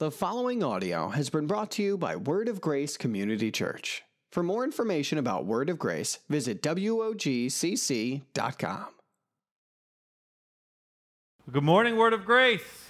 The 0.00 0.12
following 0.12 0.62
audio 0.62 1.08
has 1.08 1.28
been 1.28 1.48
brought 1.48 1.72
to 1.72 1.82
you 1.82 1.98
by 1.98 2.14
Word 2.14 2.46
of 2.48 2.60
Grace 2.60 2.96
Community 2.96 3.50
Church. 3.50 4.04
For 4.30 4.44
more 4.44 4.62
information 4.62 5.18
about 5.18 5.44
Word 5.44 5.68
of 5.68 5.76
Grace, 5.76 6.20
visit 6.28 6.62
WOGCC.com. 6.62 8.20
Good 11.50 11.64
morning, 11.64 11.96
Word 11.96 12.12
of 12.12 12.24
Grace. 12.24 12.87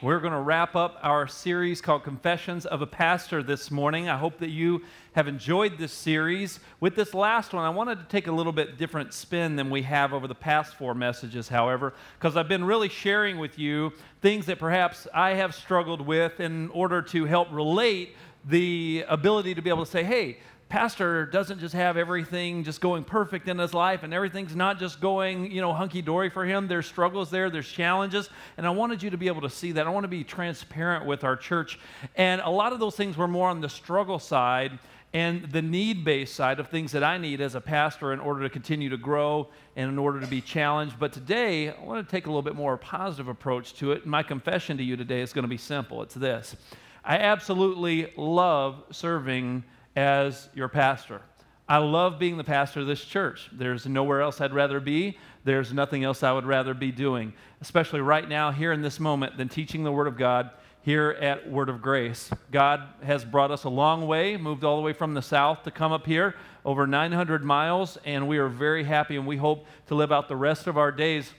We're 0.00 0.20
going 0.20 0.32
to 0.32 0.38
wrap 0.38 0.76
up 0.76 0.96
our 1.02 1.26
series 1.26 1.80
called 1.80 2.04
Confessions 2.04 2.66
of 2.66 2.82
a 2.82 2.86
Pastor 2.86 3.42
this 3.42 3.68
morning. 3.68 4.08
I 4.08 4.16
hope 4.16 4.38
that 4.38 4.50
you 4.50 4.82
have 5.14 5.26
enjoyed 5.26 5.76
this 5.76 5.90
series. 5.90 6.60
With 6.78 6.94
this 6.94 7.14
last 7.14 7.52
one, 7.52 7.64
I 7.64 7.70
wanted 7.70 7.98
to 7.98 8.04
take 8.04 8.28
a 8.28 8.32
little 8.32 8.52
bit 8.52 8.78
different 8.78 9.12
spin 9.12 9.56
than 9.56 9.70
we 9.70 9.82
have 9.82 10.12
over 10.12 10.28
the 10.28 10.36
past 10.36 10.76
four 10.76 10.94
messages, 10.94 11.48
however, 11.48 11.94
because 12.16 12.36
I've 12.36 12.46
been 12.46 12.64
really 12.64 12.88
sharing 12.88 13.38
with 13.38 13.58
you 13.58 13.92
things 14.22 14.46
that 14.46 14.60
perhaps 14.60 15.08
I 15.12 15.30
have 15.30 15.52
struggled 15.52 16.00
with 16.00 16.38
in 16.38 16.68
order 16.68 17.02
to 17.02 17.24
help 17.24 17.48
relate 17.50 18.14
the 18.44 19.04
ability 19.08 19.56
to 19.56 19.62
be 19.62 19.68
able 19.68 19.84
to 19.84 19.90
say, 19.90 20.04
hey, 20.04 20.38
pastor 20.68 21.24
doesn't 21.26 21.60
just 21.60 21.74
have 21.74 21.96
everything 21.96 22.62
just 22.62 22.80
going 22.80 23.02
perfect 23.02 23.48
in 23.48 23.58
his 23.58 23.72
life 23.72 24.02
and 24.02 24.12
everything's 24.12 24.54
not 24.54 24.78
just 24.78 25.00
going 25.00 25.50
you 25.50 25.60
know 25.60 25.72
hunky-dory 25.72 26.28
for 26.30 26.44
him. 26.44 26.68
There's 26.68 26.86
struggles 26.86 27.30
there 27.30 27.48
there's 27.50 27.68
challenges. 27.68 28.28
And 28.56 28.66
i 28.66 28.70
wanted 28.70 29.02
you 29.02 29.10
to 29.10 29.16
be 29.16 29.28
able 29.28 29.40
to 29.42 29.50
see 29.50 29.72
that. 29.72 29.86
I 29.86 29.90
want 29.90 30.04
to 30.04 30.08
be 30.08 30.24
transparent 30.24 31.06
with 31.06 31.24
our 31.24 31.36
church. 31.36 31.78
And 32.16 32.40
a 32.42 32.50
lot 32.50 32.72
of 32.72 32.80
those 32.80 32.96
things 32.96 33.16
were 33.16 33.28
more 33.28 33.48
on 33.48 33.60
the 33.60 33.68
struggle 33.68 34.18
side 34.18 34.78
and 35.14 35.50
the 35.52 35.62
need-based 35.62 36.34
side 36.34 36.60
of 36.60 36.68
things 36.68 36.92
that 36.92 37.02
i 37.02 37.16
need 37.16 37.40
as 37.40 37.54
a 37.54 37.60
pastor 37.62 38.12
in 38.12 38.20
order 38.20 38.42
to 38.42 38.50
continue 38.50 38.90
to 38.90 38.98
grow 38.98 39.48
and 39.74 39.90
in 39.90 39.98
order 39.98 40.20
to 40.20 40.26
be 40.26 40.42
challenged. 40.42 40.98
But 40.98 41.14
today 41.14 41.70
i 41.70 41.82
want 41.82 42.06
to 42.06 42.10
take 42.10 42.26
a 42.26 42.28
little 42.28 42.42
bit 42.42 42.54
more 42.54 42.76
positive 42.76 43.28
approach 43.28 43.72
to 43.74 43.92
it. 43.92 44.06
My 44.06 44.22
confession 44.22 44.76
to 44.76 44.82
you 44.82 44.96
today 44.96 45.22
is 45.22 45.32
going 45.32 45.44
to 45.44 45.48
be 45.48 45.56
simple. 45.56 46.02
It's 46.02 46.14
this. 46.14 46.56
I 47.04 47.16
absolutely 47.16 48.12
love 48.18 48.84
serving 48.90 49.64
as 49.98 50.48
your 50.54 50.68
pastor. 50.68 51.20
I 51.68 51.78
love 51.78 52.20
being 52.20 52.36
the 52.36 52.44
pastor 52.44 52.80
of 52.80 52.86
this 52.86 53.04
church. 53.04 53.48
There's 53.50 53.84
nowhere 53.84 54.22
else 54.22 54.40
I'd 54.40 54.54
rather 54.54 54.78
be. 54.78 55.18
There's 55.42 55.72
nothing 55.72 56.04
else 56.04 56.22
I 56.22 56.30
would 56.30 56.46
rather 56.46 56.72
be 56.72 56.92
doing, 56.92 57.32
especially 57.60 58.00
right 58.00 58.26
now, 58.28 58.52
here 58.52 58.70
in 58.70 58.80
this 58.80 59.00
moment, 59.00 59.36
than 59.36 59.48
teaching 59.48 59.82
the 59.82 59.90
Word 59.90 60.06
of 60.06 60.16
God 60.16 60.50
here 60.82 61.16
at 61.20 61.50
Word 61.50 61.68
of 61.68 61.82
Grace. 61.82 62.30
God 62.52 62.84
has 63.02 63.24
brought 63.24 63.50
us 63.50 63.64
a 63.64 63.68
long 63.68 64.06
way, 64.06 64.36
moved 64.36 64.62
all 64.62 64.76
the 64.76 64.82
way 64.82 64.92
from 64.92 65.14
the 65.14 65.20
south 65.20 65.64
to 65.64 65.72
come 65.72 65.90
up 65.90 66.06
here, 66.06 66.36
over 66.64 66.86
900 66.86 67.44
miles, 67.44 67.98
and 68.04 68.28
we 68.28 68.38
are 68.38 68.48
very 68.48 68.84
happy 68.84 69.16
and 69.16 69.26
we 69.26 69.36
hope 69.36 69.66
to 69.88 69.96
live 69.96 70.12
out 70.12 70.28
the 70.28 70.36
rest 70.36 70.68
of 70.68 70.78
our 70.78 70.92
days 70.92 71.34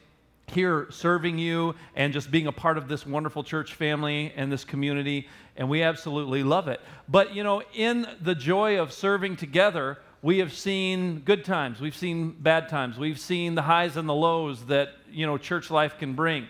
here 0.50 0.88
serving 0.89 1.38
you 1.38 1.75
and 1.95 2.14
just 2.14 2.31
being 2.31 2.47
a 2.47 2.52
part 2.52 2.78
of 2.78 2.88
this 2.88 3.05
wonderful 3.05 3.44
church 3.44 3.73
family 3.73 4.33
and 4.36 4.52
this 4.52 4.64
community, 4.64 5.28
and 5.55 5.69
we 5.69 5.83
absolutely 5.83 6.44
love 6.44 6.67
it. 6.67 6.80
But, 7.08 7.36
you 7.36 7.44
know, 7.44 7.61
in 7.73 8.08
the 8.22 8.36
joy 8.36 8.80
of 8.80 8.92
serving 8.92 9.38
together, 9.38 9.97
we 10.22 10.39
have 10.39 10.53
seen 10.53 11.20
good 11.20 11.45
times, 11.45 11.80
we've 11.80 11.95
seen 11.95 12.31
bad 12.31 12.67
times, 12.67 12.97
we've 12.97 13.20
seen 13.20 13.55
the 13.55 13.61
highs 13.61 13.95
and 13.95 14.08
the 14.08 14.14
lows 14.14 14.66
that, 14.66 14.89
you 15.09 15.25
know, 15.25 15.38
church 15.38 15.72
life 15.72 15.97
can 15.97 16.14
bring. 16.14 16.47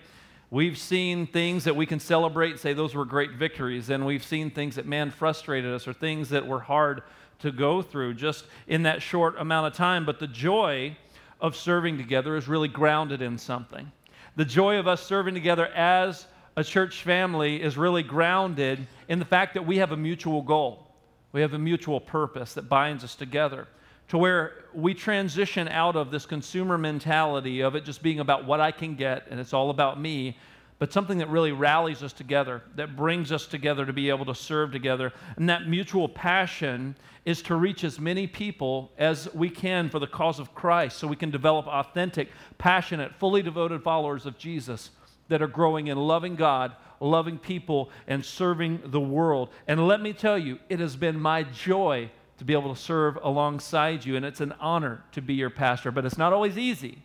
We've 0.52 0.80
seen 0.80 1.28
things 1.28 1.66
that 1.66 1.76
we 1.76 1.86
can 1.86 2.00
celebrate 2.00 2.52
and 2.52 2.60
say 2.60 2.74
those 2.74 2.96
were 2.96 3.06
great 3.06 3.34
victories, 3.34 3.92
and 3.92 4.06
we've 4.06 4.24
seen 4.24 4.50
things 4.50 4.76
that, 4.76 4.88
man, 4.88 5.12
frustrated 5.12 5.72
us 5.72 5.88
or 5.88 5.94
things 5.94 6.30
that 6.30 6.48
were 6.48 6.62
hard 6.62 7.04
to 7.40 7.52
go 7.52 7.84
through 7.84 8.16
just 8.16 8.46
in 8.68 8.84
that 8.84 9.02
short 9.02 9.40
amount 9.40 9.68
of 9.68 9.74
time. 9.74 10.06
But 10.06 10.20
the 10.20 10.28
joy, 10.28 10.98
of 11.40 11.56
serving 11.56 11.98
together 11.98 12.36
is 12.36 12.48
really 12.48 12.68
grounded 12.68 13.22
in 13.22 13.38
something. 13.38 13.92
The 14.36 14.46
joy 14.46 14.78
of 14.78 14.88
us 14.88 15.06
serving 15.06 15.34
together 15.34 15.68
as 15.68 16.28
a 16.56 16.64
church 16.64 17.04
family 17.04 17.62
is 17.62 17.78
really 17.78 18.04
grounded 18.04 18.86
in 19.08 19.20
the 19.20 19.26
fact 19.26 19.54
that 19.54 19.66
we 19.66 19.78
have 19.78 19.92
a 19.92 19.98
mutual 19.98 20.42
goal. 20.42 20.88
We 21.32 21.42
have 21.42 21.54
a 21.54 21.60
mutual 21.60 22.00
purpose 22.00 22.54
that 22.54 22.68
binds 22.68 23.04
us 23.04 23.16
together 23.16 23.68
to 24.10 24.18
where 24.18 24.66
we 24.74 24.94
transition 24.94 25.68
out 25.68 25.96
of 25.96 26.12
this 26.12 26.26
consumer 26.26 26.78
mentality 26.78 27.62
of 27.62 27.76
it 27.76 27.86
just 27.86 28.02
being 28.02 28.20
about 28.20 28.46
what 28.46 28.60
I 28.60 28.72
can 28.72 28.96
get 28.96 29.28
and 29.30 29.40
it's 29.40 29.54
all 29.54 29.70
about 29.70 30.00
me 30.00 30.38
but 30.80 30.94
something 30.94 31.18
that 31.18 31.30
really 31.30 31.52
rallies 31.52 32.02
us 32.02 32.14
together, 32.14 32.64
that 32.76 32.96
brings 32.96 33.34
us 33.34 33.46
together 33.46 33.86
to 33.86 33.92
be 33.92 34.10
able 34.10 34.26
to 34.26 34.34
serve 34.34 34.72
together. 34.72 35.12
And 35.36 35.50
that 35.50 35.68
mutual 35.68 36.08
passion 36.08 36.96
is 37.26 37.42
to 37.44 37.56
reach 37.56 37.84
as 37.84 38.00
many 38.00 38.28
people 38.28 38.92
as 38.98 39.32
we 39.34 39.50
can 39.50 39.90
for 39.90 40.00
the 40.00 40.08
cause 40.08 40.40
of 40.40 40.56
Christ 40.56 40.98
so 40.98 41.06
we 41.06 41.18
can 41.18 41.32
develop 41.32 41.68
authentic, 41.68 42.30
passionate, 42.58 43.14
fully 43.16 43.42
devoted 43.42 43.84
followers 43.84 44.26
of 44.26 44.38
Jesus 44.38 44.92
that 45.28 45.42
are 45.42 45.48
growing 45.48 45.88
in 45.88 45.98
loving 45.98 46.36
God, 46.36 46.72
loving 47.02 47.38
people, 47.38 47.90
and 48.08 48.24
serving 48.24 48.82
the 48.86 49.02
world. 49.02 49.50
And 49.68 49.86
let 49.86 50.02
me 50.02 50.14
tell 50.14 50.38
you, 50.38 50.60
it 50.70 50.80
has 50.80 50.96
been 50.96 51.20
my 51.20 51.44
joy 51.44 52.10
to 52.38 52.46
be 52.46 52.54
able 52.54 52.74
to 52.74 52.82
serve 52.82 53.18
alongside 53.22 54.06
you, 54.06 54.16
and 54.16 54.26
it's 54.26 54.40
an 54.40 54.54
honor 54.62 55.04
to 55.12 55.22
be 55.22 55.34
your 55.34 55.50
pastor. 55.50 55.92
But 55.92 56.06
it's 56.06 56.18
not 56.18 56.32
always 56.32 56.58
easy, 56.58 57.00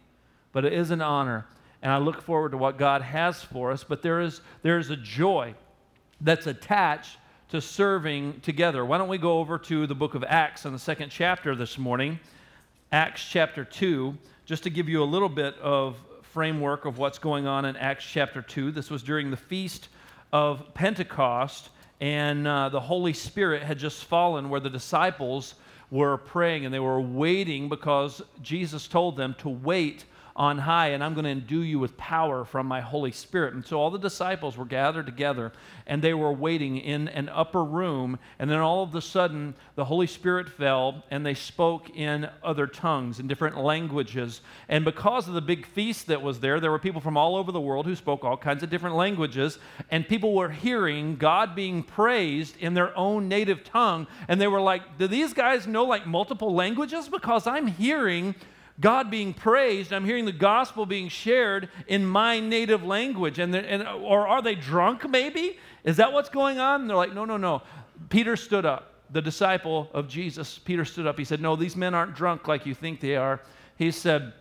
but 0.53 0.65
it 0.65 0.73
is 0.73 0.93
an 0.93 1.03
honor 1.03 1.47
and 1.85 1.93
I 1.93 1.99
look 1.99 2.23
forward 2.23 2.53
to 2.53 2.57
what 2.57 2.79
God 2.79 3.03
has 3.03 3.43
for 3.43 3.71
us. 3.71 3.85
But 3.85 4.01
there 4.01 4.23
is, 4.23 4.41
there 4.63 4.79
is 4.79 4.89
a 4.89 4.97
joy 4.97 5.55
that's 6.23 6.47
attached 6.47 7.19
to 7.51 7.61
serving 7.61 8.41
together. 8.41 8.87
Why 8.87 8.97
don't 8.97 9.09
we 9.09 9.19
go 9.19 9.39
over 9.39 9.59
to 9.59 9.87
the 9.87 9.95
book 9.95 10.15
of 10.15 10.25
Acts 10.25 10.65
in 10.65 10.73
the 10.73 10.79
second 10.79 11.11
chapter 11.11 11.55
this 11.55 11.77
morning? 11.77 12.19
Acts 12.91 13.23
chapter 13.23 13.67
2, 13.67 14.17
just 14.47 14.63
to 14.63 14.71
give 14.71 14.89
you 14.89 15.03
a 15.03 15.05
little 15.05 15.29
bit 15.29 15.59
of 15.59 15.97
framework 16.23 16.87
of 16.87 16.97
what's 16.97 17.19
going 17.19 17.47
on 17.47 17.67
in 17.67 17.77
Acts 17.77 18.07
chapter 18.07 18.41
2. 18.41 18.73
This 18.73 18.91
was 18.91 19.03
during 19.03 19.31
the 19.31 19.37
feast 19.37 19.89
of 20.33 20.73
Pentecost, 20.73 21.69
and 22.01 22.49
uh, 22.49 22.71
the 22.71 22.81
Holy 22.81 23.13
Spirit 23.13 23.63
had 23.63 23.79
just 23.79 24.07
fallen 24.07 24.49
where 24.49 24.61
the 24.61 24.71
disciples 24.71 25.55
were 25.91 26.17
praying 26.17 26.65
and 26.65 26.73
they 26.73 26.81
were 26.81 27.01
waiting 27.01 27.69
because 27.69 28.23
Jesus 28.41 28.89
told 28.89 29.19
them 29.19 29.37
to 29.41 29.51
wait 29.51 30.07
on 30.37 30.59
high, 30.59 30.89
and 30.89 31.05
I'm 31.05 31.15
going 31.15 31.25
to 31.25 31.31
endue 31.31 31.61
you 31.61 31.79
with 31.79 31.97
power 31.97 32.45
from 32.45 32.67
my 32.67 32.81
Holy 32.81 33.13
Spirit. 33.13 33.55
And 33.55 33.65
so 33.65 33.79
all 33.79 33.91
the 33.91 33.99
disciples 33.99 34.57
were 34.57 34.65
gathered 34.65 35.07
together, 35.07 35.53
and 35.87 36.03
they 36.03 36.13
were 36.13 36.33
waiting 36.33 36.77
in 36.79 37.07
an 37.09 37.29
upper 37.29 37.63
room. 37.63 38.19
And 38.41 38.51
then 38.51 38.59
all 38.59 38.83
of 38.83 38.93
a 38.97 39.01
sudden, 39.01 39.55
the 39.77 39.85
Holy 39.85 40.09
Spirit 40.09 40.49
fell, 40.49 41.05
and 41.13 41.25
they 41.25 41.35
spoke 41.35 41.97
in 41.97 42.29
other 42.43 42.67
tongues, 42.67 43.21
in 43.21 43.29
different 43.29 43.59
languages. 43.59 44.41
And 44.69 44.85
because 44.85 45.29
of 45.29 45.35
the 45.35 45.41
big 45.41 45.67
feast 45.67 46.09
that 46.09 46.21
was 46.21 46.41
there, 46.41 46.59
there 46.59 46.73
were 46.73 46.81
people 46.81 47.01
from 47.01 47.17
all 47.17 47.37
over 47.37 47.53
the 47.53 47.61
world 47.61 47.87
who 47.87 47.95
spoke 47.95 48.25
all 48.25 48.37
kinds 48.37 48.65
of 48.65 48.71
different 48.71 48.97
languages, 48.97 49.61
and 49.93 50.09
people 50.09 50.35
were 50.35 50.51
hearing 50.51 51.15
God 51.15 51.55
being 51.55 51.85
praised 51.85 52.57
in 52.57 52.75
their 52.75 52.97
own 52.99 53.29
native 53.29 53.63
tongue. 53.63 54.09
And 54.27 54.41
they 54.41 54.49
were 54.49 54.61
like, 54.61 54.99
Do 54.99 55.07
these 55.07 55.33
guys 55.33 55.69
know 55.69 55.85
like 55.85 56.09
multiple 56.09 56.53
languages? 56.53 57.09
Because 57.09 57.47
I'm 57.47 57.69
hearing 57.69 58.35
God 58.81 59.11
being 59.11 59.33
praised, 59.33 59.93
I'm 59.93 60.05
hearing 60.05 60.25
the 60.25 60.33
gospel 60.33 60.85
being 60.85 61.09
shared 61.09 61.69
in 61.87 62.05
my 62.05 62.41
native 62.41 62.83
language. 62.83 63.39
And, 63.39 63.55
and 63.55 63.87
or 63.87 64.27
are 64.27 64.43
they 64.43 64.57
drunk 64.57 65.09
maybe? 65.09 65.59
Is 65.85 65.99
that 65.99 66.13
what's 66.13 66.29
going 66.29 66.59
on? 66.59 66.83
And 66.83 66.91
they're 66.91 66.97
like, 66.97 67.15
no, 67.15 67.25
no, 67.25 67.37
no. 67.37 67.63
Peter 68.09 68.37
stood 68.37 68.67
up, 68.67 68.95
the 69.11 69.23
disciple 69.23 69.89
of 69.95 70.09
Jesus. 70.09 70.59
Peter 70.59 70.85
stood 70.85 71.07
up. 71.07 71.19
He 71.19 71.25
said, 71.25 71.41
No, 71.41 71.57
these 71.57 71.77
men 71.77 71.95
aren't 71.95 72.15
drunk 72.15 72.49
like 72.49 72.67
you 72.67 72.75
think 72.75 73.01
they 73.01 73.17
are. 73.17 73.41
He 73.77 73.91
said, 73.91 74.33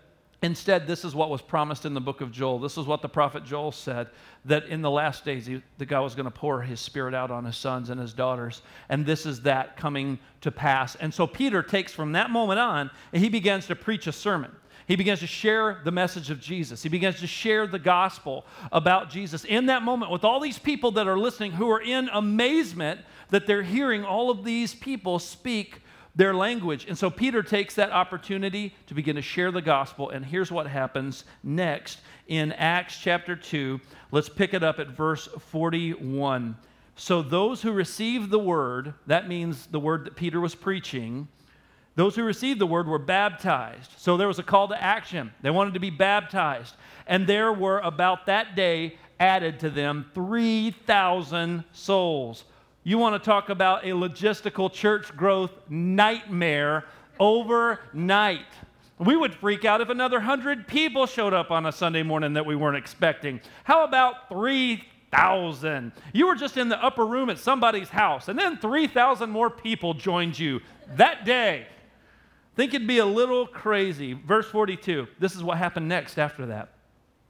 Instead, 0.44 0.86
this 0.86 1.06
is 1.06 1.16
what 1.16 1.30
was 1.30 1.42
promised 1.42 1.86
in 1.86 1.94
the 1.94 2.02
book 2.02 2.20
of 2.20 2.30
Joel. 2.30 2.60
This 2.60 2.78
is 2.78 2.86
what 2.86 3.02
the 3.02 3.08
prophet 3.08 3.46
Joel 3.46 3.72
said 3.72 4.10
that 4.44 4.66
in 4.66 4.82
the 4.82 4.92
last 4.92 5.24
days, 5.24 5.46
he, 5.46 5.64
the 5.78 5.86
God 5.86 6.02
was 6.02 6.16
going 6.16 6.26
to 6.26 6.32
pour 6.32 6.62
his 6.62 6.82
spirit 6.82 7.14
out 7.14 7.32
on 7.32 7.46
his 7.46 7.56
sons 7.56 7.90
and 7.90 8.00
his 8.00 8.14
daughters. 8.14 8.62
And 8.90 9.06
this 9.06 9.26
is 9.26 9.44
that 9.44 9.78
coming 9.78 10.20
to 10.42 10.52
pass. 10.52 10.96
And 10.96 11.14
so 11.14 11.26
Peter 11.26 11.64
takes 11.64 11.94
from 11.94 12.12
that 12.12 12.30
moment 12.30 12.60
on 12.60 12.92
and 13.14 13.24
he 13.24 13.30
begins 13.30 13.68
to 13.68 13.76
preach 13.76 14.06
a 14.06 14.12
sermon. 14.12 14.52
He 14.86 14.98
begins 14.98 15.22
to 15.22 15.28
share 15.28 15.80
the 15.86 15.92
message 15.92 16.30
of 16.30 16.42
Jesus. 16.42 16.84
He 16.84 16.90
begins 16.90 17.22
to 17.22 17.28
share 17.28 17.66
the 17.66 17.80
gospel 17.80 18.46
about 18.74 19.10
Jesus 19.10 19.46
in 19.46 19.68
that 19.68 19.82
moment 19.82 20.12
with 20.12 20.26
all 20.26 20.42
these 20.42 20.60
people 20.60 20.92
that 20.92 21.08
are 21.08 21.18
listening 21.18 21.54
who 21.54 21.72
are 21.72 21.82
in 21.82 22.10
amazement 22.10 23.00
that 23.30 23.48
they're 23.48 23.64
hearing 23.64 24.04
all 24.04 24.30
of 24.30 24.44
these 24.44 24.76
people 24.76 25.20
speak 25.20 25.83
their 26.16 26.34
language. 26.34 26.86
And 26.88 26.98
so 26.98 27.10
Peter 27.10 27.42
takes 27.42 27.76
that 27.76 27.92
opportunity 27.92 28.76
to 28.88 28.94
begin 28.94 29.16
to 29.16 29.22
share 29.22 29.52
the 29.52 29.62
gospel. 29.62 30.10
And 30.10 30.26
here's 30.26 30.52
what 30.52 30.68
happens 30.68 31.26
next 31.44 32.00
in 32.28 32.52
Acts 32.54 32.98
chapter 33.00 33.36
2. 33.36 33.80
Let's 34.12 34.30
pick 34.30 34.54
it 34.54 34.64
up 34.64 34.80
at 34.80 34.90
verse 34.90 35.28
41. 35.50 36.56
So 36.96 37.22
those 37.22 37.62
who 37.62 37.72
received 37.72 38.30
the 38.30 38.40
word, 38.40 38.94
that 39.08 39.28
means 39.28 39.66
the 39.68 39.80
word 39.80 40.06
that 40.06 40.16
Peter 40.16 40.40
was 40.40 40.54
preaching, 40.54 41.28
those 41.96 42.16
who 42.16 42.24
received 42.24 42.60
the 42.60 42.68
word 42.68 42.88
were 42.88 43.00
baptized. 43.00 43.92
So 43.98 44.18
there 44.18 44.28
was 44.28 44.40
a 44.40 44.44
call 44.44 44.68
to 44.68 44.82
action. 44.82 45.32
They 45.42 45.52
wanted 45.52 45.76
to 45.76 45.80
be 45.80 45.90
baptized. 45.90 46.76
And 47.06 47.28
there 47.28 47.52
were 47.52 47.80
about 47.80 48.26
that 48.28 48.56
day 48.56 48.98
added 49.20 49.60
to 49.60 49.70
them 49.70 50.10
3,000 50.14 51.64
souls. 51.72 52.46
You 52.84 52.98
want 52.98 53.22
to 53.22 53.26
talk 53.26 53.50
about 53.50 53.84
a 53.84 53.90
logistical 53.90 54.72
church 54.72 55.16
growth 55.16 55.52
nightmare 55.70 56.86
overnight. 57.20 58.46
We 59.00 59.16
would 59.16 59.34
freak 59.36 59.66
out 59.66 59.82
if 59.82 59.90
another 59.90 60.18
100 60.18 60.68
people 60.68 61.06
showed 61.06 61.34
up 61.34 61.52
on 61.52 61.66
a 61.66 61.72
Sunday 61.72 62.04
morning 62.04 62.34
that 62.34 62.46
we 62.46 62.56
weren't 62.56 62.78
expecting. 62.78 63.42
How 63.64 63.84
about 63.84 64.30
3,000? 64.30 64.94
3,000. 65.14 65.92
You 66.14 66.28
were 66.28 66.36
just 66.36 66.58
in 66.58 66.70
the 66.70 66.84
upper 66.84 67.06
room 67.06 67.30
at 67.30 67.38
somebody's 67.38 67.90
house, 67.90 68.28
and 68.28 68.38
then 68.38 68.58
3,000 68.58 69.30
more 69.30 69.50
people 69.50 69.94
joined 69.94 70.38
you 70.38 70.62
that 70.96 71.26
day. 71.26 71.68
Think 72.56 72.74
it'd 72.74 72.88
be 72.88 73.00
a 73.00 73.06
little 73.06 73.48
crazy. 73.48 74.14
Verse 74.14 74.48
42, 74.48 75.08
this 75.20 75.36
is 75.36 75.44
what 75.44 75.58
happened 75.58 75.88
next 75.88 76.18
after 76.18 76.46
that. 76.48 76.70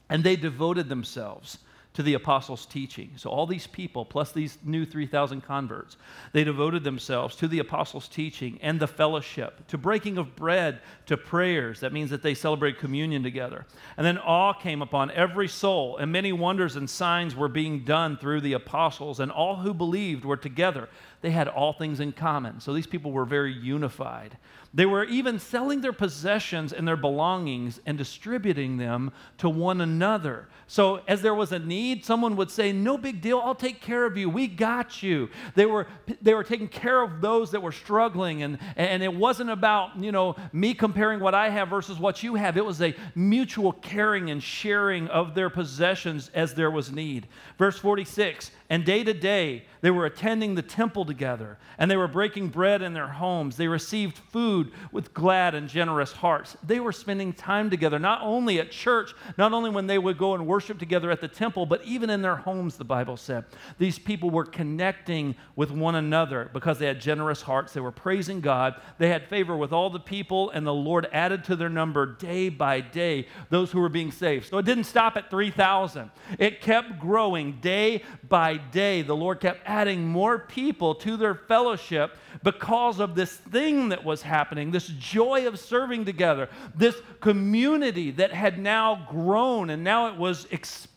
And 0.09 0.23
they 0.23 0.35
devoted 0.35 0.89
themselves 0.89 1.59
to 1.93 2.03
the 2.03 2.15
apostles' 2.15 2.65
teaching. 2.65 3.11
So, 3.17 3.29
all 3.29 3.45
these 3.45 3.67
people, 3.67 4.03
plus 4.03 4.31
these 4.31 4.57
new 4.63 4.85
3,000 4.85 5.41
converts, 5.41 5.97
they 6.31 6.43
devoted 6.43 6.83
themselves 6.83 7.35
to 7.37 7.47
the 7.47 7.59
apostles' 7.59 8.07
teaching 8.07 8.57
and 8.61 8.79
the 8.79 8.87
fellowship, 8.87 9.67
to 9.67 9.77
breaking 9.77 10.17
of 10.17 10.35
bread, 10.35 10.81
to 11.05 11.17
prayers. 11.17 11.79
That 11.81 11.93
means 11.93 12.09
that 12.09 12.23
they 12.23 12.33
celebrate 12.33 12.79
communion 12.79 13.21
together. 13.21 13.65
And 13.95 14.05
then 14.05 14.17
awe 14.17 14.53
came 14.53 14.81
upon 14.81 15.11
every 15.11 15.47
soul, 15.47 15.97
and 15.97 16.11
many 16.11 16.33
wonders 16.33 16.75
and 16.75 16.89
signs 16.89 17.35
were 17.35 17.47
being 17.47 17.85
done 17.85 18.17
through 18.17 18.41
the 18.41 18.53
apostles, 18.53 19.19
and 19.19 19.31
all 19.31 19.57
who 19.57 19.73
believed 19.73 20.25
were 20.25 20.37
together. 20.37 20.89
They 21.23 21.31
had 21.31 21.47
all 21.47 21.71
things 21.71 22.01
in 22.01 22.11
common. 22.11 22.59
So, 22.59 22.73
these 22.73 22.85
people 22.85 23.13
were 23.13 23.23
very 23.23 23.53
unified. 23.53 24.37
They 24.73 24.85
were 24.85 25.05
even 25.05 25.39
selling 25.39 25.79
their 25.79 25.93
possessions 25.93 26.73
and 26.73 26.85
their 26.85 26.97
belongings 26.97 27.79
and 27.85 27.97
distributing 27.97 28.75
them 28.75 29.13
to 29.37 29.47
one 29.47 29.79
another. 29.79 30.49
So, 30.67 30.99
as 31.07 31.21
there 31.21 31.33
was 31.33 31.53
a 31.53 31.59
need, 31.59 32.03
someone 32.03 32.35
would 32.35 32.51
say, 32.51 32.73
No 32.73 32.97
big 32.97 33.21
deal, 33.21 33.39
I'll 33.39 33.55
take 33.55 33.79
care 33.79 34.05
of 34.05 34.17
you. 34.17 34.29
We 34.29 34.47
got 34.47 35.01
you. 35.01 35.29
They 35.55 35.65
were, 35.65 35.87
they 36.21 36.33
were 36.33 36.43
taking 36.43 36.67
care 36.67 37.01
of 37.01 37.21
those 37.21 37.51
that 37.51 37.61
were 37.61 37.71
struggling. 37.71 38.43
And, 38.43 38.57
and 38.75 39.01
it 39.01 39.13
wasn't 39.13 39.49
about, 39.49 39.97
you 39.97 40.11
know, 40.11 40.35
me 40.51 40.73
comparing 40.73 41.21
what 41.21 41.33
I 41.33 41.49
have 41.49 41.69
versus 41.69 41.99
what 41.99 42.21
you 42.21 42.35
have. 42.35 42.57
It 42.57 42.65
was 42.65 42.81
a 42.81 42.93
mutual 43.15 43.71
caring 43.71 44.29
and 44.29 44.43
sharing 44.43 45.07
of 45.07 45.35
their 45.35 45.49
possessions 45.49 46.31
as 46.33 46.53
there 46.53 46.69
was 46.69 46.91
need. 46.91 47.29
Verse 47.57 47.79
46 47.79 48.51
and 48.69 48.83
day 48.83 49.03
to 49.03 49.13
day, 49.13 49.65
they 49.83 49.91
were 49.91 50.05
attending 50.05 50.55
the 50.55 50.61
temple 50.61 51.03
together, 51.03 51.57
and 51.77 51.91
they 51.91 51.97
were 51.97 52.07
breaking 52.07 52.47
bread 52.47 52.81
in 52.81 52.93
their 52.93 53.09
homes. 53.09 53.57
They 53.57 53.67
received 53.67 54.17
food 54.17 54.71
with 54.93 55.13
glad 55.13 55.55
and 55.55 55.67
generous 55.67 56.13
hearts. 56.13 56.55
They 56.65 56.79
were 56.79 56.93
spending 56.93 57.33
time 57.33 57.69
together, 57.69 57.99
not 57.99 58.21
only 58.21 58.61
at 58.61 58.71
church, 58.71 59.13
not 59.37 59.51
only 59.51 59.69
when 59.69 59.85
they 59.85 59.97
would 59.97 60.17
go 60.17 60.35
and 60.35 60.47
worship 60.47 60.79
together 60.79 61.11
at 61.11 61.19
the 61.19 61.27
temple, 61.27 61.65
but 61.65 61.83
even 61.83 62.09
in 62.09 62.21
their 62.21 62.37
homes, 62.37 62.77
the 62.77 62.85
Bible 62.85 63.17
said. 63.17 63.43
These 63.77 63.99
people 63.99 64.29
were 64.29 64.45
connecting 64.45 65.35
with 65.57 65.69
one 65.69 65.95
another 65.95 66.49
because 66.53 66.79
they 66.79 66.85
had 66.85 67.01
generous 67.01 67.41
hearts. 67.41 67.73
They 67.73 67.81
were 67.81 67.91
praising 67.91 68.39
God. 68.39 68.75
They 68.99 69.09
had 69.09 69.27
favor 69.27 69.57
with 69.57 69.73
all 69.73 69.89
the 69.89 69.99
people, 69.99 70.49
and 70.51 70.65
the 70.65 70.73
Lord 70.73 71.09
added 71.11 71.43
to 71.43 71.57
their 71.57 71.67
number 71.67 72.05
day 72.05 72.47
by 72.47 72.79
day 72.79 73.27
those 73.49 73.69
who 73.69 73.81
were 73.81 73.89
being 73.89 74.13
saved. 74.13 74.47
So 74.47 74.59
it 74.59 74.65
didn't 74.65 74.85
stop 74.85 75.17
at 75.17 75.29
3,000, 75.29 76.09
it 76.39 76.61
kept 76.61 76.99
growing 76.99 77.59
day 77.59 78.03
by 78.29 78.55
day, 78.55 79.01
the 79.01 79.13
Lord 79.13 79.41
kept 79.41 79.59
adding 79.73 80.07
more 80.07 80.37
people 80.37 80.93
to 80.93 81.17
their 81.17 81.33
fellowship 81.33 82.15
because 82.43 82.99
of 82.99 83.15
this 83.15 83.35
thing 83.35 83.89
that 83.89 84.03
was 84.03 84.21
happening, 84.21 84.69
this 84.69 84.87
joy 84.99 85.47
of 85.47 85.59
serving 85.59 86.05
together, 86.05 86.47
this 86.75 86.95
community 87.21 88.11
that 88.11 88.31
had 88.31 88.59
now 88.59 89.07
grown 89.09 89.71
and 89.71 89.83
now 89.83 90.07
it 90.09 90.15
was 90.15 90.45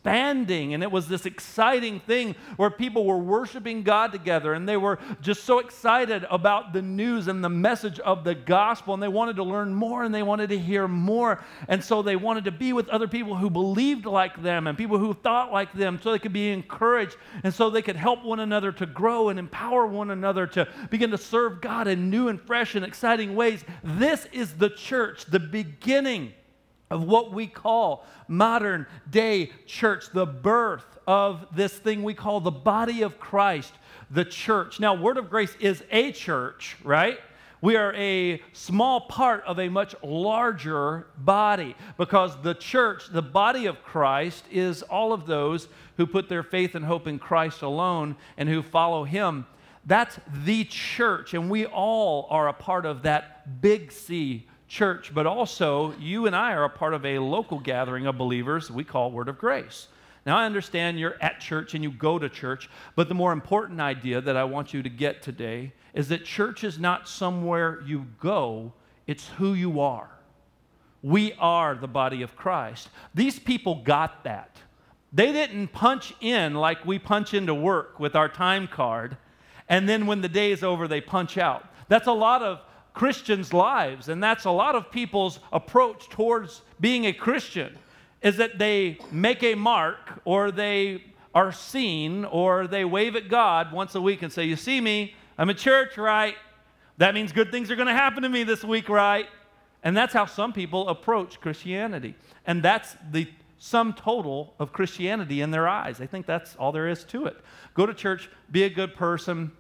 expanding. 0.06 0.72
And 0.72 0.84
it 0.84 0.90
was 0.90 1.08
this 1.08 1.26
exciting 1.26 1.98
thing 1.98 2.36
where 2.56 2.70
people 2.70 3.04
were 3.04 3.18
worshiping 3.18 3.82
God 3.82 4.12
together 4.12 4.54
and 4.54 4.68
they 4.68 4.76
were 4.76 5.00
just 5.20 5.42
so 5.44 5.58
excited 5.58 6.24
about 6.30 6.72
the 6.72 6.80
news 6.80 7.26
and 7.26 7.42
the 7.42 7.48
message 7.48 7.98
of 8.00 8.22
the 8.22 8.34
gospel. 8.34 8.94
And 8.94 9.02
they 9.02 9.08
wanted 9.08 9.36
to 9.36 9.42
learn 9.42 9.74
more 9.74 10.04
and 10.04 10.14
they 10.14 10.22
wanted 10.22 10.50
to 10.50 10.58
hear 10.58 10.86
more. 10.86 11.42
And 11.66 11.82
so 11.82 12.02
they 12.02 12.14
wanted 12.14 12.44
to 12.44 12.52
be 12.52 12.72
with 12.72 12.88
other 12.88 13.08
people 13.08 13.34
who 13.34 13.50
believed 13.50 14.06
like 14.06 14.40
them 14.42 14.68
and 14.68 14.78
people 14.78 14.98
who 14.98 15.12
thought 15.12 15.52
like 15.52 15.72
them 15.72 15.98
so 16.00 16.12
they 16.12 16.20
could 16.20 16.32
be 16.32 16.50
encouraged 16.50 17.16
and 17.42 17.52
so 17.52 17.68
they 17.68 17.82
could 17.82 17.96
help 17.96 18.22
one 18.22 18.38
another 18.38 18.70
to 18.72 18.86
grow 18.86 19.30
and 19.30 19.40
empower 19.40 19.86
one 19.86 20.10
another 20.10 20.46
to 20.46 20.68
begin 20.88 21.10
to 21.10 21.18
serve 21.18 21.60
God 21.60 21.88
in 21.88 22.10
new 22.10 22.28
and 22.28 22.40
fresh 22.40 22.76
and 22.76 22.84
exciting 22.84 23.34
ways. 23.34 23.64
This 23.82 24.26
is 24.32 24.54
the 24.54 24.70
church, 24.70 25.24
the 25.24 25.40
beginning 25.40 26.32
of 26.90 27.04
what 27.04 27.32
we 27.32 27.46
call 27.46 28.04
modern 28.28 28.86
day 29.10 29.50
church, 29.66 30.10
the 30.12 30.26
birth 30.26 30.84
of 31.06 31.46
this 31.54 31.72
thing 31.72 32.02
we 32.02 32.14
call 32.14 32.40
the 32.40 32.50
body 32.50 33.02
of 33.02 33.18
Christ, 33.18 33.72
the 34.10 34.24
church. 34.24 34.80
Now, 34.80 34.94
Word 34.94 35.18
of 35.18 35.30
Grace 35.30 35.54
is 35.60 35.82
a 35.90 36.12
church, 36.12 36.76
right? 36.84 37.18
We 37.60 37.76
are 37.76 37.94
a 37.94 38.40
small 38.52 39.00
part 39.02 39.42
of 39.44 39.58
a 39.58 39.68
much 39.68 39.94
larger 40.02 41.06
body 41.16 41.74
because 41.96 42.40
the 42.42 42.54
church, 42.54 43.08
the 43.10 43.22
body 43.22 43.66
of 43.66 43.82
Christ, 43.82 44.44
is 44.50 44.82
all 44.82 45.12
of 45.12 45.26
those 45.26 45.68
who 45.96 46.06
put 46.06 46.28
their 46.28 46.42
faith 46.42 46.74
and 46.74 46.84
hope 46.84 47.06
in 47.06 47.18
Christ 47.18 47.62
alone 47.62 48.16
and 48.36 48.48
who 48.48 48.62
follow 48.62 49.04
Him 49.04 49.46
that's 49.86 50.18
the 50.44 50.64
church, 50.64 51.32
and 51.32 51.48
we 51.48 51.64
all 51.64 52.26
are 52.28 52.48
a 52.48 52.52
part 52.52 52.86
of 52.86 53.02
that 53.02 53.60
big 53.60 53.92
C 53.92 54.48
church, 54.68 55.12
but 55.14 55.26
also 55.26 55.94
you 55.98 56.26
and 56.26 56.34
I 56.34 56.52
are 56.52 56.64
a 56.64 56.70
part 56.70 56.94
of 56.94 57.04
a 57.04 57.18
local 57.18 57.58
gathering 57.58 58.06
of 58.06 58.18
believers 58.18 58.70
we 58.70 58.84
call 58.84 59.10
Word 59.10 59.28
of 59.28 59.38
Grace. 59.38 59.88
Now, 60.24 60.38
I 60.38 60.44
understand 60.44 60.98
you're 60.98 61.16
at 61.20 61.38
church 61.38 61.74
and 61.74 61.84
you 61.84 61.90
go 61.90 62.18
to 62.18 62.28
church, 62.28 62.68
but 62.96 63.08
the 63.08 63.14
more 63.14 63.32
important 63.32 63.80
idea 63.80 64.20
that 64.20 64.36
I 64.36 64.44
want 64.44 64.74
you 64.74 64.82
to 64.82 64.88
get 64.88 65.22
today 65.22 65.72
is 65.94 66.08
that 66.08 66.24
church 66.24 66.64
is 66.64 66.78
not 66.78 67.08
somewhere 67.08 67.80
you 67.86 68.06
go, 68.20 68.72
it's 69.06 69.28
who 69.28 69.54
you 69.54 69.80
are. 69.80 70.10
We 71.02 71.34
are 71.34 71.76
the 71.76 71.86
body 71.86 72.22
of 72.22 72.34
Christ. 72.34 72.88
These 73.14 73.38
people 73.38 73.82
got 73.84 74.24
that. 74.24 74.58
They 75.12 75.30
didn't 75.30 75.68
punch 75.68 76.12
in 76.20 76.54
like 76.54 76.84
we 76.84 76.98
punch 76.98 77.32
into 77.32 77.54
work 77.54 78.00
with 78.00 78.16
our 78.16 78.28
time 78.28 78.66
card 78.66 79.16
and 79.68 79.88
then 79.88 80.06
when 80.06 80.20
the 80.20 80.28
day 80.28 80.52
is 80.52 80.62
over, 80.62 80.86
they 80.86 81.00
punch 81.00 81.38
out. 81.38 81.66
That's 81.88 82.06
a 82.06 82.12
lot 82.12 82.42
of 82.42 82.60
Christians' 82.96 83.52
lives, 83.52 84.08
and 84.08 84.22
that's 84.22 84.46
a 84.46 84.50
lot 84.50 84.74
of 84.74 84.90
people's 84.90 85.38
approach 85.52 86.08
towards 86.08 86.62
being 86.80 87.04
a 87.04 87.12
Christian 87.12 87.76
is 88.22 88.38
that 88.38 88.58
they 88.58 88.96
make 89.12 89.42
a 89.42 89.54
mark 89.54 90.22
or 90.24 90.50
they 90.50 91.04
are 91.34 91.52
seen 91.52 92.24
or 92.24 92.66
they 92.66 92.86
wave 92.86 93.14
at 93.14 93.28
God 93.28 93.70
once 93.70 93.94
a 93.94 94.00
week 94.00 94.22
and 94.22 94.32
say, 94.32 94.44
You 94.44 94.56
see 94.56 94.80
me, 94.80 95.14
I'm 95.36 95.50
at 95.50 95.58
church, 95.58 95.98
right? 95.98 96.36
That 96.96 97.12
means 97.12 97.32
good 97.32 97.50
things 97.50 97.70
are 97.70 97.76
going 97.76 97.86
to 97.86 97.92
happen 97.92 98.22
to 98.22 98.30
me 98.30 98.44
this 98.44 98.64
week, 98.64 98.88
right? 98.88 99.28
And 99.82 99.94
that's 99.94 100.14
how 100.14 100.24
some 100.24 100.54
people 100.54 100.88
approach 100.88 101.38
Christianity. 101.38 102.14
And 102.46 102.62
that's 102.62 102.96
the 103.10 103.28
sum 103.58 103.92
total 103.92 104.54
of 104.58 104.72
Christianity 104.72 105.42
in 105.42 105.50
their 105.50 105.68
eyes. 105.68 105.98
They 105.98 106.06
think 106.06 106.24
that's 106.24 106.56
all 106.56 106.72
there 106.72 106.88
is 106.88 107.04
to 107.04 107.26
it. 107.26 107.36
Go 107.74 107.84
to 107.84 107.92
church, 107.92 108.30
be 108.50 108.62
a 108.64 108.70
good 108.70 108.96
person, 108.96 109.52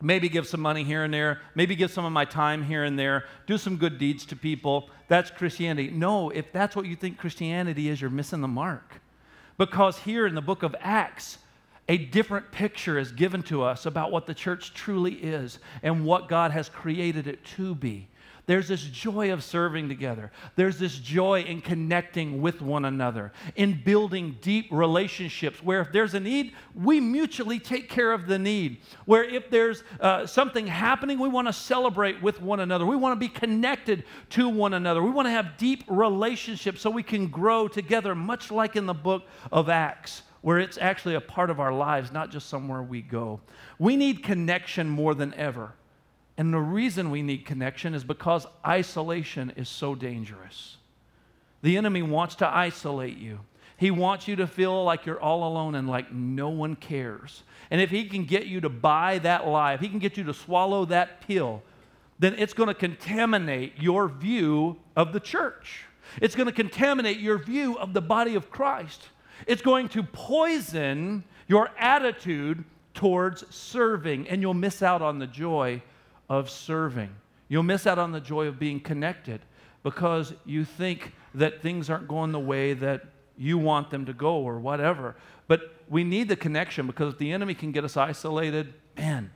maybe 0.00 0.28
give 0.28 0.46
some 0.46 0.60
money 0.60 0.84
here 0.84 1.04
and 1.04 1.12
there, 1.12 1.40
maybe 1.54 1.74
give 1.74 1.90
some 1.90 2.04
of 2.04 2.12
my 2.12 2.24
time 2.24 2.62
here 2.62 2.84
and 2.84 2.98
there, 2.98 3.24
do 3.46 3.58
some 3.58 3.76
good 3.76 3.98
deeds 3.98 4.24
to 4.26 4.36
people. 4.36 4.90
That's 5.08 5.30
Christianity. 5.30 5.90
No, 5.90 6.30
if 6.30 6.52
that's 6.52 6.76
what 6.76 6.86
you 6.86 6.96
think 6.96 7.18
Christianity 7.18 7.88
is, 7.88 8.00
you're 8.00 8.10
missing 8.10 8.40
the 8.40 8.48
mark. 8.48 9.00
Because 9.56 9.98
here 9.98 10.26
in 10.26 10.34
the 10.34 10.40
book 10.40 10.62
of 10.62 10.76
Acts, 10.80 11.38
a 11.88 11.96
different 11.98 12.52
picture 12.52 12.98
is 12.98 13.10
given 13.10 13.42
to 13.44 13.62
us 13.62 13.86
about 13.86 14.12
what 14.12 14.26
the 14.26 14.34
church 14.34 14.74
truly 14.74 15.14
is 15.14 15.58
and 15.82 16.04
what 16.04 16.28
God 16.28 16.50
has 16.50 16.68
created 16.68 17.26
it 17.26 17.44
to 17.56 17.74
be. 17.74 18.08
There's 18.48 18.66
this 18.66 18.82
joy 18.82 19.30
of 19.30 19.44
serving 19.44 19.90
together. 19.90 20.32
There's 20.56 20.78
this 20.78 20.98
joy 20.98 21.42
in 21.42 21.60
connecting 21.60 22.40
with 22.40 22.62
one 22.62 22.86
another, 22.86 23.30
in 23.56 23.82
building 23.84 24.38
deep 24.40 24.68
relationships 24.70 25.62
where 25.62 25.82
if 25.82 25.92
there's 25.92 26.14
a 26.14 26.20
need, 26.20 26.54
we 26.74 26.98
mutually 26.98 27.58
take 27.58 27.90
care 27.90 28.10
of 28.10 28.26
the 28.26 28.38
need. 28.38 28.78
Where 29.04 29.22
if 29.22 29.50
there's 29.50 29.84
uh, 30.00 30.24
something 30.24 30.66
happening, 30.66 31.18
we 31.18 31.28
want 31.28 31.46
to 31.48 31.52
celebrate 31.52 32.22
with 32.22 32.40
one 32.40 32.60
another. 32.60 32.86
We 32.86 32.96
want 32.96 33.12
to 33.12 33.20
be 33.20 33.28
connected 33.28 34.04
to 34.30 34.48
one 34.48 34.72
another. 34.72 35.02
We 35.02 35.10
want 35.10 35.26
to 35.26 35.32
have 35.32 35.58
deep 35.58 35.84
relationships 35.86 36.80
so 36.80 36.88
we 36.88 37.02
can 37.02 37.26
grow 37.26 37.68
together, 37.68 38.14
much 38.14 38.50
like 38.50 38.76
in 38.76 38.86
the 38.86 38.94
book 38.94 39.24
of 39.52 39.68
Acts 39.68 40.22
where 40.40 40.58
it's 40.58 40.78
actually 40.78 41.16
a 41.16 41.20
part 41.20 41.50
of 41.50 41.60
our 41.60 41.72
lives, 41.72 42.12
not 42.12 42.30
just 42.30 42.48
somewhere 42.48 42.82
we 42.82 43.02
go. 43.02 43.40
We 43.78 43.96
need 43.96 44.22
connection 44.22 44.88
more 44.88 45.14
than 45.14 45.34
ever. 45.34 45.74
And 46.38 46.54
the 46.54 46.60
reason 46.60 47.10
we 47.10 47.20
need 47.20 47.44
connection 47.44 47.94
is 47.94 48.04
because 48.04 48.46
isolation 48.64 49.52
is 49.56 49.68
so 49.68 49.96
dangerous. 49.96 50.76
The 51.62 51.76
enemy 51.76 52.02
wants 52.02 52.36
to 52.36 52.48
isolate 52.48 53.18
you. 53.18 53.40
He 53.76 53.90
wants 53.90 54.28
you 54.28 54.36
to 54.36 54.46
feel 54.46 54.84
like 54.84 55.04
you're 55.04 55.20
all 55.20 55.46
alone 55.46 55.74
and 55.74 55.88
like 55.88 56.12
no 56.12 56.48
one 56.48 56.76
cares. 56.76 57.42
And 57.72 57.80
if 57.80 57.90
he 57.90 58.04
can 58.04 58.24
get 58.24 58.46
you 58.46 58.60
to 58.60 58.68
buy 58.68 59.18
that 59.18 59.48
lie, 59.48 59.74
if 59.74 59.80
he 59.80 59.88
can 59.88 59.98
get 59.98 60.16
you 60.16 60.24
to 60.24 60.34
swallow 60.34 60.84
that 60.86 61.20
pill, 61.26 61.62
then 62.20 62.34
it's 62.38 62.54
going 62.54 62.68
to 62.68 62.74
contaminate 62.74 63.74
your 63.76 64.08
view 64.08 64.76
of 64.96 65.12
the 65.12 65.20
church. 65.20 65.84
It's 66.22 66.36
going 66.36 66.46
to 66.46 66.52
contaminate 66.52 67.18
your 67.18 67.38
view 67.38 67.76
of 67.78 67.92
the 67.92 68.00
body 68.00 68.36
of 68.36 68.48
Christ. 68.48 69.08
It's 69.46 69.62
going 69.62 69.88
to 69.90 70.04
poison 70.04 71.24
your 71.48 71.70
attitude 71.78 72.64
towards 72.94 73.44
serving, 73.54 74.28
and 74.28 74.40
you'll 74.40 74.54
miss 74.54 74.82
out 74.82 75.02
on 75.02 75.18
the 75.18 75.26
joy 75.26 75.82
of 76.28 76.50
serving. 76.50 77.10
You'll 77.48 77.62
miss 77.62 77.86
out 77.86 77.98
on 77.98 78.12
the 78.12 78.20
joy 78.20 78.46
of 78.46 78.58
being 78.58 78.80
connected 78.80 79.40
because 79.82 80.34
you 80.44 80.64
think 80.64 81.12
that 81.34 81.62
things 81.62 81.88
aren't 81.88 82.08
going 82.08 82.32
the 82.32 82.38
way 82.40 82.74
that 82.74 83.06
you 83.36 83.56
want 83.56 83.90
them 83.90 84.04
to 84.06 84.12
go 84.12 84.36
or 84.36 84.58
whatever. 84.58 85.16
But 85.46 85.74
we 85.88 86.04
need 86.04 86.28
the 86.28 86.36
connection 86.36 86.86
because 86.86 87.14
if 87.14 87.18
the 87.18 87.32
enemy 87.32 87.54
can 87.54 87.72
get 87.72 87.84
us 87.84 87.96
isolated, 87.96 88.74
man, 88.96 89.30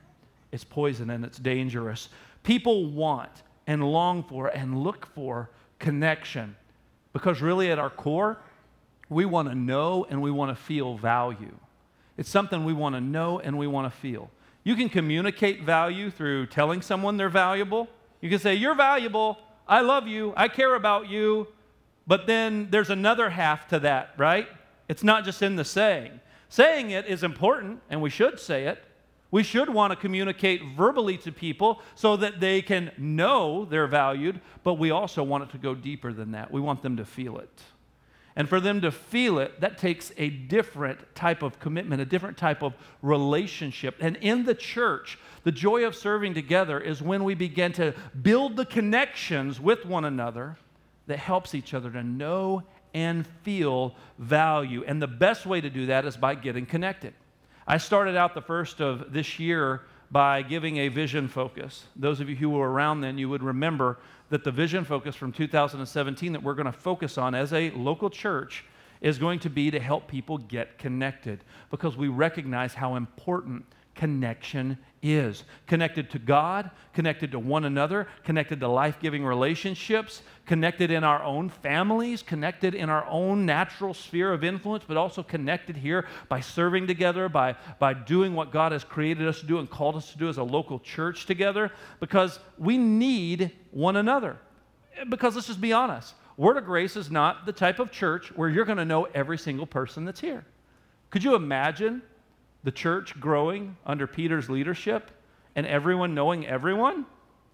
it's 0.51 0.63
poison 0.63 1.09
and 1.09 1.25
it's 1.25 1.39
dangerous. 1.39 2.09
People 2.43 2.91
want 2.91 3.31
and 3.65 3.83
long 3.83 4.23
for 4.23 4.47
and 4.47 4.83
look 4.83 5.07
for 5.15 5.49
connection 5.79 6.55
because 7.13 7.41
really 7.41 7.71
at 7.71 7.79
our 7.79 7.89
core, 7.89 8.37
we 9.09 9.25
want 9.25 9.47
to 9.49 9.55
know 9.55 10.05
and 10.09 10.21
we 10.21 10.31
want 10.31 10.55
to 10.55 10.61
feel 10.61 10.97
value. 10.97 11.57
It's 12.17 12.29
something 12.29 12.65
we 12.65 12.73
want 12.73 12.95
to 12.95 13.01
know 13.01 13.39
and 13.39 13.57
we 13.57 13.67
want 13.67 13.91
to 13.91 13.99
feel. 13.99 14.29
You 14.63 14.75
can 14.75 14.89
communicate 14.89 15.63
value 15.63 16.09
through 16.09 16.47
telling 16.47 16.81
someone 16.81 17.17
they're 17.17 17.29
valuable. 17.29 17.89
You 18.21 18.29
can 18.29 18.39
say, 18.39 18.55
You're 18.55 18.75
valuable. 18.75 19.37
I 19.67 19.81
love 19.81 20.07
you. 20.07 20.33
I 20.35 20.47
care 20.47 20.75
about 20.75 21.07
you. 21.07 21.47
But 22.05 22.27
then 22.27 22.69
there's 22.69 22.89
another 22.89 23.29
half 23.29 23.67
to 23.69 23.79
that, 23.79 24.13
right? 24.17 24.47
It's 24.89 25.03
not 25.03 25.23
just 25.23 25.41
in 25.41 25.55
the 25.55 25.63
saying. 25.63 26.19
Saying 26.49 26.91
it 26.91 27.07
is 27.07 27.23
important, 27.23 27.81
and 27.89 28.01
we 28.01 28.09
should 28.09 28.39
say 28.39 28.65
it. 28.65 28.83
We 29.31 29.41
should 29.41 29.69
want 29.69 29.91
to 29.91 29.95
communicate 29.95 30.61
verbally 30.77 31.17
to 31.19 31.31
people 31.31 31.81
so 31.95 32.15
that 32.17 32.39
they 32.39 32.61
can 32.61 32.91
know 32.97 33.65
they're 33.65 33.87
valued, 33.87 34.39
but 34.63 34.75
we 34.75 34.91
also 34.91 35.23
want 35.23 35.45
it 35.45 35.49
to 35.51 35.57
go 35.57 35.73
deeper 35.73 36.13
than 36.13 36.33
that. 36.33 36.51
We 36.51 36.61
want 36.61 36.83
them 36.83 36.97
to 36.97 37.05
feel 37.05 37.39
it. 37.39 37.61
And 38.35 38.49
for 38.49 38.59
them 38.59 38.81
to 38.81 38.91
feel 38.91 39.37
it, 39.37 39.61
that 39.61 39.77
takes 39.77 40.11
a 40.17 40.29
different 40.29 40.99
type 41.15 41.43
of 41.43 41.59
commitment, 41.59 42.01
a 42.01 42.05
different 42.05 42.37
type 42.37 42.63
of 42.63 42.73
relationship. 43.01 43.95
And 43.99 44.15
in 44.17 44.43
the 44.43 44.55
church, 44.55 45.19
the 45.43 45.51
joy 45.51 45.85
of 45.85 45.95
serving 45.95 46.33
together 46.33 46.79
is 46.79 47.01
when 47.01 47.23
we 47.23 47.35
begin 47.35 47.73
to 47.73 47.93
build 48.21 48.55
the 48.55 48.65
connections 48.65 49.59
with 49.59 49.85
one 49.85 50.05
another 50.05 50.57
that 51.05 51.19
helps 51.19 51.53
each 51.53 51.73
other 51.73 51.91
to 51.91 52.01
know 52.01 52.63
and 52.93 53.27
feel 53.43 53.95
value. 54.17 54.83
And 54.87 55.01
the 55.01 55.07
best 55.07 55.45
way 55.45 55.61
to 55.61 55.69
do 55.69 55.87
that 55.87 56.05
is 56.05 56.17
by 56.17 56.35
getting 56.35 56.65
connected. 56.65 57.13
I 57.67 57.77
started 57.77 58.15
out 58.15 58.33
the 58.33 58.41
first 58.41 58.81
of 58.81 59.13
this 59.13 59.39
year 59.39 59.81
by 60.13 60.43
giving 60.43 60.77
a 60.77 60.89
vision 60.89 61.27
focus. 61.27 61.85
Those 61.95 62.19
of 62.19 62.29
you 62.29 62.35
who 62.35 62.51
were 62.51 62.71
around 62.71 63.01
then, 63.01 63.17
you 63.17 63.27
would 63.29 63.41
remember 63.41 63.97
that 64.29 64.43
the 64.43 64.51
vision 64.51 64.85
focus 64.85 65.15
from 65.15 65.31
2017 65.31 66.33
that 66.33 66.43
we're 66.43 66.53
going 66.53 66.67
to 66.67 66.71
focus 66.71 67.17
on 67.17 67.33
as 67.33 67.51
a 67.51 67.71
local 67.71 68.11
church 68.11 68.63
is 69.01 69.17
going 69.17 69.39
to 69.39 69.49
be 69.49 69.71
to 69.71 69.79
help 69.79 70.07
people 70.07 70.37
get 70.37 70.77
connected 70.77 71.43
because 71.71 71.97
we 71.97 72.09
recognize 72.09 72.75
how 72.75 72.95
important 72.95 73.65
connection 73.95 74.77
is 75.01 75.43
connected 75.67 76.09
to 76.11 76.19
God, 76.19 76.71
connected 76.93 77.31
to 77.31 77.39
one 77.39 77.65
another, 77.65 78.07
connected 78.23 78.59
to 78.61 78.67
life 78.67 78.99
giving 78.99 79.25
relationships, 79.25 80.21
connected 80.45 80.91
in 80.91 81.03
our 81.03 81.21
own 81.23 81.49
families, 81.49 82.23
connected 82.23 82.73
in 82.73 82.89
our 82.89 83.05
own 83.07 83.45
natural 83.45 83.93
sphere 83.93 84.31
of 84.31 84.43
influence, 84.43 84.85
but 84.87 84.95
also 84.95 85.21
connected 85.21 85.75
here 85.75 86.07
by 86.29 86.39
serving 86.39 86.87
together, 86.87 87.27
by, 87.27 87.55
by 87.79 87.93
doing 87.93 88.33
what 88.33 88.51
God 88.51 88.71
has 88.71 88.83
created 88.83 89.27
us 89.27 89.41
to 89.41 89.45
do 89.45 89.59
and 89.59 89.69
called 89.69 89.95
us 89.95 90.11
to 90.13 90.17
do 90.17 90.29
as 90.29 90.37
a 90.37 90.43
local 90.43 90.79
church 90.79 91.25
together, 91.25 91.71
because 91.99 92.39
we 92.57 92.77
need 92.77 93.51
one 93.71 93.97
another. 93.97 94.37
Because 95.09 95.35
let's 95.35 95.47
just 95.47 95.61
be 95.61 95.73
honest 95.73 96.13
Word 96.37 96.57
of 96.57 96.65
Grace 96.65 96.95
is 96.95 97.11
not 97.11 97.45
the 97.45 97.53
type 97.53 97.79
of 97.79 97.91
church 97.91 98.31
where 98.35 98.49
you're 98.49 98.65
going 98.65 98.77
to 98.77 98.85
know 98.85 99.07
every 99.13 99.37
single 99.37 99.67
person 99.67 100.05
that's 100.05 100.19
here. 100.19 100.45
Could 101.09 101.23
you 101.23 101.35
imagine 101.35 102.01
the 102.63 102.71
church 102.71 103.19
growing 103.19 103.77
under 103.85 104.07
Peter's 104.07 104.49
leadership 104.49 105.11
and 105.55 105.65
everyone 105.67 106.13
knowing 106.13 106.45
everyone? 106.45 107.05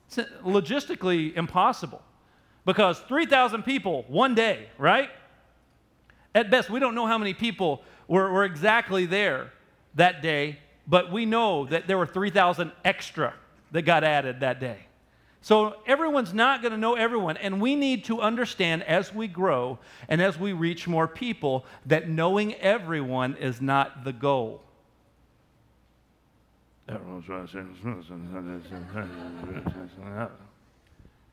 It's 0.07 0.17
logistically 0.43 1.35
impossible 1.35 2.01
because 2.65 2.99
3,000 3.01 3.63
people 3.63 4.05
one 4.07 4.35
day, 4.35 4.69
right? 4.77 5.09
At 6.33 6.49
best, 6.49 6.69
we 6.69 6.79
don't 6.79 6.95
know 6.95 7.07
how 7.07 7.17
many 7.17 7.33
people 7.33 7.83
were, 8.07 8.31
were 8.31 8.45
exactly 8.45 9.05
there 9.05 9.51
that 9.95 10.21
day, 10.21 10.59
but 10.87 11.11
we 11.11 11.25
know 11.25 11.65
that 11.65 11.87
there 11.87 11.97
were 11.97 12.05
3,000 12.05 12.71
extra 12.85 13.33
that 13.71 13.83
got 13.83 14.03
added 14.03 14.39
that 14.39 14.59
day. 14.59 14.85
So 15.41 15.77
everyone's 15.87 16.33
not 16.33 16.61
going 16.61 16.73
to 16.73 16.77
know 16.77 16.95
everyone. 16.95 17.37
And 17.37 17.61
we 17.61 17.75
need 17.75 18.05
to 18.05 18.21
understand 18.21 18.83
as 18.83 19.13
we 19.13 19.27
grow 19.27 19.79
and 20.09 20.21
as 20.21 20.37
we 20.37 20.53
reach 20.53 20.87
more 20.87 21.07
people 21.07 21.65
that 21.85 22.09
knowing 22.09 22.55
everyone 22.55 23.35
is 23.35 23.61
not 23.61 24.03
the 24.03 24.11
goal. 24.11 24.61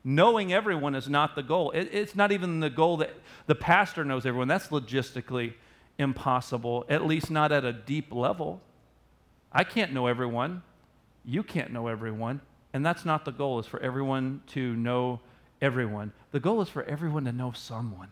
Knowing 0.03 0.53
everyone 0.53 0.95
is 0.95 1.09
not 1.09 1.35
the 1.35 1.43
goal. 1.43 1.71
It, 1.71 1.89
it's 1.91 2.15
not 2.15 2.31
even 2.31 2.59
the 2.59 2.69
goal 2.69 2.97
that 2.97 3.13
the 3.45 3.55
pastor 3.55 4.05
knows 4.05 4.25
everyone. 4.25 4.47
That's 4.47 4.67
logistically 4.67 5.53
impossible, 5.97 6.85
at 6.87 7.05
least 7.05 7.31
not 7.31 7.51
at 7.51 7.65
a 7.65 7.73
deep 7.73 8.13
level. 8.13 8.61
I 9.51 9.63
can't 9.63 9.93
know 9.93 10.07
everyone. 10.07 10.63
You 11.25 11.43
can't 11.43 11.71
know 11.71 11.87
everyone. 11.87 12.41
And 12.73 12.85
that's 12.85 13.05
not 13.05 13.25
the 13.25 13.31
goal, 13.31 13.59
is 13.59 13.65
for 13.65 13.79
everyone 13.79 14.41
to 14.47 14.75
know 14.75 15.19
everyone. 15.61 16.13
The 16.31 16.39
goal 16.39 16.61
is 16.61 16.69
for 16.69 16.83
everyone 16.83 17.25
to 17.25 17.31
know 17.31 17.51
someone. 17.51 18.11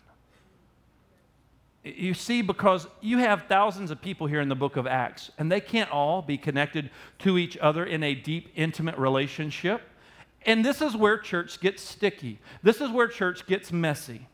You 1.85 2.15
see, 2.15 2.41
because 2.41 2.87
you 2.99 3.19
have 3.19 3.43
thousands 3.43 3.91
of 3.91 4.01
people 4.01 4.25
here 4.25 4.41
in 4.41 4.49
the 4.49 4.55
book 4.55 4.75
of 4.75 4.87
Acts, 4.87 5.29
and 5.37 5.51
they 5.51 5.61
can't 5.61 5.91
all 5.91 6.23
be 6.23 6.35
connected 6.35 6.89
to 7.19 7.37
each 7.37 7.57
other 7.57 7.85
in 7.85 8.01
a 8.01 8.15
deep, 8.15 8.49
intimate 8.55 8.97
relationship. 8.97 9.83
And 10.47 10.65
this 10.65 10.81
is 10.81 10.97
where 10.97 11.19
church 11.19 11.59
gets 11.59 11.83
sticky. 11.83 12.39
This 12.63 12.81
is 12.81 12.89
where 12.89 13.07
church 13.07 13.45
gets 13.45 13.71
messy. 13.71 14.27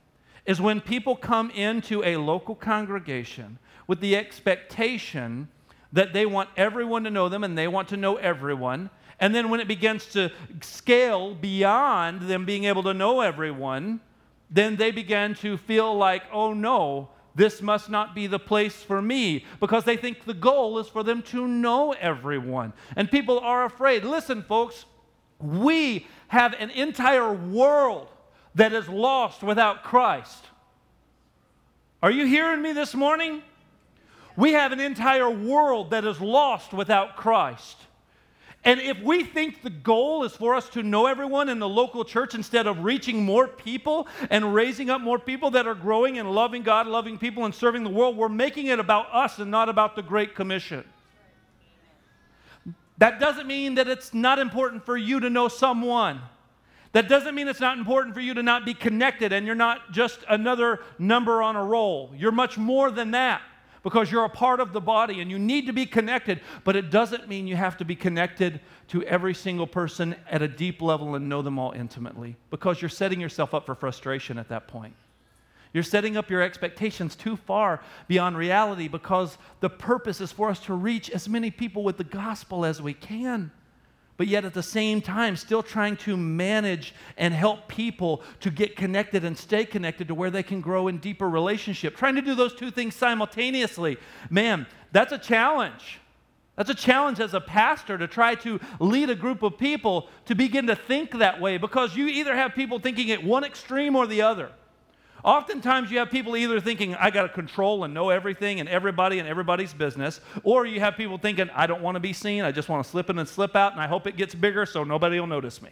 Is 0.46 0.62
when 0.62 0.80
people 0.80 1.18
come 1.18 1.50
into 1.52 2.02
a 2.06 2.16
local 2.16 2.56
congregation 2.56 3.60
with 3.86 4.00
the 4.00 4.16
expectation 4.16 5.50
that 5.92 6.14
they 6.14 6.26
want 6.26 6.50
everyone 6.56 7.04
to 7.04 7.12
know 7.12 7.28
them 7.28 7.44
and 7.44 7.58
they 7.58 7.68
want 7.68 7.90
to 7.90 7.98
know 7.98 8.16
everyone. 8.16 8.90
And 9.20 9.36
then 9.36 9.50
when 9.50 9.60
it 9.60 9.68
begins 9.68 10.06
to 10.14 10.32
scale 10.62 11.36
beyond 11.36 12.22
them 12.22 12.46
being 12.46 12.64
able 12.64 12.84
to 12.84 12.94
know 12.94 13.20
everyone, 13.20 14.00
then 14.50 14.78
they 14.78 14.92
begin 14.92 15.36
to 15.36 15.58
feel 15.58 15.94
like, 15.94 16.24
oh 16.32 16.54
no, 16.54 17.10
this 17.36 17.62
must 17.62 17.90
not 17.90 18.14
be 18.14 18.28
the 18.28 18.40
place 18.40 18.76
for 18.76 19.02
me 19.02 19.46
because 19.60 19.86
they 19.86 19.98
think 19.98 20.26
the 20.26 20.34
goal 20.34 20.80
is 20.80 20.88
for 20.88 21.04
them 21.04 21.22
to 21.24 21.48
know 21.48 21.94
everyone. 21.94 22.74
And 22.96 23.10
people 23.10 23.40
are 23.40 23.66
afraid. 23.66 24.04
Listen, 24.04 24.44
folks, 24.44 24.86
we 25.40 26.08
have 26.28 26.54
an 26.54 26.70
entire 26.72 27.32
world 27.32 28.08
that 28.56 28.74
is 28.74 28.88
lost 28.90 29.44
without 29.44 29.84
Christ. 29.84 30.46
Are 32.04 32.12
you 32.12 32.26
hearing 32.26 32.62
me 32.62 32.74
this 32.74 32.94
morning? 32.94 33.44
We 34.36 34.54
have 34.54 34.72
an 34.72 34.80
entire 34.80 35.30
world 35.30 35.92
that 35.92 36.06
is 36.06 36.20
lost 36.20 36.74
without 36.74 37.16
Christ. 37.16 37.78
And 38.64 38.80
if 38.80 39.02
we 39.02 39.24
think 39.24 39.64
the 39.64 39.72
goal 39.72 40.24
is 40.24 40.34
for 40.34 40.54
us 40.54 40.70
to 40.70 40.84
know 40.84 41.08
everyone 41.08 41.50
in 41.50 41.58
the 41.58 41.68
local 41.68 42.06
church 42.06 42.36
instead 42.36 42.68
of 42.68 42.84
reaching 42.84 43.26
more 43.26 43.48
people 43.48 44.08
and 44.30 44.54
raising 44.54 44.92
up 44.92 45.02
more 45.02 45.18
people 45.18 45.50
that 45.52 45.66
are 45.66 45.74
growing 45.74 46.20
and 46.20 46.32
loving 46.32 46.62
God, 46.62 46.86
loving 46.86 47.18
people, 47.18 47.46
and 47.46 47.56
serving 47.56 47.84
the 47.84 47.90
world, 47.90 48.16
we're 48.16 48.30
making 48.30 48.68
it 48.68 48.80
about 48.80 49.08
us 49.12 49.40
and 49.40 49.50
not 49.50 49.68
about 49.68 49.96
the 49.96 50.04
Great 50.04 50.36
Commission. 50.36 50.84
That 53.00 53.20
doesn't 53.20 53.48
mean 53.48 53.76
that 53.76 53.88
it's 53.88 54.14
not 54.14 54.38
important 54.38 54.86
for 54.86 54.96
you 54.96 55.20
to 55.22 55.30
know 55.30 55.48
someone. 55.48 56.22
That 56.92 57.10
doesn't 57.10 57.34
mean 57.34 57.48
it's 57.48 57.60
not 57.60 57.80
important 57.80 58.14
for 58.14 58.22
you 58.22 58.36
to 58.36 58.44
not 58.44 58.64
be 58.64 58.76
connected 58.76 59.34
and 59.34 59.48
you're 59.48 59.56
not 59.56 59.92
just 59.92 60.20
another 60.30 60.82
number 61.00 61.42
on 61.42 61.56
a 61.56 61.64
roll. 61.64 62.12
You're 62.16 62.32
much 62.32 62.60
more 62.60 62.92
than 62.92 63.12
that 63.12 63.42
because 63.84 64.12
you're 64.12 64.26
a 64.26 64.30
part 64.30 64.60
of 64.60 64.74
the 64.74 64.82
body 64.82 65.22
and 65.22 65.32
you 65.32 65.40
need 65.40 65.66
to 65.68 65.74
be 65.74 65.86
connected. 65.86 66.40
But 66.64 66.76
it 66.76 66.90
doesn't 66.90 67.28
mean 67.28 67.48
you 67.48 67.56
have 67.56 67.78
to 67.78 67.86
be 67.86 67.96
connected 67.96 68.60
to 68.90 69.04
every 69.04 69.34
single 69.34 69.68
person 69.68 70.16
at 70.30 70.42
a 70.42 70.48
deep 70.48 70.82
level 70.82 71.16
and 71.16 71.28
know 71.28 71.42
them 71.42 71.58
all 71.58 71.72
intimately 71.72 72.36
because 72.50 72.82
you're 72.82 72.90
setting 72.90 73.20
yourself 73.20 73.54
up 73.54 73.66
for 73.66 73.76
frustration 73.76 74.38
at 74.38 74.50
that 74.50 74.68
point. 74.68 74.94
You're 75.74 75.84
setting 75.84 76.18
up 76.18 76.30
your 76.30 76.42
expectations 76.42 77.16
too 77.16 77.38
far 77.38 77.82
beyond 78.08 78.38
reality 78.38 78.90
because 78.90 79.38
the 79.62 79.70
purpose 79.70 80.20
is 80.20 80.32
for 80.32 80.50
us 80.50 80.60
to 80.66 80.74
reach 80.74 81.10
as 81.10 81.30
many 81.30 81.50
people 81.50 81.84
with 81.84 81.98
the 81.98 82.04
gospel 82.04 82.66
as 82.66 82.82
we 82.82 82.94
can 82.94 83.52
but 84.22 84.28
yet 84.28 84.46
at 84.46 84.54
the 84.54 84.62
same 84.62 85.02
time, 85.02 85.36
still 85.36 85.64
trying 85.64 85.98
to 85.98 86.16
manage 86.16 86.94
and 87.18 87.34
help 87.34 87.68
people 87.68 88.22
to 88.42 88.52
get 88.52 88.76
connected 88.76 89.26
and 89.26 89.36
stay 89.36 89.66
connected 89.66 90.10
to 90.10 90.14
where 90.14 90.30
they 90.30 90.44
can 90.44 90.62
grow 90.62 90.88
in 90.88 91.00
deeper 91.00 91.28
relationship. 91.28 91.98
Trying 91.98 92.14
to 92.14 92.22
do 92.22 92.36
those 92.36 92.54
two 92.54 92.70
things 92.70 92.94
simultaneously. 92.94 93.98
Man, 94.30 94.68
that's 94.92 95.12
a 95.12 95.18
challenge. 95.18 96.00
That's 96.56 96.70
a 96.70 96.76
challenge 96.76 97.20
as 97.20 97.34
a 97.34 97.42
pastor 97.42 97.98
to 97.98 98.08
try 98.08 98.36
to 98.36 98.60
lead 98.80 99.10
a 99.10 99.16
group 99.16 99.42
of 99.42 99.58
people 99.58 100.08
to 100.26 100.36
begin 100.36 100.68
to 100.68 100.76
think 100.76 101.18
that 101.18 101.42
way 101.42 101.58
because 101.58 101.96
you 101.96 102.06
either 102.06 102.36
have 102.36 102.54
people 102.54 102.78
thinking 102.78 103.10
at 103.10 103.24
one 103.24 103.44
extreme 103.44 103.96
or 103.96 104.06
the 104.06 104.22
other. 104.22 104.52
Oftentimes, 105.24 105.92
you 105.92 106.00
have 106.00 106.10
people 106.10 106.36
either 106.36 106.60
thinking, 106.60 106.96
I 106.96 107.12
got 107.12 107.24
to 107.24 107.30
control 107.30 107.84
and 107.84 107.94
know 107.94 108.10
everything 108.10 108.60
and 108.60 108.68
everybody 108.68 109.20
and 109.20 109.28
everybody's 109.28 109.74
business, 109.74 110.20
or 110.44 110.66
you 110.66 110.80
have 110.80 110.98
people 110.98 111.18
thinking, 111.18 111.50
I 111.54 111.68
don't 111.68 111.82
want 111.82 111.96
to 111.96 112.00
be 112.00 112.14
seen, 112.14 112.44
I 112.44 112.52
just 112.52 112.70
want 112.70 112.84
to 112.84 112.90
slip 112.90 113.10
in 113.10 113.20
and 113.20 113.28
slip 113.28 113.56
out, 113.56 113.74
and 113.74 113.82
I 113.82 113.88
hope 113.88 114.08
it 114.08 114.18
gets 114.18 114.34
bigger 114.34 114.66
so 114.66 114.84
nobody 114.84 115.20
will 115.20 115.28
notice 115.28 115.62
me. 115.62 115.70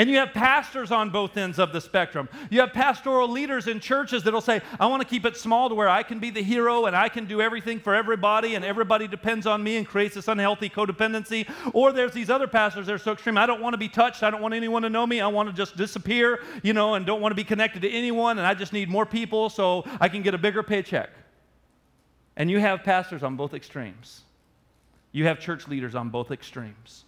And 0.00 0.08
you 0.08 0.16
have 0.16 0.32
pastors 0.32 0.92
on 0.92 1.10
both 1.10 1.36
ends 1.36 1.58
of 1.58 1.74
the 1.74 1.80
spectrum. 1.82 2.26
You 2.48 2.60
have 2.60 2.72
pastoral 2.72 3.28
leaders 3.28 3.66
in 3.66 3.80
churches 3.80 4.22
that'll 4.22 4.40
say, 4.40 4.62
I 4.80 4.86
want 4.86 5.02
to 5.02 5.06
keep 5.06 5.26
it 5.26 5.36
small 5.36 5.68
to 5.68 5.74
where 5.74 5.90
I 5.90 6.02
can 6.02 6.18
be 6.18 6.30
the 6.30 6.42
hero 6.42 6.86
and 6.86 6.96
I 6.96 7.10
can 7.10 7.26
do 7.26 7.42
everything 7.42 7.78
for 7.78 7.94
everybody 7.94 8.54
and 8.54 8.64
everybody 8.64 9.06
depends 9.06 9.46
on 9.46 9.62
me 9.62 9.76
and 9.76 9.86
creates 9.86 10.14
this 10.14 10.26
unhealthy 10.26 10.70
codependency. 10.70 11.46
Or 11.74 11.92
there's 11.92 12.14
these 12.14 12.30
other 12.30 12.46
pastors 12.46 12.86
that 12.86 12.94
are 12.94 12.98
so 12.98 13.12
extreme, 13.12 13.36
I 13.36 13.44
don't 13.44 13.60
want 13.60 13.74
to 13.74 13.78
be 13.78 13.90
touched. 13.90 14.22
I 14.22 14.30
don't 14.30 14.40
want 14.40 14.54
anyone 14.54 14.80
to 14.84 14.88
know 14.88 15.06
me. 15.06 15.20
I 15.20 15.26
want 15.26 15.50
to 15.50 15.54
just 15.54 15.76
disappear, 15.76 16.40
you 16.62 16.72
know, 16.72 16.94
and 16.94 17.04
don't 17.04 17.20
want 17.20 17.32
to 17.32 17.36
be 17.36 17.44
connected 17.44 17.82
to 17.82 17.90
anyone. 17.90 18.38
And 18.38 18.46
I 18.46 18.54
just 18.54 18.72
need 18.72 18.88
more 18.88 19.04
people 19.04 19.50
so 19.50 19.84
I 20.00 20.08
can 20.08 20.22
get 20.22 20.32
a 20.32 20.38
bigger 20.38 20.62
paycheck. 20.62 21.10
And 22.38 22.50
you 22.50 22.58
have 22.58 22.84
pastors 22.84 23.22
on 23.22 23.36
both 23.36 23.52
extremes. 23.52 24.22
You 25.12 25.26
have 25.26 25.40
church 25.40 25.68
leaders 25.68 25.94
on 25.94 26.08
both 26.08 26.30
extremes 26.30 27.04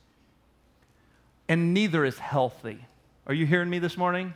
and 1.52 1.74
neither 1.74 2.02
is 2.06 2.18
healthy. 2.18 2.78
Are 3.26 3.34
you 3.34 3.44
hearing 3.44 3.68
me 3.68 3.78
this 3.78 3.98
morning? 3.98 4.32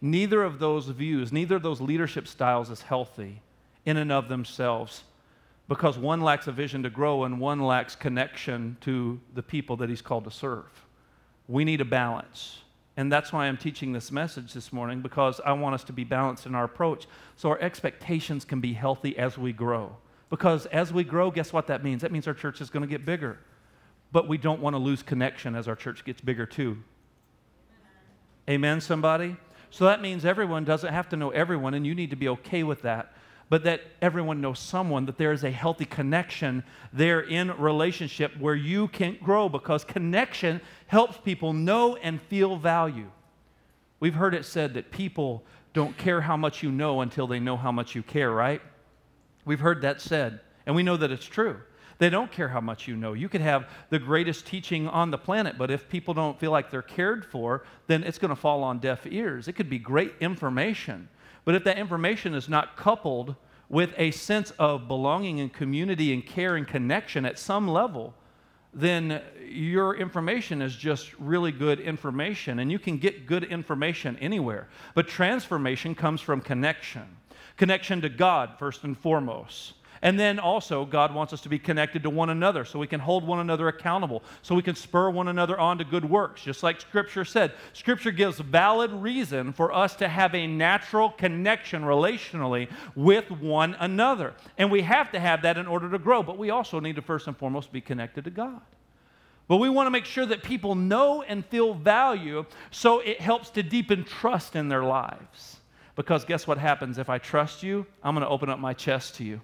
Neither 0.00 0.42
of 0.42 0.58
those 0.58 0.86
views, 0.86 1.30
neither 1.30 1.54
of 1.54 1.62
those 1.62 1.80
leadership 1.80 2.26
styles 2.26 2.70
is 2.70 2.82
healthy 2.82 3.40
in 3.86 3.96
and 3.96 4.10
of 4.10 4.28
themselves 4.28 5.04
because 5.68 5.96
one 5.96 6.22
lacks 6.22 6.48
a 6.48 6.52
vision 6.52 6.82
to 6.82 6.90
grow 6.90 7.22
and 7.22 7.38
one 7.38 7.60
lacks 7.60 7.94
connection 7.94 8.76
to 8.80 9.20
the 9.32 9.44
people 9.44 9.76
that 9.76 9.88
he's 9.88 10.02
called 10.02 10.24
to 10.24 10.32
serve. 10.32 10.66
We 11.46 11.64
need 11.64 11.80
a 11.82 11.84
balance. 11.84 12.58
And 12.96 13.12
that's 13.12 13.32
why 13.32 13.46
I'm 13.46 13.56
teaching 13.56 13.92
this 13.92 14.10
message 14.10 14.52
this 14.52 14.72
morning 14.72 15.02
because 15.02 15.40
I 15.46 15.52
want 15.52 15.76
us 15.76 15.84
to 15.84 15.92
be 15.92 16.02
balanced 16.02 16.46
in 16.46 16.56
our 16.56 16.64
approach 16.64 17.06
so 17.36 17.50
our 17.50 17.60
expectations 17.60 18.44
can 18.44 18.60
be 18.60 18.72
healthy 18.72 19.16
as 19.16 19.38
we 19.38 19.52
grow. 19.52 19.96
Because 20.30 20.66
as 20.66 20.92
we 20.92 21.04
grow, 21.04 21.30
guess 21.30 21.52
what 21.52 21.68
that 21.68 21.84
means? 21.84 22.02
That 22.02 22.10
means 22.10 22.26
our 22.26 22.34
church 22.34 22.60
is 22.60 22.70
going 22.70 22.82
to 22.82 22.88
get 22.88 23.04
bigger 23.04 23.38
but 24.12 24.28
we 24.28 24.38
don't 24.38 24.60
want 24.60 24.74
to 24.74 24.78
lose 24.78 25.02
connection 25.02 25.54
as 25.54 25.68
our 25.68 25.76
church 25.76 26.04
gets 26.04 26.20
bigger 26.20 26.46
too. 26.46 26.78
Amen, 28.48 28.80
somebody? 28.80 29.36
So 29.70 29.84
that 29.84 30.02
means 30.02 30.24
everyone 30.24 30.64
doesn't 30.64 30.92
have 30.92 31.08
to 31.10 31.16
know 31.16 31.30
everyone, 31.30 31.74
and 31.74 31.86
you 31.86 31.94
need 31.94 32.10
to 32.10 32.16
be 32.16 32.28
okay 32.28 32.62
with 32.62 32.82
that. 32.82 33.12
But 33.48 33.64
that 33.64 33.82
everyone 34.00 34.40
knows 34.40 34.58
someone, 34.58 35.06
that 35.06 35.18
there 35.18 35.32
is 35.32 35.42
a 35.42 35.50
healthy 35.50 35.84
connection 35.84 36.62
there 36.92 37.20
in 37.20 37.50
relationship 37.58 38.36
where 38.38 38.54
you 38.54 38.88
can 38.88 39.18
grow 39.22 39.48
because 39.48 39.84
connection 39.84 40.60
helps 40.86 41.18
people 41.18 41.52
know 41.52 41.96
and 41.96 42.20
feel 42.22 42.56
value. 42.56 43.10
We've 43.98 44.14
heard 44.14 44.34
it 44.34 44.44
said 44.44 44.74
that 44.74 44.90
people 44.90 45.44
don't 45.72 45.96
care 45.96 46.20
how 46.20 46.36
much 46.36 46.62
you 46.62 46.70
know 46.70 47.00
until 47.00 47.26
they 47.26 47.38
know 47.38 47.56
how 47.56 47.72
much 47.72 47.94
you 47.94 48.02
care, 48.02 48.30
right? 48.30 48.62
We've 49.44 49.60
heard 49.60 49.82
that 49.82 50.00
said, 50.00 50.40
and 50.66 50.74
we 50.74 50.82
know 50.82 50.96
that 50.96 51.10
it's 51.10 51.24
true. 51.24 51.60
They 52.00 52.08
don't 52.08 52.32
care 52.32 52.48
how 52.48 52.62
much 52.62 52.88
you 52.88 52.96
know. 52.96 53.12
You 53.12 53.28
could 53.28 53.42
have 53.42 53.68
the 53.90 53.98
greatest 53.98 54.46
teaching 54.46 54.88
on 54.88 55.10
the 55.10 55.18
planet, 55.18 55.58
but 55.58 55.70
if 55.70 55.86
people 55.86 56.14
don't 56.14 56.40
feel 56.40 56.50
like 56.50 56.70
they're 56.70 56.80
cared 56.80 57.26
for, 57.26 57.66
then 57.88 58.04
it's 58.04 58.16
going 58.16 58.30
to 58.30 58.36
fall 58.36 58.62
on 58.62 58.78
deaf 58.78 59.06
ears. 59.06 59.48
It 59.48 59.52
could 59.52 59.68
be 59.68 59.78
great 59.78 60.14
information, 60.18 61.10
but 61.44 61.54
if 61.54 61.62
that 61.64 61.76
information 61.76 62.32
is 62.32 62.48
not 62.48 62.74
coupled 62.74 63.36
with 63.68 63.92
a 63.98 64.12
sense 64.12 64.50
of 64.58 64.88
belonging 64.88 65.40
and 65.40 65.52
community 65.52 66.14
and 66.14 66.24
care 66.24 66.56
and 66.56 66.66
connection 66.66 67.26
at 67.26 67.38
some 67.38 67.68
level, 67.68 68.14
then 68.72 69.20
your 69.46 69.94
information 69.94 70.62
is 70.62 70.74
just 70.74 71.12
really 71.18 71.52
good 71.52 71.80
information. 71.80 72.60
And 72.60 72.72
you 72.72 72.78
can 72.78 72.96
get 72.96 73.26
good 73.26 73.44
information 73.44 74.16
anywhere. 74.22 74.68
But 74.94 75.06
transformation 75.06 75.94
comes 75.94 76.22
from 76.22 76.40
connection 76.40 77.16
connection 77.58 78.00
to 78.00 78.08
God, 78.08 78.54
first 78.58 78.84
and 78.84 78.96
foremost. 78.96 79.74
And 80.02 80.18
then 80.18 80.38
also, 80.38 80.86
God 80.86 81.14
wants 81.14 81.34
us 81.34 81.42
to 81.42 81.50
be 81.50 81.58
connected 81.58 82.02
to 82.04 82.10
one 82.10 82.30
another 82.30 82.64
so 82.64 82.78
we 82.78 82.86
can 82.86 83.00
hold 83.00 83.22
one 83.26 83.38
another 83.38 83.68
accountable, 83.68 84.22
so 84.40 84.54
we 84.54 84.62
can 84.62 84.74
spur 84.74 85.10
one 85.10 85.28
another 85.28 85.60
on 85.60 85.76
to 85.76 85.84
good 85.84 86.08
works. 86.08 86.42
Just 86.42 86.62
like 86.62 86.80
Scripture 86.80 87.24
said, 87.24 87.52
Scripture 87.74 88.10
gives 88.10 88.38
valid 88.38 88.90
reason 88.92 89.52
for 89.52 89.70
us 89.72 89.94
to 89.96 90.08
have 90.08 90.34
a 90.34 90.46
natural 90.46 91.10
connection 91.10 91.82
relationally 91.82 92.70
with 92.96 93.30
one 93.30 93.76
another. 93.78 94.32
And 94.56 94.70
we 94.70 94.80
have 94.82 95.12
to 95.12 95.20
have 95.20 95.42
that 95.42 95.58
in 95.58 95.66
order 95.66 95.90
to 95.90 95.98
grow, 95.98 96.22
but 96.22 96.38
we 96.38 96.48
also 96.48 96.80
need 96.80 96.96
to 96.96 97.02
first 97.02 97.26
and 97.26 97.36
foremost 97.36 97.70
be 97.70 97.82
connected 97.82 98.24
to 98.24 98.30
God. 98.30 98.62
But 99.48 99.56
we 99.56 99.68
want 99.68 99.86
to 99.86 99.90
make 99.90 100.06
sure 100.06 100.24
that 100.26 100.42
people 100.42 100.76
know 100.76 101.22
and 101.22 101.44
feel 101.44 101.74
value 101.74 102.46
so 102.70 103.00
it 103.00 103.20
helps 103.20 103.50
to 103.50 103.62
deepen 103.62 104.04
trust 104.04 104.56
in 104.56 104.68
their 104.68 104.84
lives. 104.84 105.58
Because 105.94 106.24
guess 106.24 106.46
what 106.46 106.56
happens? 106.56 106.96
If 106.96 107.10
I 107.10 107.18
trust 107.18 107.62
you, 107.62 107.84
I'm 108.02 108.14
going 108.14 108.24
to 108.24 108.30
open 108.30 108.48
up 108.48 108.60
my 108.60 108.72
chest 108.72 109.16
to 109.16 109.24
you. 109.24 109.42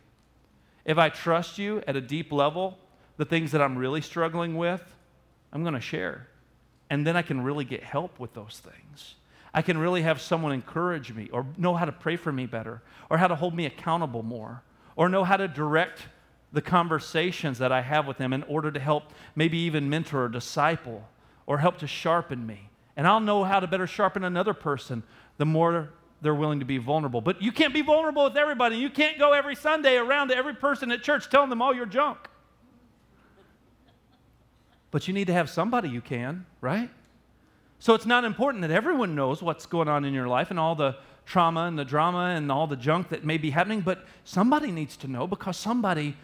If 0.86 0.96
I 0.98 1.10
trust 1.10 1.58
you 1.58 1.82
at 1.86 1.96
a 1.96 2.00
deep 2.00 2.32
level, 2.32 2.78
the 3.16 3.24
things 3.24 3.50
that 3.52 3.60
I'm 3.60 3.76
really 3.76 4.00
struggling 4.00 4.56
with, 4.56 4.82
I'm 5.52 5.62
going 5.62 5.74
to 5.74 5.80
share. 5.80 6.28
And 6.88 7.04
then 7.06 7.16
I 7.16 7.22
can 7.22 7.42
really 7.42 7.64
get 7.64 7.82
help 7.82 8.20
with 8.20 8.32
those 8.34 8.62
things. 8.64 9.16
I 9.52 9.62
can 9.62 9.78
really 9.78 10.02
have 10.02 10.20
someone 10.20 10.52
encourage 10.52 11.12
me 11.12 11.28
or 11.32 11.44
know 11.56 11.74
how 11.74 11.86
to 11.86 11.92
pray 11.92 12.16
for 12.16 12.30
me 12.30 12.46
better 12.46 12.82
or 13.10 13.18
how 13.18 13.26
to 13.26 13.34
hold 13.34 13.54
me 13.54 13.66
accountable 13.66 14.22
more 14.22 14.62
or 14.94 15.08
know 15.08 15.24
how 15.24 15.36
to 15.36 15.48
direct 15.48 16.02
the 16.52 16.62
conversations 16.62 17.58
that 17.58 17.72
I 17.72 17.80
have 17.80 18.06
with 18.06 18.18
them 18.18 18.32
in 18.32 18.44
order 18.44 18.70
to 18.70 18.78
help 18.78 19.12
maybe 19.34 19.58
even 19.58 19.90
mentor 19.90 20.24
or 20.24 20.28
disciple 20.28 21.08
or 21.46 21.58
help 21.58 21.78
to 21.78 21.86
sharpen 21.86 22.46
me. 22.46 22.70
And 22.96 23.08
I'll 23.08 23.20
know 23.20 23.44
how 23.44 23.58
to 23.58 23.66
better 23.66 23.86
sharpen 23.86 24.22
another 24.22 24.54
person 24.54 25.02
the 25.36 25.46
more 25.46 25.90
they're 26.26 26.34
willing 26.34 26.58
to 26.58 26.66
be 26.66 26.78
vulnerable. 26.78 27.20
But 27.20 27.40
you 27.40 27.52
can't 27.52 27.72
be 27.72 27.82
vulnerable 27.82 28.24
with 28.24 28.36
everybody. 28.36 28.76
You 28.76 28.90
can't 28.90 29.16
go 29.18 29.32
every 29.32 29.54
Sunday 29.54 29.96
around 29.96 30.28
to 30.28 30.36
every 30.36 30.54
person 30.54 30.90
at 30.90 31.02
church 31.02 31.30
telling 31.30 31.50
them 31.50 31.62
all 31.62 31.72
your 31.72 31.86
junk. 31.86 32.18
But 34.90 35.06
you 35.06 35.14
need 35.14 35.28
to 35.28 35.32
have 35.32 35.48
somebody 35.48 35.88
you 35.88 36.00
can, 36.00 36.44
right? 36.60 36.90
So 37.78 37.94
it's 37.94 38.06
not 38.06 38.24
important 38.24 38.62
that 38.62 38.70
everyone 38.70 39.14
knows 39.14 39.40
what's 39.40 39.66
going 39.66 39.88
on 39.88 40.04
in 40.04 40.12
your 40.12 40.26
life 40.26 40.50
and 40.50 40.58
all 40.58 40.74
the 40.74 40.96
trauma 41.26 41.62
and 41.62 41.78
the 41.78 41.84
drama 41.84 42.34
and 42.36 42.50
all 42.50 42.66
the 42.66 42.76
junk 42.76 43.10
that 43.10 43.24
may 43.24 43.38
be 43.38 43.50
happening, 43.50 43.80
but 43.80 44.04
somebody 44.24 44.70
needs 44.72 44.96
to 44.98 45.08
know 45.08 45.26
because 45.26 45.56
somebody, 45.56 46.16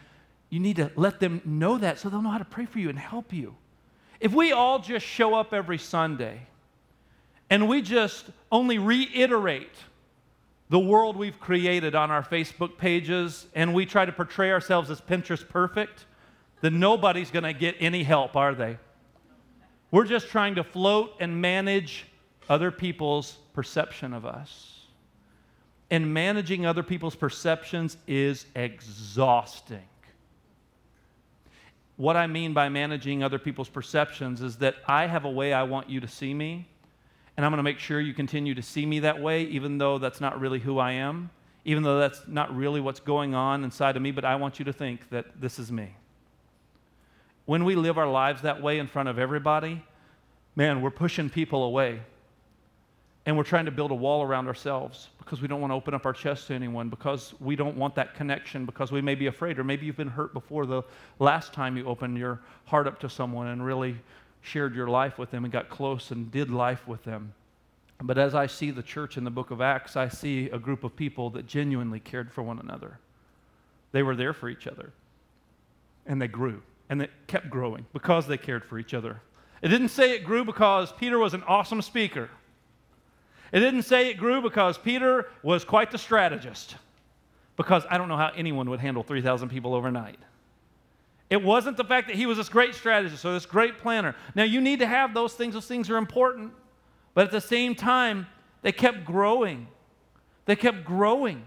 you 0.51 0.59
need 0.59 0.77
to 0.77 0.91
let 0.97 1.21
them 1.21 1.43
know 1.45 1.79
that 1.79 1.99
so 1.99 2.09
they'll 2.09 2.23
know 2.23 2.31
how 2.31 2.39
to 2.39 2.45
pray 2.45 2.67
for 2.67 2.79
you 2.79 2.89
and 2.89 2.99
help 2.99 3.33
you. 3.33 3.55
If 4.21 4.33
we 4.33 4.53
all 4.53 4.79
just 4.79 5.05
show 5.07 5.35
up 5.35 5.53
every 5.53 5.79
Sunday 5.79 6.47
and 7.51 7.69
we 7.69 7.83
just 7.83 8.25
only 8.51 8.79
reiterate 8.79 9.75
the 10.73 10.79
world 10.79 11.19
we've 11.19 11.39
created 11.39 11.95
on 11.95 12.11
our 12.11 12.23
Facebook 12.23 12.79
pages 12.79 13.47
and 13.55 13.75
we 13.75 13.85
try 13.85 14.07
to 14.07 14.11
portray 14.11 14.51
ourselves 14.51 14.91
as 14.91 15.03
Pinterest 15.03 15.47
perfect, 15.47 16.07
then 16.63 16.81
nobody's 16.81 17.31
going 17.31 17.43
to 17.43 17.53
get 17.53 17.77
any 17.79 18.03
help, 18.03 18.37
are 18.37 18.55
they? 18.55 18.79
We're 19.91 20.07
just 20.07 20.29
trying 20.29 20.55
to 20.55 20.65
float 20.65 21.13
and 21.21 21.43
manage 21.43 22.07
other 22.49 22.71
people's 22.71 23.33
perception 23.53 24.15
of 24.15 24.25
us. 24.25 24.87
And 25.91 26.15
managing 26.15 26.65
other 26.65 26.83
people's 26.83 27.17
perceptions 27.17 27.99
is 28.07 28.47
exhausting. 28.57 29.87
What 31.97 32.17
I 32.17 32.27
mean 32.27 32.55
by 32.55 32.71
managing 32.71 33.23
other 33.23 33.39
people's 33.39 33.69
perceptions 33.69 34.41
is 34.41 34.57
that 34.57 34.77
I 34.89 35.07
have 35.07 35.27
a 35.27 35.31
way 35.31 35.53
I 35.53 35.65
want 35.65 35.91
you 35.91 36.01
to 36.01 36.09
see 36.09 36.33
me, 36.33 36.67
and 37.37 37.47
I'm 37.47 37.53
going 37.53 37.59
to 37.59 37.63
make 37.63 37.79
sure 37.79 38.01
you 38.01 38.15
continue 38.15 38.55
to 38.55 38.63
see 38.63 38.85
me 38.85 39.01
that 39.01 39.21
way, 39.21 39.45
even 39.45 39.79
though 39.79 39.99
that's 39.99 40.21
not 40.21 40.41
really 40.41 40.61
who 40.61 40.79
I 40.79 40.93
am, 40.93 41.31
even 41.65 41.83
though 41.83 41.99
that's 41.99 42.23
not 42.27 42.55
really 42.55 42.81
what's 42.81 43.01
going 43.01 43.35
on 43.35 43.65
inside 43.65 43.97
of 43.97 44.03
me, 44.03 44.11
but 44.11 44.25
I 44.25 44.37
want 44.37 44.59
you 44.59 44.65
to 44.67 44.73
think 44.73 45.09
that 45.11 45.41
this 45.41 45.59
is 45.59 45.73
me. 45.73 45.95
When 47.47 47.65
we 47.65 47.75
live 47.75 47.99
our 47.99 48.11
lives 48.11 48.43
that 48.43 48.63
way 48.63 48.79
in 48.79 48.87
front 48.87 49.09
of 49.09 49.19
everybody, 49.19 49.83
man, 50.55 50.83
we're 50.83 50.91
pushing 50.91 51.31
people 51.31 51.65
away. 51.65 52.01
And 53.25 53.37
we're 53.37 53.45
trying 53.45 53.67
to 53.67 53.71
build 53.71 53.93
a 53.93 53.95
wall 53.95 54.23
around 54.23 54.49
ourselves 54.49 55.09
because 55.19 55.41
we 55.41 55.47
don't 55.47 55.61
want 55.61 55.71
to 55.71 55.77
open 55.77 55.95
up 55.95 56.05
our 56.07 56.13
chest 56.13 56.49
to 56.49 56.55
anyone, 56.55 56.89
because 56.89 57.35
we 57.39 57.55
don't 57.55 57.77
want 57.77 57.95
that 57.95 58.15
connection, 58.15 58.67
because 58.67 58.91
we 58.91 59.01
may 59.01 59.15
be 59.15 59.27
afraid, 59.27 59.61
or 59.61 59.65
maybe 59.65 59.87
you've 59.87 59.97
been 59.97 60.09
hurt 60.09 60.33
before 60.33 60.67
the 60.67 60.83
last 61.21 61.53
time 61.53 61.77
you 61.77 61.87
opened 61.87 62.19
your 62.19 62.41
heart 62.65 62.89
up 62.89 62.99
to 62.99 63.09
someone 63.09 63.47
and 63.47 63.65
really 63.65 63.97
shared 64.43 64.75
your 64.75 64.89
life 64.89 65.19
with 65.19 65.31
them 65.31 65.45
and 65.45 65.53
got 65.53 65.71
close 65.71 66.11
and 66.11 66.31
did 66.31 66.51
life 66.51 66.87
with 66.87 67.05
them. 67.05 67.33
But 68.03 68.19
as 68.19 68.35
I 68.35 68.47
see 68.47 68.71
the 68.73 68.83
church 68.83 69.17
in 69.17 69.25
the 69.25 69.31
book 69.31 69.51
of 69.53 69.61
Acts, 69.61 69.97
I 69.97 70.09
see 70.09 70.51
a 70.51 70.59
group 70.59 70.83
of 70.83 70.97
people 70.97 71.31
that 71.31 71.47
genuinely 71.47 72.01
cared 72.01 72.33
for 72.33 72.43
one 72.43 72.59
another. 72.59 72.99
They 73.93 74.03
were 74.03 74.17
there 74.17 74.33
for 74.33 74.49
each 74.49 74.67
other. 74.67 74.93
And 76.05 76.21
they 76.21 76.27
grew. 76.27 76.63
And 76.91 77.01
they 77.01 77.09
kept 77.29 77.49
growing 77.49 77.87
because 77.93 78.27
they 78.27 78.37
cared 78.37 78.65
for 78.65 78.79
each 78.79 78.93
other. 78.93 79.21
It 79.63 79.69
didn't 79.69 79.91
say 79.91 80.17
it 80.17 80.25
grew 80.25 80.45
because 80.45 80.93
Peter 80.93 81.19
was 81.19 81.35
an 81.35 81.45
awesome 81.45 81.81
speaker. 81.81 82.29
It 83.53 83.61
didn't 83.61 83.83
say 83.83 84.11
it 84.11 84.15
grew 84.15 84.43
because 84.43 84.77
Peter 84.79 85.29
was 85.43 85.65
quite 85.65 85.93
the 85.93 85.99
strategist. 85.99 86.75
Because 87.57 87.85
I 87.89 87.99
don't 87.99 88.09
know 88.09 88.17
how 88.17 88.33
anyone 88.35 88.69
would 88.71 88.81
handle 88.81 89.05
3,000 89.05 89.49
people 89.49 89.75
overnight. 89.75 90.19
It 91.31 91.43
wasn't 91.43 91.77
the 91.77 91.85
fact 91.85 92.09
that 92.09 92.17
he 92.17 92.27
was 92.27 92.37
this 92.37 92.49
great 92.49 92.75
strategist 92.75 93.25
or 93.25 93.33
this 93.33 93.47
great 93.47 93.79
planner. 93.79 94.15
Now, 94.35 94.45
you 94.45 94.61
need 94.61 94.81
to 94.81 94.87
have 94.87 95.15
those 95.15 95.33
things, 95.35 95.55
those 95.55 95.67
things 95.67 95.89
are 95.89 95.97
important. 95.97 96.53
But 97.15 97.27
at 97.27 97.31
the 97.31 97.41
same 97.41 97.75
time, 97.75 98.27
they 98.63 98.73
kept 98.73 99.05
growing. 99.05 99.69
They 100.45 100.57
kept 100.57 100.85
growing. 100.85 101.45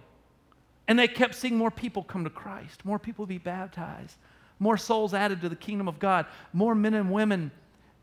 And 0.88 0.98
they 0.98 1.08
kept 1.08 1.36
seeing 1.36 1.58
more 1.58 1.72
people 1.72 2.04
come 2.04 2.24
to 2.24 2.30
Christ, 2.30 2.86
more 2.86 3.00
people 3.00 3.26
be 3.26 3.40
baptized, 3.40 4.18
more 4.60 4.78
souls 4.78 5.14
added 5.14 5.42
to 5.42 5.50
the 5.50 5.56
kingdom 5.56 5.88
of 5.88 6.00
God, 6.00 6.28
more 6.54 6.76
men 6.76 6.94
and 6.94 7.12
women 7.12 7.52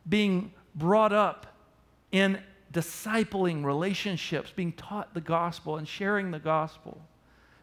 being 0.09 0.53
brought 0.75 1.13
up 1.13 1.47
in 2.11 2.41
discipling 2.73 3.65
relationships, 3.65 4.53
being 4.55 4.73
taught 4.73 5.15
the 5.15 5.21
gospel 5.21 5.77
and 5.77 5.87
sharing 5.87 6.31
the 6.31 6.39
gospel, 6.39 7.01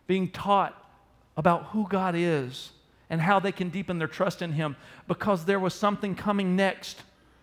being 0.08 0.30
taught 0.30 0.76
about 1.36 1.65
who 1.65 1.88
God 1.88 2.15
is 2.15 2.72
and 3.10 3.19
how 3.19 3.39
they 3.39 3.52
can 3.52 3.69
deepen 3.69 3.98
their 3.98 4.08
trust 4.08 4.41
in 4.41 4.52
Him 4.52 4.76
because 5.08 5.45
there 5.45 5.60
was 5.60 5.74
something 5.74 6.15
coming 6.15 6.56
next 6.56 7.02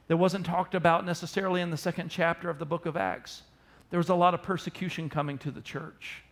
that 0.09 0.17
wasn't 0.17 0.47
talked 0.47 0.75
about 0.75 1.05
necessarily 1.05 1.61
in 1.61 1.71
the 1.71 1.77
second 1.77 2.09
chapter 2.09 2.49
of 2.49 2.59
the 2.59 2.67
book 2.67 2.87
of 2.87 2.97
Acts. 2.97 3.43
There 3.91 3.99
was 3.99 4.09
a 4.09 4.15
lot 4.15 4.35
of 4.35 4.43
persecution 4.43 5.09
coming 5.09 5.39
to 5.39 5.51
the 5.51 5.61
church 5.61 6.23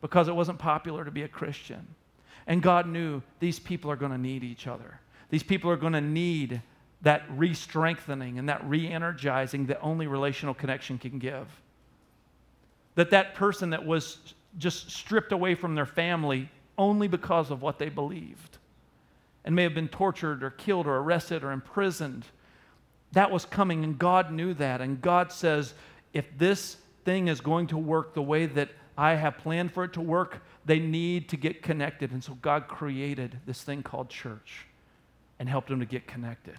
because 0.00 0.28
it 0.28 0.36
wasn't 0.36 0.58
popular 0.58 1.04
to 1.04 1.10
be 1.10 1.22
a 1.22 1.28
Christian. 1.28 1.86
And 2.46 2.62
God 2.62 2.86
knew 2.86 3.22
these 3.40 3.58
people 3.58 3.90
are 3.90 3.96
going 3.96 4.12
to 4.12 4.18
need 4.18 4.44
each 4.44 4.66
other. 4.66 5.00
These 5.30 5.42
people 5.42 5.70
are 5.70 5.76
going 5.76 5.94
to 5.94 6.00
need 6.00 6.60
that 7.00 7.22
re 7.30 7.54
strengthening 7.54 8.38
and 8.38 8.48
that 8.48 8.66
re 8.68 8.86
energizing 8.86 9.66
that 9.66 9.80
only 9.80 10.06
relational 10.06 10.52
connection 10.52 10.98
can 10.98 11.18
give. 11.18 11.46
That 12.96 13.10
that 13.10 13.34
person 13.34 13.70
that 13.70 13.84
was 13.84 14.34
just 14.58 14.90
stripped 14.90 15.32
away 15.32 15.54
from 15.54 15.74
their 15.74 15.86
family 15.86 16.50
only 16.76 17.08
because 17.08 17.50
of 17.50 17.62
what 17.62 17.78
they 17.78 17.88
believed 17.88 18.58
and 19.44 19.54
may 19.54 19.62
have 19.62 19.74
been 19.74 19.88
tortured 19.88 20.42
or 20.42 20.50
killed 20.50 20.86
or 20.86 20.96
arrested 20.96 21.44
or 21.44 21.52
imprisoned. 21.52 22.24
That 23.12 23.30
was 23.30 23.44
coming, 23.44 23.84
and 23.84 23.98
God 23.98 24.32
knew 24.32 24.54
that. 24.54 24.80
And 24.80 25.00
God 25.00 25.30
says, 25.30 25.74
if 26.12 26.26
this 26.38 26.76
thing 27.04 27.28
is 27.28 27.40
going 27.40 27.66
to 27.68 27.78
work 27.78 28.14
the 28.14 28.22
way 28.22 28.46
that 28.46 28.70
I 28.96 29.14
have 29.14 29.38
planned 29.38 29.72
for 29.72 29.84
it 29.84 29.92
to 29.94 30.00
work, 30.00 30.42
they 30.64 30.78
need 30.78 31.28
to 31.30 31.36
get 31.36 31.62
connected. 31.62 32.12
And 32.12 32.22
so 32.22 32.34
God 32.34 32.68
created 32.68 33.38
this 33.46 33.62
thing 33.62 33.82
called 33.82 34.08
church 34.08 34.66
and 35.38 35.48
helped 35.48 35.68
them 35.68 35.80
to 35.80 35.86
get 35.86 36.06
connected 36.06 36.58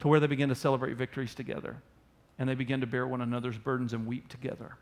to 0.00 0.08
where 0.08 0.20
they 0.20 0.26
begin 0.26 0.48
to 0.48 0.54
celebrate 0.54 0.96
victories 0.96 1.34
together 1.34 1.76
and 2.38 2.48
they 2.48 2.54
begin 2.54 2.80
to 2.80 2.86
bear 2.86 3.06
one 3.06 3.20
another's 3.20 3.58
burdens 3.58 3.92
and 3.92 4.06
weep 4.06 4.28
together, 4.28 4.76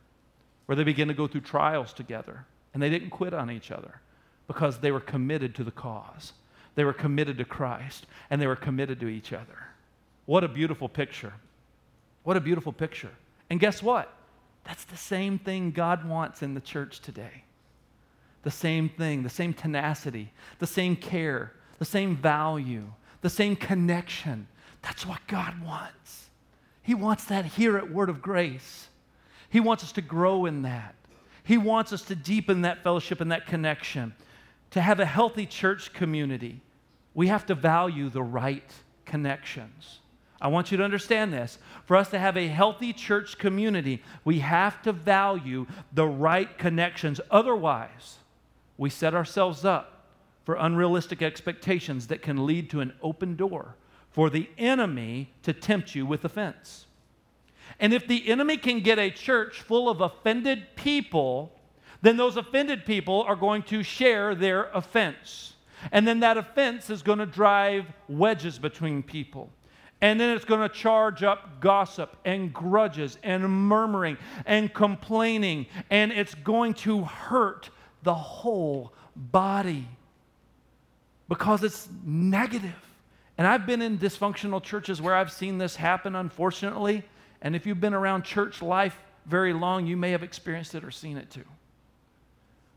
where 0.67 0.77
they 0.77 0.85
begin 0.85 1.09
to 1.09 1.15
go 1.15 1.27
through 1.27 1.41
trials 1.41 1.93
together 1.93 2.47
and 2.73 2.83
they 2.83 2.89
didn't 2.89 3.11
quit 3.11 3.35
on 3.35 3.51
each 3.51 3.71
other 3.71 4.01
because 4.47 4.79
they 4.79 4.91
were 4.91 5.01
committed 5.01 5.55
to 5.55 5.65
the 5.65 5.71
cause. 5.71 6.33
They 6.75 6.85
were 6.85 6.93
committed 6.93 7.39
to 7.39 7.45
Christ 7.45 8.07
and 8.31 8.41
they 8.41 8.47
were 8.47 8.57
committed 8.57 9.01
to 9.01 9.09
each 9.09 9.33
other. 9.33 9.69
What 10.27 10.45
a 10.45 10.49
beautiful 10.49 10.89
picture. 10.89 11.33
What 12.23 12.37
a 12.37 12.41
beautiful 12.41 12.73
picture. 12.73 13.11
And 13.49 13.59
guess 13.59 13.83
what? 13.83 14.13
That's 14.65 14.85
the 14.85 14.97
same 14.97 15.39
thing 15.39 15.73
God 15.73 16.09
wants 16.09 16.43
in 16.43 16.55
the 16.55 16.61
church 16.61 17.01
today. 17.01 17.45
The 18.43 18.51
same 18.51 18.89
thing, 18.89 19.23
the 19.23 19.29
same 19.29 19.53
tenacity, 19.53 20.33
the 20.59 20.67
same 20.67 20.97
care, 20.97 21.53
the 21.79 21.85
same 21.85 22.17
value, 22.17 22.85
the 23.21 23.31
same 23.31 23.57
connection. 23.57 24.47
That's 24.83 25.05
what 25.05 25.27
God 25.27 25.63
wants. 25.63 26.31
He 26.83 26.95
wants 26.95 27.25
that 27.27 27.45
here 27.45 27.77
at 27.77 27.91
Word 27.91 28.09
of 28.09 28.23
Grace. 28.23 28.89
He 29.51 29.61
wants 29.61 29.85
us 29.85 29.93
to 29.93 30.03
grow 30.03 30.47
in 30.47 30.63
that. 30.63 30.95
He 31.43 31.59
wants 31.59 31.93
us 31.93 32.03
to 32.03 32.15
deepen 32.15 32.63
that 32.63 32.83
fellowship 32.83 33.21
and 33.21 33.33
that 33.33 33.47
connection. 33.47 34.15
To 34.71 34.81
have 34.81 35.01
a 35.01 35.07
healthy 35.07 35.47
church 35.47 35.93
community, 35.93 36.61
we 37.15 37.27
have 37.27 37.47
to 37.47 37.55
value 37.55 38.09
the 38.09 38.23
right 38.23 38.73
connections. 39.05 39.99
I 40.41 40.49
want 40.49 40.71
you 40.71 40.79
to 40.79 40.85
understand 40.85 41.33
this. 41.33 41.59
For 41.85 41.97
us 41.97 42.09
to 42.11 42.19
have 42.19 42.37
a 42.37 42.49
healthy 42.49 42.93
church 42.93 43.37
community, 43.37 44.03
we 44.25 44.39
have 44.39 44.81
to 44.83 44.93
value 44.93 45.67
the 45.93 46.07
right 46.07 46.57
connections. 46.57 47.21
Otherwise, 47.31 48.19
we 48.79 48.89
set 48.89 49.15
ourselves 49.15 49.65
up 49.65 50.07
for 50.45 50.55
unrealistic 50.55 51.21
expectations 51.21 52.07
that 52.07 52.23
can 52.23 52.47
lead 52.47 52.71
to 52.71 52.81
an 52.81 52.95
open 53.03 53.37
door 53.37 53.77
for 54.11 54.31
the 54.31 54.49
enemy 54.57 55.31
to 55.43 55.53
tempt 55.53 55.95
you 55.95 56.07
with 56.07 56.25
offense. 56.25 56.87
And 57.79 57.93
if 57.93 58.07
the 58.07 58.29
enemy 58.29 58.57
can 58.57 58.81
get 58.81 58.99
a 58.99 59.11
church 59.11 59.61
full 59.61 59.89
of 59.89 60.01
offended 60.01 60.75
people, 60.77 61.53
then 62.03 62.17
those 62.17 62.37
offended 62.37 62.85
people 62.85 63.23
are 63.23 63.37
going 63.37 63.63
to 63.65 63.83
share 63.83 64.35
their 64.35 64.71
offense. 64.73 65.55
And 65.93 66.07
then 66.07 66.21
that 66.21 66.37
offense 66.37 66.91
is 66.91 67.03
going 67.03 67.19
to 67.19 67.27
drive 67.27 67.87
wedges 68.09 68.59
between 68.59 69.03
people. 69.03 69.51
And 70.03 70.19
then 70.19 70.35
it's 70.35 70.47
going 70.47 70.67
to 70.67 70.75
charge 70.75 71.23
up 71.23 71.61
gossip 71.61 72.17
and 72.25 72.53
grudges 72.53 73.19
and 73.23 73.49
murmuring 73.69 74.17
and 74.47 74.73
complaining. 74.73 75.67
And 75.91 76.11
it's 76.11 76.35
going 76.35 76.75
to 76.75 77.03
hurt 77.03 77.69
the 78.03 78.15
whole 78.15 78.95
body 79.15 79.87
because 81.29 81.63
it's 81.63 81.89
negative. 82.05 82.75
And 83.37 83.47
I've 83.47 83.67
been 83.67 83.83
in 83.83 83.99
dysfunctional 83.99 84.63
churches 84.63 85.03
where 85.03 85.15
I've 85.15 85.33
seen 85.33 85.59
this 85.59 85.77
happen, 85.77 86.15
unfortunately. 86.15 87.05
And 87.43 87.55
if 87.55 87.67
you've 87.67 87.81
been 87.81 87.95
around 87.95 88.25
church 88.25 88.63
life 88.63 88.99
very 89.27 89.53
long, 89.53 89.87
you 89.87 89.97
may 89.97 90.11
have 90.11 90.23
experienced 90.23 90.75
it 90.75 90.83
or 90.83 90.91
seen 90.91 91.19
it 91.19 91.31
too. 91.31 91.45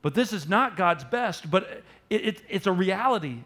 But 0.04 0.14
this 0.14 0.34
is 0.34 0.48
not 0.48 0.78
God's 0.78 1.04
best, 1.06 1.50
but 1.50 1.84
it, 2.12 2.26
it, 2.26 2.42
it's 2.48 2.68
a 2.68 2.72
reality 2.72 3.40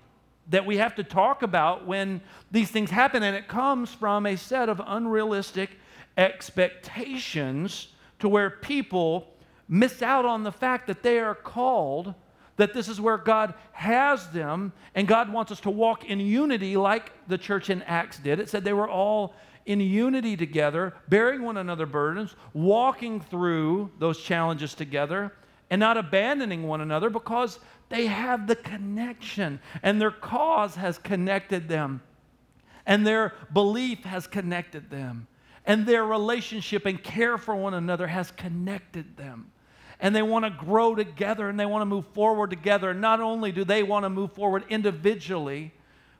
that 0.49 0.65
we 0.65 0.77
have 0.77 0.95
to 0.95 1.03
talk 1.03 1.43
about 1.43 1.85
when 1.85 2.19
these 2.51 2.69
things 2.69 2.89
happen. 2.89 3.23
And 3.23 3.35
it 3.35 3.47
comes 3.47 3.93
from 3.93 4.25
a 4.25 4.35
set 4.35 4.67
of 4.67 4.81
unrealistic 4.85 5.69
expectations 6.17 7.89
to 8.19 8.27
where 8.27 8.49
people 8.49 9.33
miss 9.69 10.01
out 10.01 10.25
on 10.25 10.43
the 10.43 10.51
fact 10.51 10.87
that 10.87 11.03
they 11.03 11.19
are 11.19 11.35
called, 11.35 12.15
that 12.55 12.73
this 12.73 12.87
is 12.87 12.99
where 12.99 13.17
God 13.17 13.53
has 13.73 14.29
them, 14.29 14.73
and 14.95 15.07
God 15.07 15.31
wants 15.31 15.51
us 15.51 15.59
to 15.59 15.69
walk 15.69 16.05
in 16.05 16.19
unity 16.19 16.75
like 16.75 17.11
the 17.27 17.37
church 17.37 17.69
in 17.69 17.83
Acts 17.83 18.17
did. 18.17 18.39
It 18.39 18.49
said 18.49 18.63
they 18.63 18.73
were 18.73 18.89
all 18.89 19.35
in 19.67 19.79
unity 19.79 20.35
together, 20.35 20.95
bearing 21.09 21.43
one 21.43 21.57
another 21.57 21.85
burdens, 21.85 22.35
walking 22.53 23.19
through 23.19 23.91
those 23.99 24.19
challenges 24.19 24.73
together, 24.73 25.33
and 25.69 25.79
not 25.79 25.97
abandoning 25.97 26.63
one 26.63 26.81
another 26.81 27.09
because 27.09 27.59
they 27.89 28.07
have 28.07 28.47
the 28.47 28.55
connection, 28.55 29.59
and 29.81 30.01
their 30.01 30.11
cause 30.11 30.75
has 30.75 30.97
connected 30.97 31.67
them, 31.67 32.01
and 32.85 33.05
their 33.05 33.33
belief 33.53 34.03
has 34.03 34.27
connected 34.27 34.89
them, 34.89 35.27
and 35.65 35.85
their 35.85 36.05
relationship 36.05 36.85
and 36.85 37.01
care 37.01 37.37
for 37.37 37.55
one 37.55 37.73
another 37.73 38.07
has 38.07 38.31
connected 38.31 39.17
them 39.17 39.51
and 39.99 40.15
they 40.15 40.21
want 40.21 40.45
to 40.45 40.51
grow 40.51 40.95
together 40.95 41.49
and 41.49 41.59
they 41.59 41.65
want 41.65 41.81
to 41.81 41.85
move 41.85 42.05
forward 42.13 42.49
together. 42.49 42.91
And 42.91 43.01
not 43.01 43.19
only 43.19 43.51
do 43.51 43.63
they 43.63 43.83
want 43.83 44.05
to 44.05 44.09
move 44.09 44.31
forward 44.33 44.63
individually, 44.69 45.73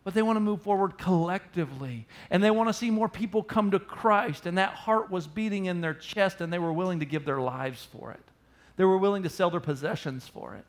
but 0.03 0.13
they 0.13 0.21
want 0.21 0.37
to 0.37 0.41
move 0.41 0.61
forward 0.61 0.97
collectively. 0.97 2.07
And 2.31 2.43
they 2.43 2.49
want 2.49 2.69
to 2.69 2.73
see 2.73 2.89
more 2.89 3.09
people 3.09 3.43
come 3.43 3.71
to 3.71 3.79
Christ. 3.79 4.45
And 4.45 4.57
that 4.57 4.73
heart 4.73 5.11
was 5.11 5.27
beating 5.27 5.65
in 5.65 5.81
their 5.81 5.93
chest, 5.93 6.41
and 6.41 6.51
they 6.51 6.59
were 6.59 6.73
willing 6.73 6.99
to 7.01 7.05
give 7.05 7.25
their 7.25 7.41
lives 7.41 7.85
for 7.91 8.11
it. 8.11 8.23
They 8.77 8.85
were 8.85 8.97
willing 8.97 9.23
to 9.23 9.29
sell 9.29 9.49
their 9.49 9.59
possessions 9.59 10.27
for 10.27 10.55
it. 10.55 10.65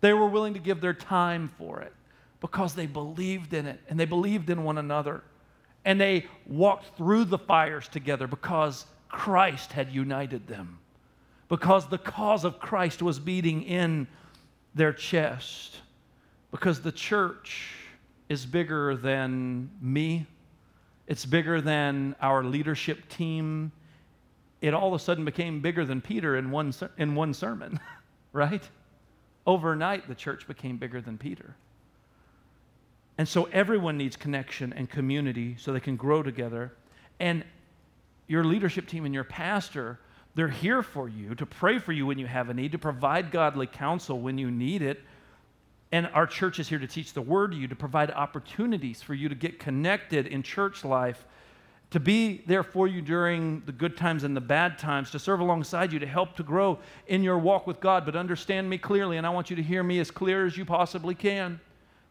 They 0.00 0.12
were 0.12 0.28
willing 0.28 0.54
to 0.54 0.60
give 0.60 0.80
their 0.80 0.94
time 0.94 1.50
for 1.58 1.80
it 1.80 1.92
because 2.40 2.74
they 2.74 2.86
believed 2.86 3.52
in 3.54 3.66
it 3.66 3.80
and 3.88 3.98
they 3.98 4.04
believed 4.04 4.50
in 4.50 4.64
one 4.64 4.78
another. 4.78 5.22
And 5.84 6.00
they 6.00 6.26
walked 6.46 6.96
through 6.96 7.24
the 7.24 7.38
fires 7.38 7.88
together 7.88 8.26
because 8.26 8.86
Christ 9.08 9.72
had 9.72 9.90
united 9.92 10.46
them 10.46 10.78
because 11.52 11.86
the 11.86 11.98
cause 11.98 12.46
of 12.46 12.58
Christ 12.58 13.02
was 13.02 13.18
beating 13.18 13.62
in 13.64 14.06
their 14.74 14.90
chest. 14.90 15.76
Because 16.50 16.80
the 16.80 16.90
church 16.90 17.74
is 18.30 18.46
bigger 18.46 18.96
than 18.96 19.68
me, 19.78 20.24
it's 21.06 21.26
bigger 21.26 21.60
than 21.60 22.16
our 22.22 22.42
leadership 22.42 23.06
team. 23.10 23.70
It 24.62 24.72
all 24.72 24.88
of 24.88 24.94
a 24.94 24.98
sudden 24.98 25.26
became 25.26 25.60
bigger 25.60 25.84
than 25.84 26.00
Peter 26.00 26.36
in 26.36 26.50
one, 26.50 26.72
in 26.96 27.14
one 27.14 27.34
sermon, 27.34 27.78
right? 28.32 28.66
Overnight, 29.46 30.08
the 30.08 30.14
church 30.14 30.46
became 30.46 30.78
bigger 30.78 31.02
than 31.02 31.18
Peter. 31.18 31.54
And 33.18 33.28
so 33.28 33.44
everyone 33.52 33.98
needs 33.98 34.16
connection 34.16 34.72
and 34.72 34.88
community 34.88 35.56
so 35.58 35.74
they 35.74 35.80
can 35.80 35.96
grow 35.96 36.22
together. 36.22 36.72
And 37.20 37.44
your 38.26 38.44
leadership 38.44 38.86
team 38.86 39.04
and 39.04 39.12
your 39.12 39.24
pastor 39.24 39.98
they're 40.34 40.48
here 40.48 40.82
for 40.82 41.08
you, 41.08 41.34
to 41.34 41.46
pray 41.46 41.78
for 41.78 41.92
you 41.92 42.06
when 42.06 42.18
you 42.18 42.26
have 42.26 42.48
a 42.48 42.54
need, 42.54 42.72
to 42.72 42.78
provide 42.78 43.30
godly 43.30 43.66
counsel 43.66 44.18
when 44.18 44.38
you 44.38 44.50
need 44.50 44.80
it. 44.80 45.02
And 45.90 46.06
our 46.14 46.26
church 46.26 46.58
is 46.58 46.68
here 46.68 46.78
to 46.78 46.86
teach 46.86 47.12
the 47.12 47.20
word 47.20 47.52
to 47.52 47.58
you, 47.58 47.68
to 47.68 47.76
provide 47.76 48.10
opportunities 48.10 49.02
for 49.02 49.12
you 49.12 49.28
to 49.28 49.34
get 49.34 49.58
connected 49.58 50.26
in 50.26 50.42
church 50.42 50.84
life, 50.84 51.26
to 51.92 52.00
be 52.00 52.42
there 52.46 52.62
for 52.62 52.88
you 52.88 53.02
during 53.02 53.62
the 53.66 53.72
good 53.72 53.96
times 53.96 54.24
and 54.24 54.34
the 54.34 54.40
bad 54.40 54.78
times, 54.78 55.10
to 55.10 55.18
serve 55.18 55.40
alongside 55.40 55.92
you, 55.92 55.98
to 55.98 56.06
help 56.06 56.34
to 56.36 56.42
grow 56.42 56.78
in 57.06 57.22
your 57.22 57.38
walk 57.38 57.66
with 57.66 57.80
God. 57.80 58.04
But 58.04 58.16
understand 58.16 58.68
me 58.68 58.78
clearly, 58.78 59.18
and 59.18 59.26
I 59.26 59.30
want 59.30 59.50
you 59.50 59.56
to 59.56 59.62
hear 59.62 59.82
me 59.82 60.00
as 60.00 60.10
clear 60.10 60.46
as 60.46 60.56
you 60.56 60.64
possibly 60.64 61.14
can. 61.14 61.60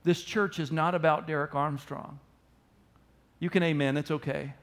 This 0.04 0.24
church 0.24 0.60
is 0.60 0.72
not 0.72 0.96
about 0.96 1.28
Derek 1.28 1.56
Armstrong. 1.56 2.20
You 3.40 3.50
can 3.50 3.64
amen, 3.64 3.98
it's 3.98 4.12
okay. 4.12 4.54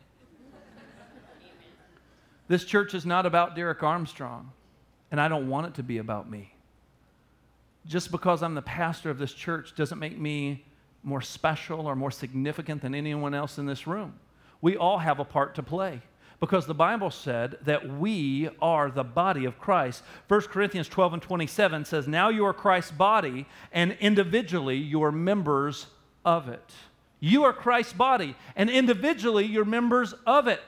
This 2.46 2.64
church 2.64 2.94
is 2.94 3.04
not 3.04 3.26
about 3.26 3.54
Derek 3.54 3.82
Armstrong, 3.82 4.52
and 5.10 5.20
I 5.20 5.28
don't 5.28 5.48
want 5.48 5.66
it 5.66 5.74
to 5.74 5.82
be 5.82 5.98
about 5.98 6.30
me. 6.30 6.54
Just 7.86 8.10
because 8.10 8.42
I'm 8.42 8.54
the 8.54 8.62
pastor 8.62 9.10
of 9.10 9.18
this 9.18 9.34
church 9.34 9.74
doesn't 9.74 9.98
make 9.98 10.18
me 10.18 10.64
more 11.02 11.20
special 11.20 11.86
or 11.86 11.96
more 11.96 12.10
significant 12.10 12.82
than 12.82 12.94
anyone 12.94 13.34
else 13.34 13.58
in 13.58 13.66
this 13.66 13.86
room. 13.86 14.14
We 14.60 14.76
all 14.76 14.98
have 14.98 15.20
a 15.20 15.24
part 15.24 15.54
to 15.56 15.62
play. 15.62 16.02
because 16.40 16.66
the 16.66 16.74
Bible 16.74 17.10
said 17.10 17.56
that 17.62 17.98
we 17.98 18.48
are 18.62 18.90
the 18.90 19.02
body 19.02 19.44
of 19.44 19.58
Christ. 19.58 20.04
1 20.28 20.40
Corinthians 20.42 20.88
12 20.88 21.14
and 21.14 21.22
27 21.22 21.84
says, 21.84 22.06
Now 22.06 22.28
you 22.28 22.44
are 22.44 22.52
Christ's 22.52 22.92
body, 22.92 23.46
and 23.72 23.96
individually 24.00 24.76
you 24.76 25.02
are 25.02 25.10
members 25.10 25.86
of 26.24 26.48
it. 26.48 26.72
You 27.20 27.42
are 27.44 27.52
Christ's 27.52 27.92
body, 27.92 28.36
and 28.54 28.70
individually 28.70 29.46
you're 29.46 29.64
members 29.64 30.14
of 30.26 30.46
it. 30.46 30.60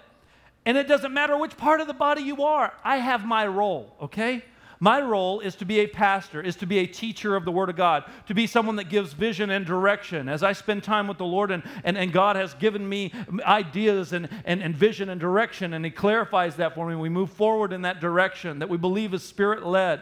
And 0.66 0.76
it 0.76 0.88
doesn't 0.88 1.14
matter 1.14 1.36
which 1.36 1.56
part 1.56 1.80
of 1.80 1.86
the 1.86 1.94
body 1.94 2.22
you 2.22 2.42
are, 2.42 2.72
I 2.84 2.96
have 2.96 3.24
my 3.24 3.46
role, 3.46 3.94
okay? 4.02 4.44
My 4.82 5.02
role 5.02 5.40
is 5.40 5.56
to 5.56 5.66
be 5.66 5.80
a 5.80 5.86
pastor, 5.86 6.40
is 6.40 6.56
to 6.56 6.66
be 6.66 6.78
a 6.78 6.86
teacher 6.86 7.36
of 7.36 7.44
the 7.44 7.52
Word 7.52 7.68
of 7.68 7.76
God, 7.76 8.04
to 8.28 8.34
be 8.34 8.46
someone 8.46 8.76
that 8.76 8.88
gives 8.88 9.12
vision 9.12 9.50
and 9.50 9.66
direction. 9.66 10.26
As 10.26 10.42
I 10.42 10.54
spend 10.54 10.82
time 10.82 11.06
with 11.06 11.18
the 11.18 11.26
Lord 11.26 11.50
and, 11.50 11.62
and, 11.84 11.98
and 11.98 12.10
God 12.10 12.36
has 12.36 12.54
given 12.54 12.88
me 12.88 13.12
ideas 13.40 14.14
and, 14.14 14.26
and, 14.46 14.62
and 14.62 14.74
vision 14.74 15.10
and 15.10 15.20
direction, 15.20 15.74
and 15.74 15.84
He 15.84 15.90
clarifies 15.90 16.56
that 16.56 16.74
for 16.74 16.88
me, 16.88 16.96
we 16.96 17.10
move 17.10 17.30
forward 17.30 17.74
in 17.74 17.82
that 17.82 18.00
direction 18.00 18.60
that 18.60 18.70
we 18.70 18.78
believe 18.78 19.12
is 19.12 19.22
Spirit 19.22 19.66
led. 19.66 20.00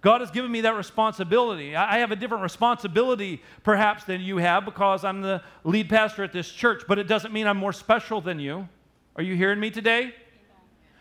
God 0.00 0.22
has 0.22 0.30
given 0.30 0.50
me 0.50 0.62
that 0.62 0.74
responsibility. 0.74 1.76
I 1.76 1.98
have 1.98 2.10
a 2.10 2.16
different 2.16 2.42
responsibility, 2.42 3.42
perhaps, 3.62 4.04
than 4.04 4.22
you 4.22 4.38
have 4.38 4.64
because 4.64 5.04
I'm 5.04 5.20
the 5.20 5.42
lead 5.64 5.90
pastor 5.90 6.24
at 6.24 6.32
this 6.32 6.48
church, 6.50 6.84
but 6.88 6.98
it 6.98 7.08
doesn't 7.08 7.32
mean 7.32 7.46
I'm 7.46 7.58
more 7.58 7.74
special 7.74 8.22
than 8.22 8.38
you. 8.40 8.68
Are 9.16 9.22
you 9.22 9.34
hearing 9.34 9.60
me 9.60 9.70
today? 9.70 10.14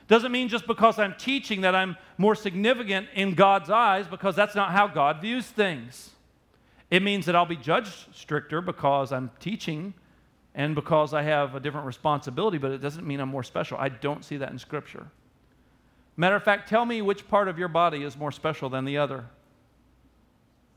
Doesn't 0.07 0.31
mean 0.31 0.47
just 0.47 0.67
because 0.67 0.99
I'm 0.99 1.15
teaching 1.17 1.61
that 1.61 1.75
I'm 1.75 1.97
more 2.17 2.35
significant 2.35 3.07
in 3.13 3.33
God's 3.33 3.69
eyes 3.69 4.07
because 4.07 4.35
that's 4.35 4.55
not 4.55 4.71
how 4.71 4.87
God 4.87 5.21
views 5.21 5.45
things. 5.45 6.11
It 6.89 7.03
means 7.03 7.25
that 7.25 7.35
I'll 7.35 7.45
be 7.45 7.57
judged 7.57 8.07
stricter 8.13 8.61
because 8.61 9.11
I'm 9.11 9.31
teaching 9.39 9.93
and 10.55 10.73
because 10.73 11.13
I 11.13 11.23
have 11.23 11.55
a 11.55 11.59
different 11.59 11.85
responsibility, 11.85 12.57
but 12.57 12.71
it 12.71 12.79
doesn't 12.79 13.05
mean 13.05 13.19
I'm 13.19 13.29
more 13.29 13.43
special. 13.43 13.77
I 13.77 13.89
don't 13.89 14.23
see 14.23 14.37
that 14.37 14.51
in 14.51 14.57
Scripture. 14.57 15.07
Matter 16.15 16.35
of 16.35 16.43
fact, 16.43 16.69
tell 16.69 16.85
me 16.85 17.01
which 17.01 17.27
part 17.27 17.47
of 17.47 17.59
your 17.59 17.67
body 17.67 18.03
is 18.03 18.17
more 18.17 18.31
special 18.31 18.69
than 18.69 18.85
the 18.85 18.97
other. 18.97 19.25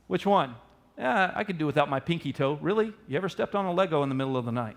Which 0.09 0.27
one? 0.27 0.57
Yeah, 0.99 1.33
I 1.35 1.45
could 1.45 1.57
do 1.57 1.65
without 1.65 1.89
my 1.89 2.01
pinky 2.01 2.33
toe. 2.33 2.59
Really? 2.61 2.93
You 3.09 3.17
ever 3.17 3.29
stepped 3.29 3.55
on 3.55 3.65
a 3.65 3.73
Lego 3.73 4.03
in 4.03 4.09
the 4.09 4.15
middle 4.15 4.37
of 4.37 4.45
the 4.45 4.53
night? 4.53 4.77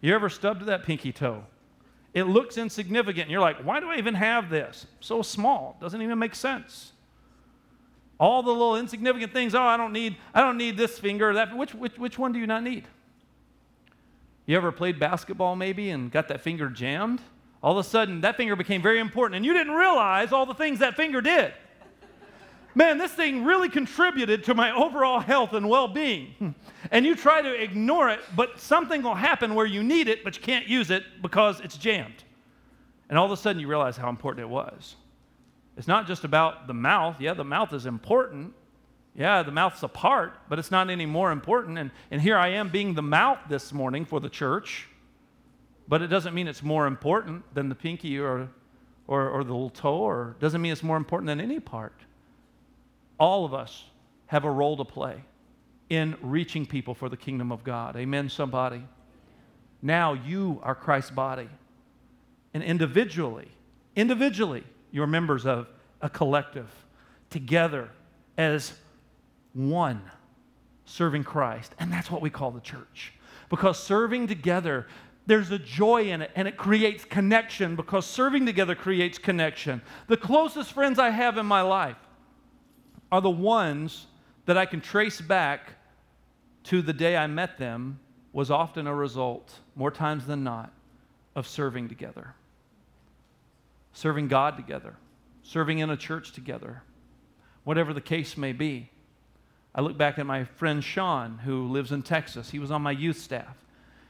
You 0.00 0.14
ever 0.14 0.30
stubbed 0.30 0.64
that 0.66 0.84
pinky 0.84 1.12
toe? 1.12 1.44
It 2.14 2.24
looks 2.24 2.56
insignificant. 2.56 3.28
You're 3.28 3.40
like, 3.40 3.58
why 3.58 3.80
do 3.80 3.90
I 3.90 3.96
even 3.96 4.14
have 4.14 4.48
this? 4.48 4.86
So 5.00 5.20
small. 5.20 5.76
Doesn't 5.80 6.00
even 6.00 6.18
make 6.18 6.36
sense. 6.36 6.92
All 8.20 8.44
the 8.44 8.52
little 8.52 8.76
insignificant 8.76 9.32
things, 9.32 9.54
oh, 9.54 9.62
I 9.62 9.76
don't 9.76 9.92
need, 9.92 10.16
I 10.32 10.40
don't 10.40 10.56
need 10.56 10.76
this 10.76 10.96
finger 10.98 11.30
or 11.30 11.34
that. 11.34 11.54
Which, 11.56 11.74
which, 11.74 11.98
which 11.98 12.16
one 12.16 12.32
do 12.32 12.38
you 12.38 12.46
not 12.46 12.62
need? 12.62 12.86
You 14.46 14.56
ever 14.56 14.70
played 14.70 15.00
basketball 15.00 15.56
maybe 15.56 15.90
and 15.90 16.10
got 16.10 16.28
that 16.28 16.40
finger 16.40 16.68
jammed? 16.68 17.20
All 17.62 17.76
of 17.76 17.84
a 17.84 17.88
sudden, 17.88 18.20
that 18.20 18.36
finger 18.36 18.54
became 18.54 18.82
very 18.82 19.00
important, 19.00 19.36
and 19.36 19.44
you 19.44 19.54
didn't 19.54 19.72
realize 19.72 20.32
all 20.32 20.46
the 20.46 20.54
things 20.54 20.78
that 20.80 20.96
finger 20.96 21.20
did. 21.20 21.54
Man, 22.74 22.98
this 22.98 23.12
thing 23.12 23.44
really 23.44 23.68
contributed 23.68 24.44
to 24.44 24.54
my 24.54 24.72
overall 24.74 25.20
health 25.20 25.52
and 25.52 25.68
well 25.68 25.86
being. 25.86 26.54
And 26.90 27.06
you 27.06 27.14
try 27.14 27.40
to 27.40 27.62
ignore 27.62 28.10
it, 28.10 28.20
but 28.34 28.58
something 28.58 29.02
will 29.02 29.14
happen 29.14 29.54
where 29.54 29.66
you 29.66 29.82
need 29.82 30.08
it, 30.08 30.24
but 30.24 30.36
you 30.36 30.42
can't 30.42 30.66
use 30.66 30.90
it 30.90 31.04
because 31.22 31.60
it's 31.60 31.76
jammed. 31.76 32.24
And 33.08 33.18
all 33.18 33.24
of 33.24 33.30
a 33.30 33.36
sudden, 33.36 33.60
you 33.60 33.68
realize 33.68 33.96
how 33.96 34.08
important 34.08 34.44
it 34.44 34.48
was. 34.48 34.96
It's 35.76 35.88
not 35.88 36.06
just 36.06 36.24
about 36.24 36.66
the 36.66 36.74
mouth. 36.74 37.20
Yeah, 37.20 37.34
the 37.34 37.44
mouth 37.44 37.72
is 37.72 37.86
important. 37.86 38.52
Yeah, 39.14 39.42
the 39.42 39.52
mouth's 39.52 39.82
a 39.82 39.88
part, 39.88 40.32
but 40.48 40.58
it's 40.58 40.70
not 40.70 40.90
any 40.90 41.06
more 41.06 41.30
important. 41.30 41.78
And, 41.78 41.92
and 42.10 42.20
here 42.20 42.36
I 42.36 42.48
am 42.48 42.70
being 42.70 42.94
the 42.94 43.02
mouth 43.02 43.38
this 43.48 43.72
morning 43.72 44.04
for 44.04 44.18
the 44.18 44.28
church, 44.28 44.88
but 45.86 46.02
it 46.02 46.08
doesn't 46.08 46.34
mean 46.34 46.48
it's 46.48 46.62
more 46.62 46.86
important 46.86 47.44
than 47.54 47.68
the 47.68 47.74
pinky 47.76 48.18
or, 48.18 48.48
or, 49.06 49.28
or 49.28 49.44
the 49.44 49.52
little 49.52 49.70
toe, 49.70 49.98
or 49.98 50.36
doesn't 50.40 50.60
mean 50.60 50.72
it's 50.72 50.82
more 50.82 50.96
important 50.96 51.28
than 51.28 51.40
any 51.40 51.60
part. 51.60 51.94
All 53.18 53.44
of 53.44 53.54
us 53.54 53.84
have 54.26 54.44
a 54.44 54.50
role 54.50 54.76
to 54.76 54.84
play 54.84 55.22
in 55.88 56.16
reaching 56.22 56.66
people 56.66 56.94
for 56.94 57.08
the 57.08 57.16
kingdom 57.16 57.52
of 57.52 57.62
God. 57.62 57.96
Amen, 57.96 58.28
somebody? 58.28 58.82
Now 59.82 60.14
you 60.14 60.60
are 60.62 60.74
Christ's 60.74 61.10
body. 61.10 61.48
And 62.54 62.62
individually, 62.62 63.48
individually, 63.96 64.64
you're 64.90 65.06
members 65.06 65.44
of 65.44 65.68
a 66.00 66.08
collective, 66.08 66.70
together 67.30 67.90
as 68.38 68.72
one, 69.52 70.02
serving 70.84 71.24
Christ. 71.24 71.74
And 71.78 71.92
that's 71.92 72.10
what 72.10 72.22
we 72.22 72.30
call 72.30 72.50
the 72.50 72.60
church. 72.60 73.12
Because 73.48 73.82
serving 73.82 74.26
together, 74.26 74.86
there's 75.26 75.50
a 75.50 75.58
joy 75.58 76.10
in 76.10 76.22
it 76.22 76.30
and 76.34 76.46
it 76.46 76.56
creates 76.56 77.04
connection 77.04 77.76
because 77.76 78.06
serving 78.06 78.46
together 78.46 78.74
creates 78.74 79.18
connection. 79.18 79.82
The 80.08 80.16
closest 80.16 80.72
friends 80.72 80.98
I 80.98 81.10
have 81.10 81.38
in 81.38 81.46
my 81.46 81.62
life 81.62 81.96
are 83.14 83.20
the 83.20 83.30
ones 83.30 84.08
that 84.44 84.58
I 84.58 84.66
can 84.66 84.80
trace 84.80 85.20
back 85.20 85.74
to 86.64 86.82
the 86.82 86.92
day 86.92 87.16
I 87.16 87.28
met 87.28 87.58
them 87.58 88.00
was 88.32 88.50
often 88.50 88.88
a 88.88 88.94
result, 88.94 89.54
more 89.76 89.92
times 89.92 90.26
than 90.26 90.42
not, 90.42 90.72
of 91.36 91.46
serving 91.46 91.88
together. 91.88 92.34
Serving 93.92 94.26
God 94.26 94.56
together, 94.56 94.96
serving 95.44 95.78
in 95.78 95.90
a 95.90 95.96
church 95.96 96.32
together, 96.32 96.82
whatever 97.62 97.92
the 97.92 98.00
case 98.00 98.36
may 98.36 98.50
be. 98.50 98.90
I 99.76 99.80
look 99.80 99.96
back 99.96 100.18
at 100.18 100.26
my 100.26 100.42
friend 100.42 100.82
Sean, 100.82 101.38
who 101.38 101.68
lives 101.68 101.92
in 101.92 102.02
Texas. 102.02 102.50
He 102.50 102.58
was 102.58 102.72
on 102.72 102.82
my 102.82 102.90
youth 102.90 103.20
staff. 103.20 103.56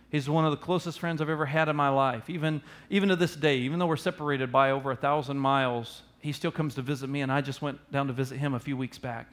He's 0.09 0.31
one 0.31 0.47
of 0.47 0.51
the 0.51 0.57
closest 0.57 0.99
friends 0.99 1.21
I've 1.21 1.29
ever 1.29 1.45
had 1.45 1.69
in 1.69 1.77
my 1.77 1.91
life. 1.91 2.31
Even, 2.31 2.63
even 2.89 3.11
to 3.11 3.17
this 3.17 3.37
day, 3.37 3.59
even 3.59 3.79
though 3.79 3.87
we're 3.87 3.97
separated 3.97 4.51
by 4.51 4.71
over 4.71 4.93
a 4.93 4.97
thousand 4.97 5.39
miles, 5.39 6.01
he 6.25 6.33
still 6.33 6.51
comes 6.51 6.77
to 6.77 6.81
visit 6.81 7.11
me, 7.11 7.21
and 7.21 7.31
I 7.31 7.43
just 7.43 7.61
went 7.61 7.93
down 7.93 8.07
to 8.07 8.15
visit 8.15 8.39
him 8.39 8.55
a 8.55 8.59
few 8.59 8.79
weeks 8.79 8.97
back. 8.97 9.31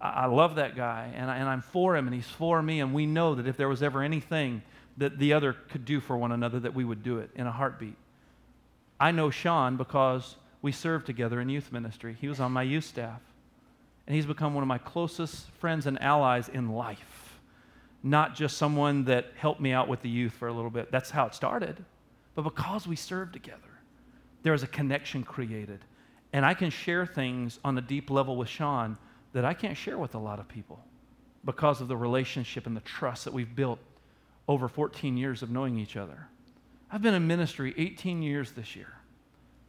I, 0.00 0.24
love 0.24 0.54
that 0.54 0.74
guy, 0.74 1.12
and, 1.14 1.30
I, 1.30 1.36
and 1.36 1.46
I'm 1.46 1.60
for 1.60 1.94
him, 1.94 2.06
and 2.06 2.14
he's 2.14 2.26
for 2.26 2.62
me, 2.62 2.80
and 2.80 2.94
we 2.94 3.04
know 3.04 3.34
that 3.34 3.46
if 3.46 3.58
there 3.58 3.68
was 3.68 3.82
ever 3.82 4.02
anything 4.02 4.62
that 4.96 5.18
the 5.18 5.34
other 5.34 5.52
could 5.52 5.84
do 5.84 6.00
for 6.00 6.16
one 6.16 6.32
another, 6.32 6.58
that 6.60 6.74
we 6.74 6.82
would 6.82 7.02
do 7.02 7.18
it 7.18 7.28
in 7.34 7.46
a 7.46 7.52
heartbeat. 7.52 7.96
I 8.98 9.10
know 9.10 9.28
Sean 9.28 9.76
because 9.76 10.36
we 10.62 10.72
served 10.72 11.04
together 11.04 11.42
in 11.42 11.50
youth 11.50 11.70
ministry. 11.70 12.16
He 12.18 12.28
was 12.28 12.40
on 12.40 12.52
my 12.52 12.62
youth 12.62 12.84
staff, 12.84 13.20
and 14.06 14.16
he's 14.16 14.24
become 14.24 14.54
one 14.54 14.62
of 14.62 14.68
my 14.68 14.78
closest 14.78 15.50
friends 15.50 15.86
and 15.86 16.00
allies 16.00 16.48
in 16.48 16.70
life. 16.70 17.38
Not 18.02 18.34
just 18.34 18.56
someone 18.56 19.04
that 19.04 19.26
helped 19.36 19.60
me 19.60 19.72
out 19.72 19.88
with 19.88 20.00
the 20.00 20.08
youth 20.08 20.32
for 20.32 20.48
a 20.48 20.54
little 20.54 20.70
bit. 20.70 20.90
That's 20.90 21.10
how 21.10 21.26
it 21.26 21.34
started. 21.34 21.84
But 22.34 22.42
because 22.44 22.88
we 22.88 22.96
served 22.96 23.34
together, 23.34 23.60
there 24.42 24.52
was 24.52 24.62
a 24.62 24.68
connection 24.68 25.22
created. 25.22 25.80
And 26.34 26.44
I 26.44 26.52
can 26.52 26.70
share 26.70 27.06
things 27.06 27.60
on 27.64 27.78
a 27.78 27.80
deep 27.80 28.10
level 28.10 28.36
with 28.36 28.48
Sean 28.48 28.98
that 29.34 29.44
I 29.44 29.54
can't 29.54 29.76
share 29.76 29.96
with 29.96 30.16
a 30.16 30.18
lot 30.18 30.40
of 30.40 30.48
people 30.48 30.84
because 31.44 31.80
of 31.80 31.86
the 31.86 31.96
relationship 31.96 32.66
and 32.66 32.76
the 32.76 32.80
trust 32.80 33.24
that 33.24 33.32
we've 33.32 33.54
built 33.54 33.78
over 34.48 34.66
14 34.66 35.16
years 35.16 35.42
of 35.44 35.50
knowing 35.50 35.78
each 35.78 35.96
other. 35.96 36.26
I've 36.90 37.02
been 37.02 37.14
in 37.14 37.28
ministry 37.28 37.72
18 37.78 38.20
years 38.20 38.50
this 38.50 38.74
year 38.74 38.92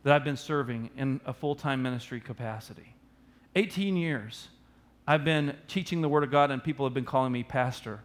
that 0.01 0.11
I've 0.11 0.23
been 0.23 0.37
serving 0.37 0.89
in 0.97 1.21
a 1.27 1.33
full 1.33 1.53
time 1.53 1.83
ministry 1.83 2.19
capacity. 2.19 2.95
18 3.55 3.95
years 3.95 4.47
I've 5.07 5.23
been 5.23 5.55
teaching 5.67 6.01
the 6.01 6.09
Word 6.09 6.23
of 6.23 6.31
God, 6.31 6.49
and 6.49 6.63
people 6.63 6.83
have 6.87 6.95
been 6.95 7.05
calling 7.05 7.31
me 7.31 7.43
pastor, 7.43 7.99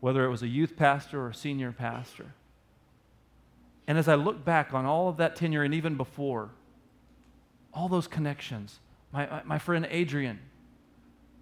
whether 0.00 0.22
it 0.26 0.28
was 0.28 0.42
a 0.42 0.48
youth 0.48 0.76
pastor 0.76 1.22
or 1.22 1.30
a 1.30 1.34
senior 1.34 1.72
pastor. 1.72 2.34
And 3.86 3.96
as 3.96 4.06
I 4.06 4.16
look 4.16 4.44
back 4.44 4.74
on 4.74 4.84
all 4.84 5.08
of 5.08 5.16
that 5.16 5.34
tenure 5.34 5.62
and 5.62 5.72
even 5.72 5.96
before, 5.96 6.50
all 7.74 7.88
those 7.88 8.06
connections, 8.06 8.78
my, 9.12 9.28
uh, 9.28 9.42
my 9.44 9.58
friend 9.58 9.86
Adrian, 9.90 10.38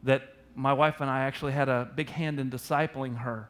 that 0.02 0.34
my 0.54 0.72
wife 0.72 1.00
and 1.00 1.10
I 1.10 1.20
actually 1.20 1.52
had 1.52 1.68
a 1.68 1.90
big 1.94 2.10
hand 2.10 2.40
in 2.40 2.50
discipling 2.50 3.18
her 3.18 3.48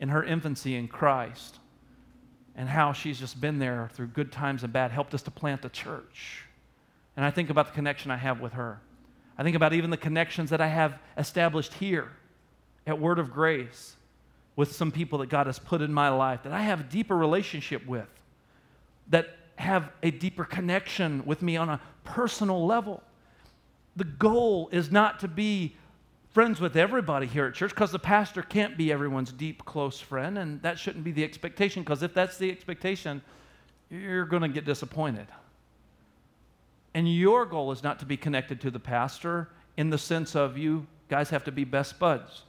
in 0.00 0.08
her 0.08 0.24
infancy 0.24 0.74
in 0.76 0.88
Christ, 0.88 1.58
and 2.56 2.68
how 2.68 2.92
she's 2.92 3.18
just 3.18 3.40
been 3.40 3.58
there 3.58 3.90
through 3.94 4.08
good 4.08 4.30
times 4.30 4.62
and 4.62 4.72
bad, 4.72 4.90
helped 4.90 5.14
us 5.14 5.22
to 5.22 5.30
plant 5.30 5.62
the 5.62 5.68
church. 5.68 6.44
And 7.16 7.24
I 7.24 7.30
think 7.30 7.50
about 7.50 7.68
the 7.68 7.72
connection 7.72 8.10
I 8.10 8.16
have 8.16 8.40
with 8.40 8.52
her. 8.52 8.80
I 9.38 9.42
think 9.42 9.56
about 9.56 9.72
even 9.72 9.90
the 9.90 9.96
connections 9.96 10.50
that 10.50 10.60
I 10.60 10.66
have 10.66 10.98
established 11.16 11.74
here 11.74 12.10
at 12.86 13.00
Word 13.00 13.18
of 13.18 13.32
Grace 13.32 13.96
with 14.56 14.72
some 14.72 14.92
people 14.92 15.18
that 15.18 15.28
God 15.28 15.46
has 15.46 15.58
put 15.58 15.80
in 15.80 15.92
my 15.92 16.08
life 16.10 16.42
that 16.44 16.52
I 16.52 16.62
have 16.62 16.80
a 16.80 16.84
deeper 16.84 17.16
relationship 17.16 17.86
with, 17.86 18.08
that 19.08 19.36
have 19.56 19.90
a 20.02 20.10
deeper 20.10 20.44
connection 20.44 21.24
with 21.24 21.40
me 21.42 21.56
on 21.56 21.68
a 21.68 21.80
personal 22.04 22.66
level 22.66 23.02
the 23.96 24.04
goal 24.04 24.68
is 24.72 24.90
not 24.90 25.20
to 25.20 25.28
be 25.28 25.76
friends 26.30 26.60
with 26.60 26.76
everybody 26.76 27.26
here 27.26 27.46
at 27.46 27.54
church 27.54 27.70
because 27.70 27.92
the 27.92 27.98
pastor 27.98 28.42
can't 28.42 28.76
be 28.76 28.90
everyone's 28.90 29.32
deep, 29.32 29.64
close 29.64 30.00
friend, 30.00 30.38
and 30.38 30.60
that 30.62 30.78
shouldn't 30.78 31.04
be 31.04 31.12
the 31.12 31.22
expectation 31.22 31.82
because 31.82 32.02
if 32.02 32.12
that's 32.12 32.36
the 32.38 32.50
expectation, 32.50 33.22
you're 33.90 34.24
going 34.24 34.42
to 34.42 34.48
get 34.48 34.64
disappointed. 34.64 35.26
And 36.94 37.12
your 37.12 37.46
goal 37.46 37.70
is 37.70 37.82
not 37.82 38.00
to 38.00 38.06
be 38.06 38.16
connected 38.16 38.60
to 38.62 38.70
the 38.70 38.80
pastor 38.80 39.48
in 39.76 39.90
the 39.90 39.98
sense 39.98 40.34
of 40.34 40.58
you 40.58 40.86
guys 41.08 41.30
have 41.30 41.44
to 41.44 41.52
be 41.52 41.64
best 41.64 41.98
buds. 41.98 42.42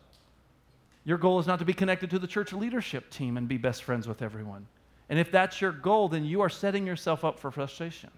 Your 1.04 1.20
goal 1.20 1.39
is 1.39 1.46
not 1.46 1.60
to 1.60 1.65
be 1.65 1.74
connected 1.74 2.10
to 2.10 2.20
the 2.20 2.28
church 2.28 2.54
leadership 2.54 3.12
team 3.12 3.38
and 3.38 3.48
be 3.48 3.58
best 3.58 3.84
friends 3.84 4.08
with 4.08 4.24
everyone. 4.24 4.65
And 5.10 5.20
if 5.20 5.32
that's 5.32 5.62
your 5.62 5.72
goal, 5.72 6.10
then 6.10 6.26
you 6.26 6.41
are 6.41 6.50
setting 6.50 6.88
yourself 6.88 7.24
up 7.24 7.39
for 7.39 7.52
frustration. 7.52 8.10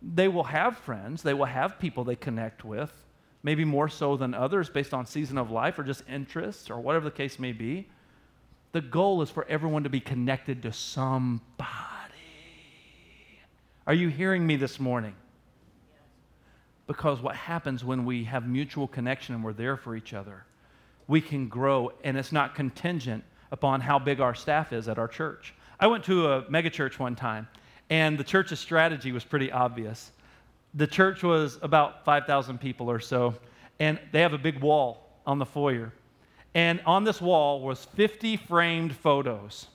They 0.00 0.28
will 0.28 0.44
have 0.44 0.78
friends, 0.78 1.22
they 1.22 1.34
will 1.34 1.46
have 1.46 1.78
people 1.78 2.04
they 2.04 2.16
connect 2.16 2.64
with, 2.64 2.92
maybe 3.42 3.64
more 3.64 3.88
so 3.88 4.16
than 4.16 4.34
others 4.34 4.70
based 4.70 4.94
on 4.94 5.06
season 5.06 5.38
of 5.38 5.50
life 5.50 5.78
or 5.78 5.82
just 5.82 6.02
interests 6.08 6.70
or 6.70 6.80
whatever 6.80 7.04
the 7.04 7.10
case 7.10 7.38
may 7.38 7.52
be. 7.52 7.88
The 8.72 8.80
goal 8.80 9.22
is 9.22 9.30
for 9.30 9.46
everyone 9.48 9.84
to 9.84 9.90
be 9.90 10.00
connected 10.00 10.62
to 10.62 10.72
somebody. 10.72 11.44
Are 13.86 13.94
you 13.94 14.08
hearing 14.08 14.46
me 14.46 14.56
this 14.56 14.78
morning? 14.78 15.14
Because 16.86 17.20
what 17.20 17.36
happens 17.36 17.84
when 17.84 18.04
we 18.04 18.24
have 18.24 18.46
mutual 18.46 18.86
connection 18.86 19.34
and 19.34 19.42
we're 19.42 19.52
there 19.52 19.76
for 19.76 19.96
each 19.96 20.14
other, 20.14 20.44
we 21.06 21.20
can 21.20 21.48
grow, 21.48 21.92
and 22.04 22.16
it's 22.16 22.32
not 22.32 22.54
contingent 22.54 23.24
upon 23.50 23.80
how 23.80 23.98
big 23.98 24.20
our 24.20 24.34
staff 24.34 24.72
is 24.72 24.88
at 24.88 24.98
our 24.98 25.08
church. 25.08 25.54
I 25.80 25.86
went 25.86 26.04
to 26.04 26.32
a 26.32 26.42
megachurch 26.42 26.98
one 26.98 27.16
time, 27.16 27.48
and 27.90 28.18
the 28.18 28.24
church's 28.24 28.60
strategy 28.60 29.12
was 29.12 29.24
pretty 29.24 29.50
obvious. 29.50 30.12
The 30.74 30.86
church 30.86 31.22
was 31.22 31.58
about 31.62 32.04
5,000 32.04 32.58
people 32.58 32.90
or 32.90 33.00
so, 33.00 33.34
and 33.80 33.98
they 34.12 34.20
have 34.20 34.34
a 34.34 34.38
big 34.38 34.60
wall 34.60 35.08
on 35.26 35.38
the 35.38 35.46
foyer. 35.46 35.92
And 36.54 36.80
on 36.86 37.04
this 37.04 37.20
wall 37.20 37.60
was 37.60 37.84
50 37.84 38.36
framed 38.36 38.94
photos. 38.94 39.66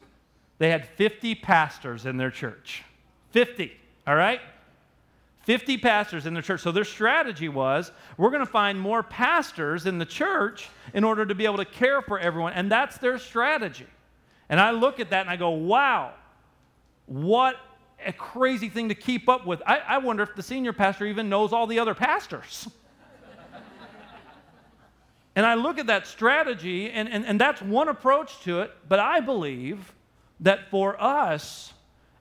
They 0.60 0.69
had 0.69 0.88
50 0.88 1.36
pastors 1.36 2.06
in 2.06 2.17
their 2.17 2.32
church. 2.32 2.84
50, 3.32 3.71
all 4.08 4.15
right? 4.15 4.41
50 5.43 5.78
pastors 5.78 6.26
in 6.26 6.34
their 6.34 6.43
church. 6.43 6.62
So 6.62 6.71
their 6.71 6.86
strategy 6.86 7.49
was 7.49 7.91
we're 8.17 8.30
going 8.30 8.45
to 8.45 8.52
find 8.52 8.80
more 8.80 9.04
pastors 9.04 9.86
in 9.86 9.97
the 9.97 10.06
church 10.06 10.69
in 10.93 11.04
order 11.04 11.26
to 11.26 11.36
be 11.36 11.45
able 11.45 11.58
to 11.58 11.65
care 11.65 12.02
for 12.02 12.17
everyone. 12.17 12.54
And 12.54 12.71
that's 12.71 12.97
their 12.97 13.17
strategy. 13.17 13.88
And 14.49 14.60
I 14.60 14.71
look 14.71 14.99
at 14.99 15.10
that 15.10 15.21
and 15.21 15.30
I 15.30 15.36
go, 15.36 15.49
wow, 15.49 16.13
what 17.08 17.58
a 18.05 18.13
crazy 18.13 18.69
thing 18.69 18.89
to 18.89 18.95
keep 18.95 19.29
up 19.29 19.45
with. 19.45 19.61
I, 19.65 19.79
I 19.79 19.97
wonder 19.99 20.23
if 20.23 20.35
the 20.35 20.43
senior 20.43 20.73
pastor 20.73 21.05
even 21.05 21.29
knows 21.29 21.53
all 21.53 21.67
the 21.67 21.79
other 21.79 21.93
pastors. 21.93 22.67
and 25.35 25.45
I 25.45 25.55
look 25.55 25.77
at 25.79 25.87
that 25.87 26.07
strategy, 26.07 26.89
and, 26.89 27.09
and, 27.09 27.25
and 27.25 27.39
that's 27.39 27.61
one 27.61 27.89
approach 27.89 28.39
to 28.41 28.61
it, 28.61 28.71
but 28.87 28.99
I 28.99 29.19
believe 29.19 29.93
that 30.39 30.69
for 30.69 31.01
us, 31.01 31.73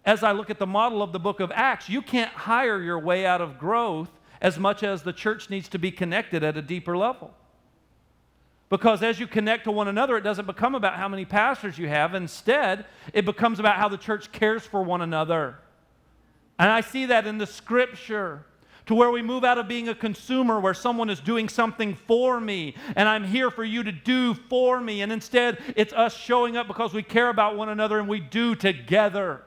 as 0.05 0.23
I 0.23 0.33
look 0.33 0.51
at 0.51 0.59
the 0.59 0.67
model 0.67 1.03
of 1.03 1.13
the 1.13 1.21
book 1.21 1.41
of 1.41 1.53
Acts, 1.53 1.89
you 1.89 2.03
can't 2.03 2.31
hire 2.31 2.81
your 2.81 2.99
way 2.99 3.25
out 3.25 3.41
of 3.41 3.59
growth 3.59 4.11
as 4.41 4.59
much 4.59 4.83
as 4.83 5.03
the 5.03 5.13
church 5.13 5.51
needs 5.51 5.69
to 5.69 5.79
be 5.79 5.91
connected 5.91 6.43
at 6.43 6.57
a 6.57 6.63
deeper 6.63 6.97
level. 6.97 7.33
Because 8.73 9.03
as 9.03 9.21
you 9.21 9.27
connect 9.27 9.65
to 9.65 9.71
one 9.71 9.87
another, 9.87 10.17
it 10.17 10.23
doesn't 10.23 10.47
become 10.47 10.75
about 10.75 10.97
how 10.97 11.07
many 11.07 11.27
pastors 11.27 11.79
you 11.79 11.89
have. 11.89 12.15
Instead, 12.15 12.87
it 13.13 13.27
becomes 13.27 13.61
about 13.61 13.77
how 13.77 13.87
the 13.87 13.99
church 13.99 14.33
cares 14.33 14.63
for 14.63 14.83
one 14.83 15.03
another. 15.03 15.59
And 16.59 16.71
I 16.71 16.81
see 16.81 17.07
that 17.07 17.27
in 17.27 17.39
the 17.39 17.47
scripture 17.47 18.45
to 18.87 18.95
where 18.95 19.11
we 19.11 19.23
move 19.23 19.45
out 19.45 19.59
of 19.59 19.69
being 19.69 19.89
a 19.89 19.95
consumer 19.95 20.59
where 20.59 20.75
someone 20.75 21.09
is 21.09 21.21
doing 21.21 21.49
something 21.49 21.97
for 22.07 22.41
me 22.41 22.75
and 22.97 23.09
I'm 23.09 23.25
here 23.25 23.51
for 23.51 23.65
you 23.65 23.83
to 23.85 23.93
do 23.93 24.35
for 24.35 24.81
me. 24.81 25.03
And 25.03 25.13
instead, 25.13 25.59
it's 25.77 25.93
us 25.93 26.17
showing 26.17 26.57
up 26.57 26.67
because 26.67 26.93
we 26.93 27.03
care 27.03 27.29
about 27.29 27.57
one 27.57 27.69
another 27.69 27.99
and 27.99 28.09
we 28.09 28.21
do 28.21 28.55
together. 28.55 29.43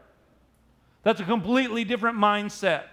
That's 1.04 1.20
a 1.20 1.26
completely 1.26 1.84
different 1.84 2.18
mindset. 2.18 2.88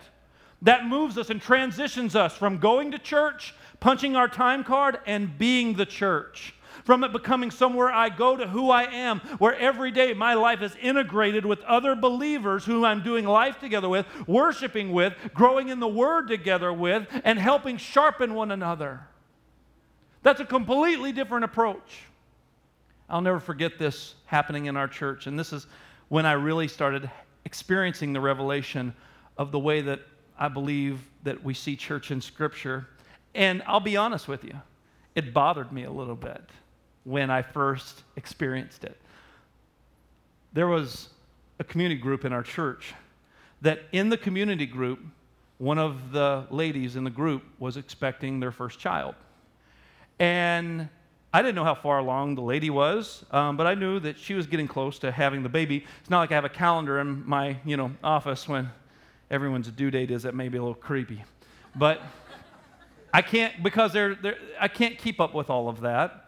That 0.62 0.86
moves 0.86 1.16
us 1.16 1.30
and 1.30 1.40
transitions 1.40 2.14
us 2.14 2.36
from 2.36 2.58
going 2.58 2.90
to 2.92 2.98
church, 2.98 3.54
punching 3.80 4.14
our 4.14 4.28
time 4.28 4.62
card, 4.62 4.98
and 5.06 5.36
being 5.38 5.74
the 5.74 5.86
church 5.86 6.54
from 6.84 7.04
it 7.04 7.12
becoming 7.12 7.50
somewhere 7.50 7.90
I 7.92 8.08
go 8.08 8.36
to 8.36 8.46
who 8.46 8.70
I 8.70 8.84
am, 8.84 9.20
where 9.38 9.56
every 9.56 9.90
day 9.90 10.14
my 10.14 10.34
life 10.34 10.62
is 10.62 10.74
integrated 10.80 11.46
with 11.46 11.60
other 11.62 11.94
believers 11.94 12.64
who 12.64 12.84
I'm 12.84 13.02
doing 13.02 13.24
life 13.24 13.58
together 13.58 13.88
with, 13.88 14.06
worshiping 14.26 14.92
with, 14.92 15.14
growing 15.34 15.68
in 15.68 15.80
the 15.80 15.88
Word 15.88 16.28
together 16.28 16.72
with, 16.72 17.06
and 17.24 17.38
helping 17.38 17.76
sharpen 17.76 18.34
one 18.34 18.50
another. 18.50 19.00
That's 20.22 20.40
a 20.40 20.44
completely 20.44 21.12
different 21.12 21.44
approach. 21.44 22.02
I'll 23.08 23.20
never 23.20 23.40
forget 23.40 23.78
this 23.78 24.14
happening 24.26 24.66
in 24.66 24.76
our 24.76 24.88
church, 24.88 25.26
and 25.26 25.38
this 25.38 25.52
is 25.52 25.66
when 26.08 26.26
I 26.26 26.32
really 26.32 26.68
started 26.68 27.10
experiencing 27.44 28.12
the 28.12 28.20
revelation 28.20 28.94
of 29.36 29.52
the 29.52 29.58
way 29.58 29.80
that 29.82 30.00
I 30.38 30.48
believe 30.48 31.00
that 31.22 31.42
we 31.42 31.54
see 31.54 31.76
church 31.76 32.10
in 32.10 32.20
Scripture. 32.20 32.88
And 33.34 33.62
I'll 33.66 33.80
be 33.80 33.96
honest 33.96 34.28
with 34.28 34.44
you, 34.44 34.54
it 35.14 35.34
bothered 35.34 35.72
me 35.72 35.84
a 35.84 35.90
little 35.90 36.16
bit 36.16 36.42
when 37.04 37.30
I 37.30 37.42
first 37.42 38.02
experienced 38.16 38.84
it. 38.84 39.00
There 40.52 40.68
was 40.68 41.08
a 41.58 41.64
community 41.64 42.00
group 42.00 42.24
in 42.24 42.32
our 42.32 42.42
church 42.42 42.94
that 43.60 43.80
in 43.92 44.08
the 44.08 44.18
community 44.18 44.66
group, 44.66 45.00
one 45.58 45.78
of 45.78 46.12
the 46.12 46.44
ladies 46.50 46.96
in 46.96 47.04
the 47.04 47.10
group 47.10 47.42
was 47.58 47.76
expecting 47.76 48.40
their 48.40 48.50
first 48.50 48.78
child. 48.78 49.14
And 50.18 50.88
I 51.32 51.40
didn't 51.40 51.54
know 51.54 51.64
how 51.64 51.74
far 51.74 51.98
along 51.98 52.34
the 52.34 52.42
lady 52.42 52.68
was, 52.68 53.24
um, 53.30 53.56
but 53.56 53.66
I 53.66 53.74
knew 53.74 53.98
that 54.00 54.18
she 54.18 54.34
was 54.34 54.46
getting 54.46 54.68
close 54.68 54.98
to 54.98 55.10
having 55.10 55.42
the 55.42 55.48
baby. 55.48 55.86
It's 56.00 56.10
not 56.10 56.18
like 56.18 56.32
I 56.32 56.34
have 56.34 56.44
a 56.44 56.50
calendar 56.50 57.00
in 57.00 57.26
my 57.26 57.56
you 57.64 57.76
know, 57.76 57.92
office 58.04 58.48
when 58.48 58.68
everyone's 59.30 59.68
due 59.68 59.90
date 59.90 60.10
is. 60.10 60.24
That 60.24 60.34
may 60.34 60.48
be 60.48 60.58
a 60.58 60.60
little 60.60 60.74
creepy. 60.74 61.24
But 61.74 62.02
I 63.14 63.22
can't, 63.22 63.62
because 63.62 63.92
they're, 63.92 64.14
they're, 64.14 64.36
I 64.60 64.68
can't 64.68 64.98
keep 64.98 65.20
up 65.20 65.32
with 65.32 65.48
all 65.48 65.68
of 65.68 65.80
that. 65.82 66.21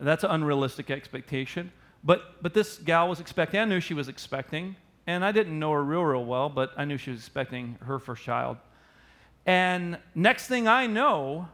That's 0.00 0.24
an 0.24 0.30
unrealistic 0.30 0.90
expectation. 0.90 1.72
But, 2.04 2.42
but 2.42 2.54
this 2.54 2.78
gal 2.78 3.08
was 3.08 3.20
expecting, 3.20 3.60
I 3.60 3.64
knew 3.64 3.80
she 3.80 3.94
was 3.94 4.08
expecting, 4.08 4.76
and 5.06 5.24
I 5.24 5.32
didn't 5.32 5.58
know 5.58 5.72
her 5.72 5.82
real, 5.82 6.02
real 6.02 6.24
well, 6.24 6.48
but 6.48 6.72
I 6.76 6.84
knew 6.84 6.96
she 6.96 7.10
was 7.10 7.20
expecting 7.20 7.76
her 7.84 7.98
first 7.98 8.22
child. 8.22 8.58
And 9.46 9.98
next 10.14 10.46
thing 10.46 10.68
I 10.68 10.86
know, 10.86 11.48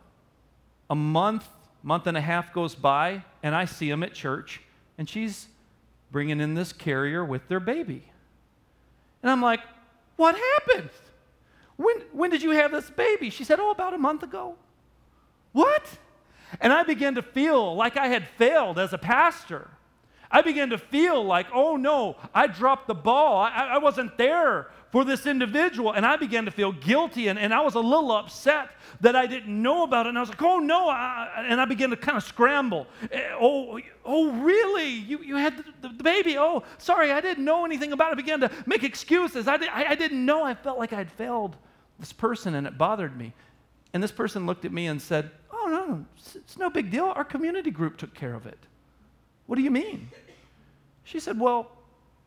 a 0.90 0.94
month, 0.94 1.46
month 1.82 2.06
and 2.06 2.16
a 2.16 2.20
half 2.20 2.52
goes 2.52 2.74
by, 2.74 3.24
and 3.42 3.54
I 3.54 3.64
see 3.64 3.88
them 3.88 4.02
at 4.02 4.12
church, 4.12 4.60
and 4.98 5.08
she's 5.08 5.46
bringing 6.10 6.40
in 6.40 6.54
this 6.54 6.72
carrier 6.72 7.24
with 7.24 7.48
their 7.48 7.60
baby. 7.60 8.04
And 9.22 9.30
I'm 9.30 9.40
like, 9.40 9.60
what 10.16 10.36
happened? 10.36 10.90
When, 11.76 11.96
when 12.12 12.30
did 12.30 12.42
you 12.42 12.50
have 12.50 12.70
this 12.70 12.90
baby? 12.90 13.30
She 13.30 13.44
said, 13.44 13.58
oh, 13.58 13.70
about 13.70 13.94
a 13.94 13.98
month 13.98 14.22
ago. 14.22 14.56
What? 15.52 15.98
And 16.60 16.72
I 16.72 16.82
began 16.82 17.14
to 17.16 17.22
feel 17.22 17.74
like 17.74 17.96
I 17.96 18.08
had 18.08 18.28
failed 18.28 18.78
as 18.78 18.92
a 18.92 18.98
pastor. 18.98 19.70
I 20.30 20.42
began 20.42 20.70
to 20.70 20.78
feel 20.78 21.24
like, 21.24 21.46
oh 21.52 21.76
no, 21.76 22.16
I 22.34 22.48
dropped 22.48 22.88
the 22.88 22.94
ball. 22.94 23.38
I, 23.38 23.74
I 23.74 23.78
wasn't 23.78 24.18
there 24.18 24.68
for 24.90 25.04
this 25.04 25.26
individual. 25.26 25.92
And 25.92 26.04
I 26.04 26.16
began 26.16 26.44
to 26.44 26.50
feel 26.50 26.72
guilty 26.72 27.28
and, 27.28 27.38
and 27.38 27.54
I 27.54 27.60
was 27.60 27.74
a 27.74 27.80
little 27.80 28.10
upset 28.10 28.70
that 29.00 29.14
I 29.14 29.26
didn't 29.26 29.62
know 29.62 29.84
about 29.84 30.06
it. 30.06 30.10
And 30.10 30.18
I 30.18 30.20
was 30.20 30.30
like, 30.30 30.42
oh 30.42 30.58
no. 30.58 30.88
I, 30.88 31.44
and 31.48 31.60
I 31.60 31.64
began 31.66 31.90
to 31.90 31.96
kind 31.96 32.16
of 32.16 32.24
scramble. 32.24 32.88
Eh, 33.12 33.20
oh, 33.40 33.78
oh 34.04 34.32
really? 34.32 34.88
You, 34.88 35.18
you 35.18 35.36
had 35.36 35.64
the, 35.80 35.88
the, 35.88 36.02
baby? 36.02 36.36
Oh, 36.36 36.64
sorry, 36.78 37.12
I 37.12 37.20
didn't 37.20 37.44
know 37.44 37.64
anything 37.64 37.92
about 37.92 38.08
it. 38.08 38.12
I 38.12 38.14
began 38.14 38.40
to 38.40 38.50
make 38.66 38.82
excuses. 38.82 39.46
I, 39.46 39.56
did, 39.56 39.68
I, 39.68 39.90
I 39.90 39.94
didn't 39.94 40.24
know. 40.24 40.42
I 40.42 40.54
felt 40.54 40.78
like 40.78 40.92
I 40.92 40.96
had 40.96 41.12
failed 41.12 41.56
this 42.00 42.12
person 42.12 42.56
and 42.56 42.66
it 42.66 42.76
bothered 42.76 43.16
me. 43.16 43.34
And 43.92 44.02
this 44.02 44.10
person 44.10 44.46
looked 44.46 44.64
at 44.64 44.72
me 44.72 44.88
and 44.88 45.00
said, 45.00 45.30
Oh, 45.64 45.68
no, 45.68 46.04
it's 46.34 46.58
no 46.58 46.68
big 46.68 46.90
deal. 46.90 47.06
Our 47.06 47.24
community 47.24 47.70
group 47.70 47.96
took 47.96 48.12
care 48.12 48.34
of 48.34 48.44
it. 48.44 48.58
What 49.46 49.56
do 49.56 49.62
you 49.62 49.70
mean? 49.70 50.10
She 51.04 51.18
said, 51.18 51.40
Well, 51.40 51.70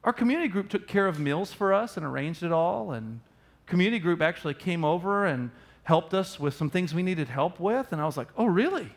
our 0.04 0.12
community 0.12 0.48
group 0.48 0.70
took 0.70 0.88
care 0.88 1.08
of 1.08 1.20
meals 1.20 1.54
for 1.54 1.72
us 1.72 1.98
and 1.98 2.06
arranged 2.06 2.42
it 2.42 2.52
all. 2.52 2.94
And 2.94 3.20
community 3.68 4.00
group 4.00 4.24
actually 4.24 4.56
came 4.56 4.84
over 4.84 5.28
and 5.28 5.52
helped 5.84 6.16
us 6.16 6.40
with 6.40 6.56
some 6.56 6.72
things 6.72 6.96
we 6.96 7.04
needed 7.04 7.28
help 7.28 7.60
with. 7.60 7.92
And 7.92 8.02
I 8.02 8.06
was 8.06 8.18
like, 8.18 8.30
Oh, 8.36 8.46
really? 8.46 8.90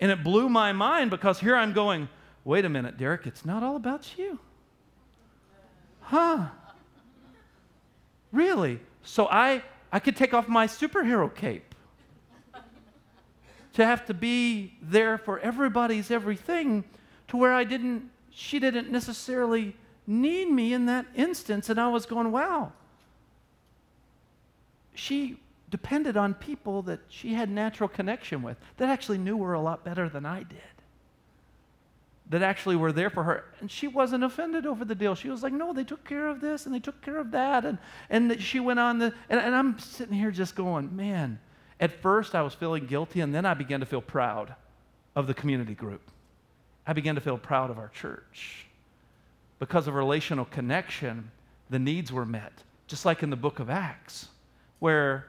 And 0.00 0.10
it 0.10 0.24
blew 0.24 0.48
my 0.48 0.72
mind 0.72 1.10
because 1.10 1.38
here 1.38 1.54
I'm 1.54 1.74
going, 1.74 2.08
Wait 2.46 2.64
a 2.64 2.70
minute, 2.70 2.96
Derek, 2.96 3.26
it's 3.26 3.44
not 3.44 3.62
all 3.62 3.76
about 3.76 4.16
you. 4.16 4.38
Huh? 6.00 6.46
Really? 8.32 8.80
So 9.02 9.26
I, 9.26 9.62
I 9.92 9.98
could 9.98 10.16
take 10.16 10.32
off 10.32 10.48
my 10.48 10.66
superhero 10.66 11.32
cape 11.34 11.65
to 13.76 13.84
have 13.84 14.06
to 14.06 14.14
be 14.14 14.72
there 14.80 15.18
for 15.18 15.38
everybody's 15.40 16.10
everything 16.10 16.82
to 17.28 17.36
where 17.36 17.52
I 17.52 17.62
didn't, 17.62 18.08
she 18.30 18.58
didn't 18.58 18.90
necessarily 18.90 19.76
need 20.06 20.50
me 20.50 20.72
in 20.72 20.86
that 20.86 21.04
instance. 21.14 21.68
And 21.68 21.78
I 21.78 21.88
was 21.88 22.06
going, 22.06 22.32
wow. 22.32 22.72
She 24.94 25.38
depended 25.68 26.16
on 26.16 26.32
people 26.32 26.80
that 26.82 27.00
she 27.08 27.34
had 27.34 27.50
natural 27.50 27.86
connection 27.86 28.42
with 28.42 28.56
that 28.78 28.88
actually 28.88 29.18
knew 29.18 29.42
her 29.42 29.52
a 29.52 29.60
lot 29.60 29.84
better 29.84 30.08
than 30.08 30.24
I 30.24 30.42
did. 30.44 30.58
That 32.30 32.42
actually 32.42 32.76
were 32.76 32.92
there 32.92 33.10
for 33.10 33.24
her. 33.24 33.44
And 33.60 33.70
she 33.70 33.88
wasn't 33.88 34.24
offended 34.24 34.64
over 34.64 34.86
the 34.86 34.94
deal. 34.94 35.14
She 35.14 35.28
was 35.28 35.42
like, 35.42 35.52
no, 35.52 35.74
they 35.74 35.84
took 35.84 36.02
care 36.02 36.28
of 36.28 36.40
this 36.40 36.64
and 36.64 36.74
they 36.74 36.80
took 36.80 37.02
care 37.02 37.18
of 37.18 37.30
that. 37.32 37.66
And, 37.66 37.76
and 38.08 38.40
she 38.40 38.58
went 38.58 38.80
on 38.80 38.98
the, 38.98 39.12
and, 39.28 39.38
and 39.38 39.54
I'm 39.54 39.78
sitting 39.78 40.14
here 40.14 40.30
just 40.30 40.54
going, 40.54 40.96
man, 40.96 41.38
at 41.78 42.00
first, 42.00 42.34
I 42.34 42.42
was 42.42 42.54
feeling 42.54 42.86
guilty, 42.86 43.20
and 43.20 43.34
then 43.34 43.44
I 43.44 43.54
began 43.54 43.80
to 43.80 43.86
feel 43.86 44.00
proud 44.00 44.54
of 45.14 45.26
the 45.26 45.34
community 45.34 45.74
group. 45.74 46.10
I 46.86 46.92
began 46.92 47.14
to 47.16 47.20
feel 47.20 47.38
proud 47.38 47.70
of 47.70 47.78
our 47.78 47.88
church. 47.88 48.66
Because 49.58 49.86
of 49.86 49.94
relational 49.94 50.44
connection, 50.46 51.30
the 51.68 51.78
needs 51.78 52.12
were 52.12 52.24
met, 52.24 52.52
just 52.86 53.04
like 53.04 53.22
in 53.22 53.30
the 53.30 53.36
book 53.36 53.58
of 53.58 53.68
Acts, 53.68 54.28
where 54.78 55.26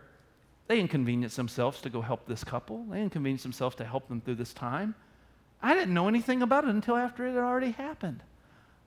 they 0.67 0.79
inconvenienced 0.79 1.37
themselves 1.37 1.81
to 1.81 1.89
go 1.89 2.01
help 2.01 2.27
this 2.27 2.43
couple. 2.43 2.83
They 2.89 3.01
inconvenienced 3.01 3.43
themselves 3.43 3.75
to 3.77 3.85
help 3.85 4.07
them 4.07 4.21
through 4.21 4.35
this 4.35 4.53
time. 4.53 4.95
I 5.61 5.73
didn't 5.73 5.93
know 5.93 6.07
anything 6.07 6.41
about 6.41 6.65
it 6.65 6.69
until 6.69 6.97
after 6.97 7.25
it 7.25 7.33
had 7.33 7.43
already 7.43 7.71
happened. 7.71 8.21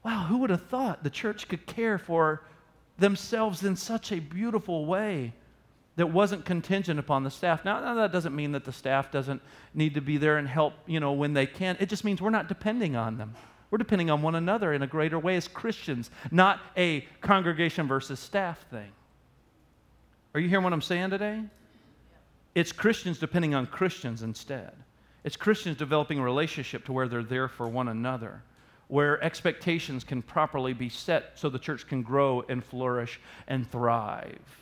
Wow, 0.02 0.26
who 0.28 0.38
would 0.38 0.50
have 0.50 0.66
thought 0.68 1.02
the 1.02 1.10
church 1.10 1.48
could 1.48 1.66
care 1.66 1.98
for 1.98 2.42
themselves 2.98 3.64
in 3.64 3.76
such 3.76 4.12
a 4.12 4.20
beautiful 4.20 4.86
way 4.86 5.32
that 6.00 6.06
wasn't 6.06 6.46
contingent 6.46 6.98
upon 6.98 7.24
the 7.24 7.30
staff. 7.30 7.62
Now, 7.62 7.78
now, 7.78 7.92
that 7.92 8.10
doesn't 8.10 8.34
mean 8.34 8.52
that 8.52 8.64
the 8.64 8.72
staff 8.72 9.12
doesn't 9.12 9.42
need 9.74 9.92
to 9.96 10.00
be 10.00 10.16
there 10.16 10.38
and 10.38 10.48
help, 10.48 10.72
you 10.86 10.98
know, 10.98 11.12
when 11.12 11.34
they 11.34 11.44
can. 11.44 11.76
It 11.78 11.90
just 11.90 12.04
means 12.04 12.22
we're 12.22 12.30
not 12.30 12.48
depending 12.48 12.96
on 12.96 13.18
them. 13.18 13.34
We're 13.70 13.76
depending 13.76 14.08
on 14.08 14.22
one 14.22 14.34
another 14.34 14.72
in 14.72 14.80
a 14.80 14.86
greater 14.86 15.18
way 15.18 15.36
as 15.36 15.46
Christians, 15.46 16.10
not 16.30 16.58
a 16.74 17.02
congregation 17.20 17.86
versus 17.86 18.18
staff 18.18 18.64
thing. 18.70 18.90
Are 20.32 20.40
you 20.40 20.48
hearing 20.48 20.64
what 20.64 20.72
I'm 20.72 20.80
saying 20.80 21.10
today? 21.10 21.42
It's 22.54 22.72
Christians 22.72 23.18
depending 23.18 23.54
on 23.54 23.66
Christians 23.66 24.22
instead. 24.22 24.72
It's 25.22 25.36
Christians 25.36 25.76
developing 25.76 26.18
a 26.18 26.22
relationship 26.22 26.86
to 26.86 26.94
where 26.94 27.08
they're 27.08 27.22
there 27.22 27.46
for 27.46 27.68
one 27.68 27.88
another, 27.88 28.42
where 28.88 29.22
expectations 29.22 30.02
can 30.02 30.22
properly 30.22 30.72
be 30.72 30.88
set 30.88 31.32
so 31.34 31.50
the 31.50 31.58
church 31.58 31.86
can 31.86 32.00
grow 32.00 32.42
and 32.48 32.64
flourish 32.64 33.20
and 33.48 33.70
thrive. 33.70 34.59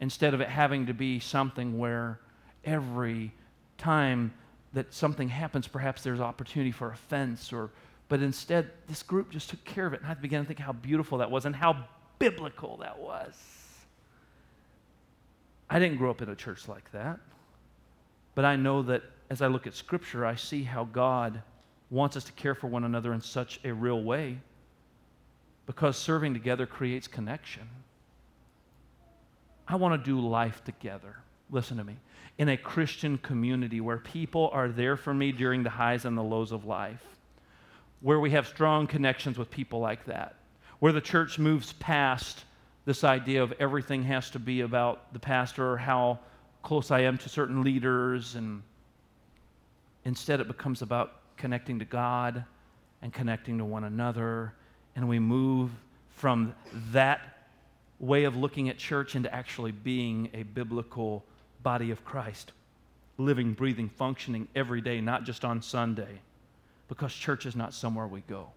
Instead 0.00 0.34
of 0.34 0.40
it 0.40 0.48
having 0.48 0.86
to 0.86 0.94
be 0.94 1.18
something 1.20 1.78
where 1.78 2.20
every 2.64 3.32
time 3.78 4.32
that 4.72 4.92
something 4.92 5.28
happens, 5.28 5.66
perhaps 5.66 6.02
there's 6.02 6.20
opportunity 6.20 6.72
for 6.72 6.90
offense 6.90 7.52
or 7.52 7.70
but 8.08 8.22
instead, 8.22 8.70
this 8.86 9.02
group 9.02 9.30
just 9.30 9.50
took 9.50 9.64
care 9.64 9.86
of 9.86 9.92
it. 9.92 10.00
And 10.00 10.10
I 10.10 10.14
began 10.14 10.42
to 10.42 10.46
think 10.46 10.60
how 10.60 10.72
beautiful 10.72 11.18
that 11.18 11.30
was 11.30 11.44
and 11.44 11.56
how 11.56 11.84
biblical 12.18 12.76
that 12.78 12.98
was. 12.98 13.34
I 15.68 15.78
didn't 15.80 15.98
grow 15.98 16.10
up 16.10 16.22
in 16.22 16.28
a 16.28 16.36
church 16.36 16.68
like 16.68 16.90
that. 16.92 17.18
But 18.36 18.44
I 18.44 18.54
know 18.56 18.82
that 18.82 19.02
as 19.30 19.42
I 19.42 19.48
look 19.48 19.66
at 19.66 19.74
Scripture, 19.74 20.24
I 20.24 20.36
see 20.36 20.62
how 20.62 20.84
God 20.84 21.42
wants 21.90 22.16
us 22.16 22.24
to 22.24 22.32
care 22.32 22.54
for 22.54 22.68
one 22.68 22.84
another 22.84 23.12
in 23.12 23.20
such 23.20 23.58
a 23.64 23.72
real 23.72 24.02
way 24.02 24.38
because 25.66 25.96
serving 25.96 26.32
together 26.32 26.66
creates 26.66 27.08
connection. 27.08 27.68
I 29.68 29.76
want 29.76 30.02
to 30.02 30.10
do 30.10 30.20
life 30.20 30.62
together. 30.64 31.16
Listen 31.50 31.76
to 31.78 31.84
me. 31.84 31.96
In 32.38 32.48
a 32.48 32.56
Christian 32.56 33.18
community 33.18 33.80
where 33.80 33.98
people 33.98 34.50
are 34.52 34.68
there 34.68 34.96
for 34.96 35.14
me 35.14 35.32
during 35.32 35.62
the 35.62 35.70
highs 35.70 36.04
and 36.04 36.16
the 36.16 36.22
lows 36.22 36.52
of 36.52 36.64
life 36.64 37.02
where 38.00 38.20
we 38.20 38.30
have 38.30 38.46
strong 38.46 38.86
connections 38.86 39.38
with 39.38 39.50
people 39.50 39.80
like 39.80 40.04
that, 40.04 40.34
where 40.78 40.92
the 40.92 41.00
church 41.00 41.38
moves 41.38 41.72
past 41.74 42.44
this 42.84 43.02
idea 43.02 43.42
of 43.42 43.52
everything 43.58 44.02
has 44.02 44.30
to 44.30 44.38
be 44.38 44.60
about 44.60 45.12
the 45.12 45.18
pastor 45.18 45.72
or 45.72 45.76
how 45.76 46.18
close 46.62 46.90
I 46.90 47.00
am 47.00 47.18
to 47.18 47.28
certain 47.28 47.64
leaders, 47.64 48.34
and 48.34 48.62
instead 50.04 50.40
it 50.40 50.46
becomes 50.46 50.82
about 50.82 51.14
connecting 51.36 51.78
to 51.78 51.84
God 51.84 52.44
and 53.02 53.12
connecting 53.12 53.58
to 53.58 53.64
one 53.64 53.84
another, 53.84 54.52
and 54.94 55.08
we 55.08 55.18
move 55.18 55.70
from 56.14 56.54
that 56.92 57.35
way 57.98 58.24
of 58.24 58.36
looking 58.36 58.68
at 58.68 58.78
church 58.78 59.14
into 59.16 59.32
actually 59.34 59.72
being 59.72 60.30
a 60.34 60.42
biblical 60.42 61.24
body 61.62 61.90
of 61.90 62.04
Christ, 62.04 62.52
living, 63.18 63.52
breathing, 63.52 63.88
functioning 63.88 64.48
every 64.54 64.80
day, 64.80 65.00
not 65.00 65.24
just 65.24 65.44
on 65.44 65.62
Sunday 65.62 66.20
because 66.88 67.12
church 67.12 67.46
is 67.46 67.56
not 67.56 67.74
somewhere 67.74 68.06
we 68.06 68.20
go, 68.22 68.48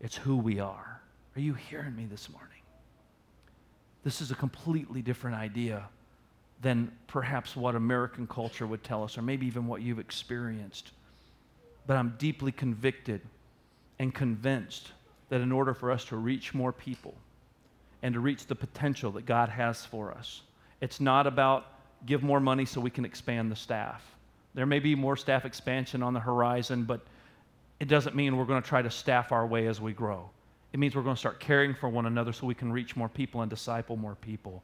it's 0.00 0.16
who 0.16 0.36
we 0.36 0.60
are. 0.60 1.00
Are 1.36 1.40
you 1.40 1.54
hearing 1.54 1.96
me 1.96 2.06
this 2.06 2.28
morning? 2.30 2.48
This 4.04 4.20
is 4.20 4.30
a 4.30 4.34
completely 4.34 5.02
different 5.02 5.36
idea 5.36 5.88
than 6.62 6.90
perhaps 7.06 7.56
what 7.56 7.74
American 7.74 8.26
culture 8.26 8.66
would 8.66 8.82
tell 8.82 9.04
us, 9.04 9.18
or 9.18 9.22
maybe 9.22 9.46
even 9.46 9.66
what 9.66 9.82
you've 9.82 9.98
experienced. 9.98 10.92
But 11.86 11.96
I'm 11.96 12.14
deeply 12.18 12.52
convicted 12.52 13.20
and 13.98 14.14
convinced 14.14 14.92
that 15.28 15.40
in 15.40 15.52
order 15.52 15.74
for 15.74 15.90
us 15.90 16.04
to 16.06 16.16
reach 16.16 16.54
more 16.54 16.72
people 16.72 17.14
and 18.02 18.14
to 18.14 18.20
reach 18.20 18.46
the 18.46 18.54
potential 18.54 19.12
that 19.12 19.26
God 19.26 19.48
has 19.48 19.84
for 19.84 20.12
us, 20.12 20.42
it's 20.80 21.00
not 21.00 21.26
about 21.26 21.66
give 22.06 22.22
more 22.22 22.40
money 22.40 22.64
so 22.64 22.80
we 22.80 22.90
can 22.90 23.04
expand 23.04 23.50
the 23.50 23.56
staff. 23.56 24.04
There 24.54 24.66
may 24.66 24.78
be 24.78 24.94
more 24.94 25.16
staff 25.16 25.44
expansion 25.44 26.02
on 26.02 26.14
the 26.14 26.20
horizon, 26.20 26.84
but 26.84 27.00
it 27.80 27.88
doesn't 27.88 28.16
mean 28.16 28.36
we're 28.36 28.44
going 28.44 28.62
to 28.62 28.68
try 28.68 28.82
to 28.82 28.90
staff 28.90 29.32
our 29.32 29.46
way 29.46 29.66
as 29.66 29.80
we 29.80 29.92
grow. 29.92 30.30
It 30.72 30.80
means 30.80 30.94
we're 30.94 31.02
going 31.02 31.16
to 31.16 31.20
start 31.20 31.40
caring 31.40 31.74
for 31.74 31.88
one 31.88 32.06
another 32.06 32.32
so 32.32 32.46
we 32.46 32.54
can 32.54 32.72
reach 32.72 32.96
more 32.96 33.08
people 33.08 33.40
and 33.42 33.50
disciple 33.50 33.96
more 33.96 34.16
people 34.16 34.62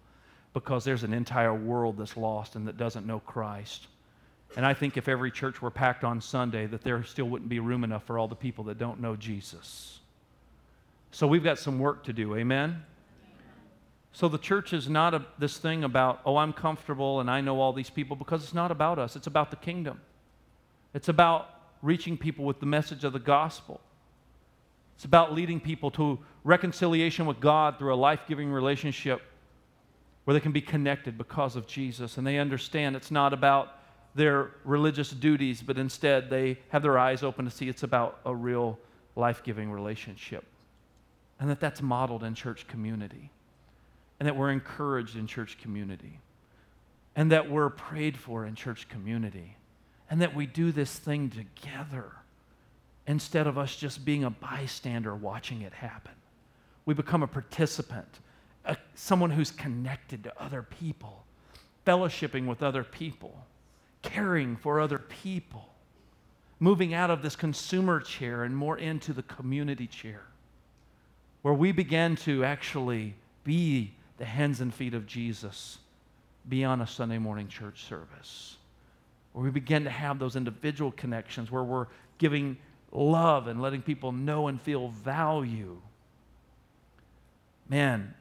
because 0.53 0.85
there's 0.85 1.03
an 1.03 1.13
entire 1.13 1.55
world 1.55 1.97
that's 1.99 2.17
lost 2.17 2.57
and 2.57 2.67
that 2.69 2.77
doesn't 2.77 3.07
know 3.07 3.21
Christ. 3.21 3.89
And 4.57 4.65
I 4.65 4.75
think 4.75 4.97
if 4.97 5.09
every 5.09 5.31
church 5.31 5.61
were 5.61 5.71
packed 5.71 6.05
on 6.05 6.21
Sunday, 6.21 6.67
that 6.67 6.83
there 6.83 7.03
still 7.03 7.27
wouldn't 7.27 7.49
be 7.49 7.59
room 7.59 7.83
enough 7.83 8.05
for 8.05 8.19
all 8.19 8.29
the 8.29 8.37
people 8.37 8.65
that 8.65 8.79
don't 8.79 9.01
know 9.01 9.17
Jesus. 9.17 9.99
So 11.11 11.27
we've 11.27 11.43
got 11.43 11.59
some 11.59 11.79
work 11.79 12.05
to 12.05 12.13
do. 12.13 12.37
Amen? 12.37 12.85
So 14.15 14.29
the 14.29 14.39
church 14.39 14.73
is 14.73 14.89
not 14.89 15.13
a, 15.13 15.27
this 15.41 15.59
thing 15.59 15.83
about, 15.83 16.21
oh, 16.25 16.37
I'm 16.37 16.53
comfortable 16.53 17.19
and 17.19 17.29
I 17.29 17.41
know 17.41 17.61
all 17.61 17.73
these 17.73 17.91
people, 17.91 18.15
because 18.15 18.45
it's 18.45 18.55
not 18.55 18.71
about 18.71 18.97
us. 18.97 19.17
It's 19.17 19.27
about 19.27 19.51
the 19.51 19.57
kingdom. 19.57 20.01
It's 20.95 21.09
about 21.09 21.51
reaching 21.83 22.17
people 22.17 22.45
with 22.45 22.61
the 22.61 22.67
message 22.67 23.03
of 23.03 23.13
the 23.13 23.19
gospel. 23.19 23.81
It's 24.95 25.05
about 25.05 25.35
leading 25.35 25.59
people 25.59 25.91
to 25.93 26.21
reconciliation 26.45 27.27
with 27.27 27.41
God 27.41 27.77
through 27.77 27.93
a 27.93 27.97
life 27.97 28.21
giving 28.29 28.53
relationship 28.53 29.21
where 30.23 30.35
they 30.35 30.41
can 30.41 30.53
be 30.53 30.61
connected 30.61 31.19
because 31.19 31.57
of 31.57 31.67
Jesus. 31.67 32.17
And 32.17 32.25
they 32.25 32.39
understand 32.39 32.95
it's 32.95 33.11
not 33.11 33.33
about 33.33 33.81
their 34.15 34.53
religious 34.63 35.11
duties, 35.11 35.61
but 35.61 35.77
instead 35.77 36.31
they 36.31 36.61
have 36.69 36.83
their 36.83 36.99
eyes 36.99 37.25
open 37.25 37.47
to 37.47 37.51
see 37.51 37.69
it's 37.69 37.83
about 37.83 38.21
a 38.25 38.33
real 38.33 38.79
life 39.17 39.43
giving 39.43 39.73
relationship. 39.73 40.45
And 41.41 41.51
that 41.51 41.59
that's 41.59 41.83
modeled 41.83 42.23
in 42.23 42.37
church 42.37 42.69
community. 42.69 43.33
And 44.21 44.27
that 44.27 44.37
we're 44.37 44.51
encouraged 44.51 45.17
in 45.17 45.27
church 45.27 45.59
community. 45.59 46.21
And 47.17 47.33
that 47.33 47.51
we're 47.51 47.71
prayed 47.71 48.17
for 48.17 48.45
in 48.47 48.55
church 48.55 48.89
community 48.89 49.57
and 50.11 50.21
that 50.23 50.35
we 50.35 50.47
do 50.47 50.73
this 50.73 50.97
thing 50.97 51.31
together 51.31 52.13
instead 53.07 53.47
of 53.47 53.59
us 53.59 53.75
just 53.77 54.05
being 54.05 54.25
a 54.25 54.31
bystander 54.31 55.15
watching 55.15 55.63
it 55.63 55.73
happen. 55.73 56.13
We 56.87 56.95
become 56.95 57.23
a 57.23 57.27
participant, 57.27 58.21
a, 58.65 58.77
someone 58.95 59.31
who's 59.31 59.51
connected 59.51 60.25
to 60.25 60.43
other 60.43 60.63
people, 60.63 61.25
fellowshipping 61.87 62.47
with 62.47 62.63
other 62.63 62.85
people, 62.85 63.45
caring 64.03 64.57
for 64.57 64.81
other 64.81 64.99
people, 64.99 65.69
moving 66.61 66.95
out 66.95 67.11
of 67.11 67.23
this 67.23 67.37
consumer 67.37 68.01
chair 68.01 68.45
and 68.45 68.57
more 68.57 68.79
into 68.79 69.13
the 69.13 69.23
community 69.25 69.87
chair, 69.87 70.23
where 71.43 71.55
we 71.55 71.73
begin 71.73 72.17
to 72.17 72.45
actually 72.45 73.15
be 73.43 73.93
the 74.19 74.25
hands 74.25 74.61
and 74.61 74.73
feet 74.73 74.95
of 74.95 75.07
Jesus 75.07 75.79
beyond 76.49 76.83
a 76.83 76.87
Sunday 76.87 77.19
morning 77.19 77.49
church 77.49 77.85
service 77.85 78.57
where 79.33 79.45
we 79.45 79.51
begin 79.51 79.85
to 79.85 79.91
have 79.91 80.19
those 80.19 80.37
individual 80.37 80.93
connections 80.93 81.51
where 81.51 81.65
we're 81.65 81.89
giving 82.19 82.57
love 82.93 83.49
and 83.49 83.61
letting 83.61 83.83
people 83.83 84.13
know 84.13 84.47
and 84.47 84.63
feel 84.63 84.89
value. 84.89 85.77
Man, 87.69 88.15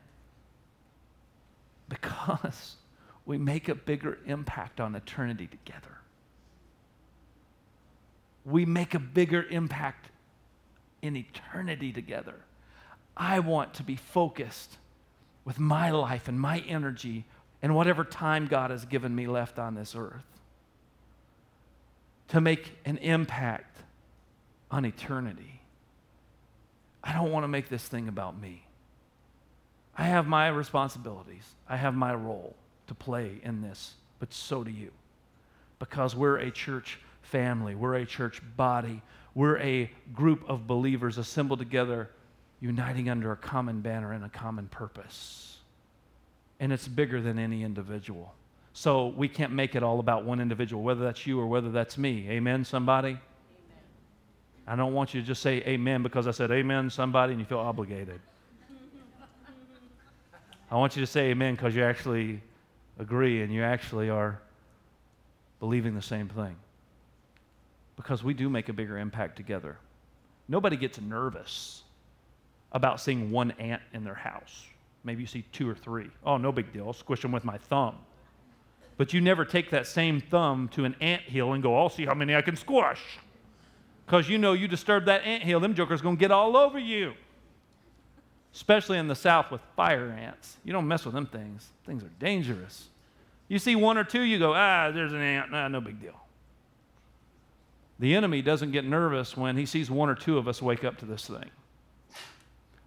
because 1.89 2.78
we 3.26 3.38
make 3.38 3.70
a 3.70 3.76
bigger 3.76 4.18
impact 4.26 4.80
on 4.80 4.96
eternity 4.96 5.48
together. 5.48 6.00
We 8.44 8.66
make 8.66 8.96
a 8.96 9.00
bigger 9.00 9.46
impact 9.50 10.10
in 11.02 11.16
eternity 11.16 11.94
together. 11.94 12.36
I 13.16 13.39
want 13.39 13.76
to 13.76 13.84
be 13.84 13.96
focused 13.96 14.78
with 15.46 15.60
my 15.60 15.89
life 15.91 16.28
and 16.28 16.39
my 16.39 16.60
energy 16.60 17.26
and 17.62 17.76
whatever 17.76 18.04
time 18.04 18.48
God 18.48 18.72
has 18.72 18.86
given 18.86 19.16
me 19.16 19.28
left 19.28 19.60
on 19.60 19.76
this 19.76 19.96
earth 19.96 20.24
to 22.30 22.41
make 22.41 22.72
an 22.86 22.98
impact 22.98 23.78
on 24.72 24.86
eternity. 24.86 25.62
I 27.04 27.14
don't 27.14 27.32
want 27.32 27.44
to 27.44 27.48
make 27.48 27.70
this 27.70 27.88
thing 27.88 28.08
about 28.08 28.39
me. 28.39 28.66
I 29.96 30.06
have 30.06 30.26
my 30.26 30.48
responsibilities, 30.48 31.44
I 31.70 31.78
have 31.78 31.94
my 31.94 32.14
role 32.14 32.56
to 32.88 32.96
play 32.96 33.39
in 33.44 33.62
this, 33.62 33.94
but 34.20 34.34
so 34.34 34.64
do 34.64 34.72
you. 34.72 34.91
Because 35.78 36.16
we're 36.16 36.38
a 36.38 36.50
church 36.50 37.00
family, 37.22 37.76
we're 37.76 37.96
a 37.96 38.06
church 38.06 38.41
body, 38.58 39.02
we're 39.36 39.60
a 39.60 39.91
group 40.14 40.44
of 40.50 40.66
believers 40.66 41.18
assembled 41.18 41.60
together, 41.60 42.10
uniting 42.64 43.09
under 43.09 43.34
a 43.34 43.36
common 43.36 43.82
banner 43.82 44.14
and 44.14 44.24
a 44.24 44.30
common 44.30 44.70
purpose. 44.70 45.57
And 46.61 46.72
it's 46.72 46.88
bigger 46.88 47.20
than 47.20 47.38
any 47.38 47.61
individual. 47.61 48.34
So 48.72 49.07
we 49.07 49.28
can't 49.28 49.51
make 49.51 49.76
it 49.76 49.84
all 49.84 49.99
about 49.99 50.24
one 50.24 50.39
individual, 50.39 50.82
whether 50.82 51.03
that's 51.03 51.28
you 51.28 51.38
or 51.41 51.45
whether 51.45 51.70
that's 51.70 51.97
me. 51.97 52.26
Amen, 52.30 52.64
somebody? 52.64 53.09
Amen. 53.09 53.20
I 54.66 54.78
don't 54.78 54.93
want 54.93 55.14
you 55.14 55.20
to 55.20 55.28
just 55.28 55.41
say 55.41 55.57
amen 55.68 56.03
because 56.03 56.26
I 56.26 56.32
said 56.32 56.51
amen, 56.51 56.89
somebody, 56.89 57.34
and 57.34 57.39
you 57.41 57.45
feel 57.45 57.59
obligated. 57.59 58.22
I 60.72 60.76
want 60.78 60.95
you 60.95 61.01
to 61.01 61.07
say 61.07 61.32
amen 61.32 61.55
because 61.55 61.76
you 61.76 61.84
actually 61.84 62.41
agree 62.97 63.41
and 63.41 63.53
you 63.53 63.61
actually 63.61 64.09
are 64.09 64.39
believing 65.59 65.95
the 65.95 66.01
same 66.01 66.30
thing. 66.30 66.55
Because 67.97 68.24
we 68.24 68.34
do 68.34 68.49
make 68.49 68.70
a 68.70 68.74
bigger 68.74 68.97
impact 68.97 69.36
together. 69.36 69.78
Nobody 70.47 70.78
gets 70.78 70.99
nervous 70.99 71.82
about 72.74 72.99
seeing 72.99 73.32
one 73.32 73.51
ant 73.51 73.82
in 73.93 74.03
their 74.03 74.15
house. 74.15 74.65
Maybe 75.03 75.21
you 75.21 75.28
see 75.28 75.43
two 75.51 75.69
or 75.69 75.76
three. 75.76 76.09
Oh, 76.26 76.38
no 76.38 76.51
big 76.51 76.71
deal. 76.74 76.88
I'll 76.88 76.93
squish 76.93 77.21
them 77.21 77.32
with 77.32 77.43
my 77.43 77.57
thumb. 77.57 77.97
But 78.97 79.13
you 79.13 79.21
never 79.21 79.43
take 79.45 79.71
that 79.71 79.88
same 79.88 80.21
thumb 80.21 80.69
to 80.69 80.86
an 80.86 80.95
ant 81.01 81.24
hill 81.24 81.53
and 81.53 81.63
go, 81.63 81.78
I'll 81.78 81.89
see 81.89 82.05
how 82.05 82.13
many 82.13 82.36
I 82.36 82.41
can 82.41 82.55
squash. 82.55 83.01
Because 84.05 84.30
you 84.30 84.38
know 84.38 84.53
you 84.53 84.67
disturb 84.67 85.05
that 85.05 85.24
ant 85.24 85.43
hill, 85.43 85.59
them 85.59 85.74
jokers 85.74 86.01
going 86.01 86.15
to 86.17 86.19
get 86.19 86.32
all 86.32 86.55
over 86.55 86.78
you. 86.80 87.13
Especially 88.53 88.97
in 88.97 89.07
the 89.07 89.15
South 89.15 89.49
with 89.51 89.61
fire 89.76 90.11
ants. 90.11 90.57
You 90.63 90.74
don't 90.74 90.88
mess 90.88 91.05
with 91.05 91.15
them 91.15 91.26
things. 91.26 91.69
Things 91.86 92.03
are 92.03 92.11
dangerous. 92.19 92.89
You 93.47 93.59
see 93.59 93.76
one 93.76 93.97
or 93.97 94.03
two, 94.03 94.21
you 94.21 94.39
go, 94.39 94.53
ah, 94.53 94.91
there's 94.91 95.13
an 95.13 95.21
ant. 95.21 95.51
Nah, 95.51 95.67
no 95.67 95.82
big 95.82 95.99
deal. 95.99 96.19
The 97.99 98.15
enemy 98.15 98.41
doesn't 98.41 98.71
get 98.71 98.86
nervous 98.86 99.36
when 99.38 99.57
he 99.57 99.65
sees 99.65 99.89
one 99.89 100.09
or 100.09 100.15
two 100.15 100.38
of 100.38 100.47
us 100.47 100.61
wake 100.61 100.84
up 100.84 100.97
to 100.97 101.05
this 101.05 101.28
thing. 101.28 101.49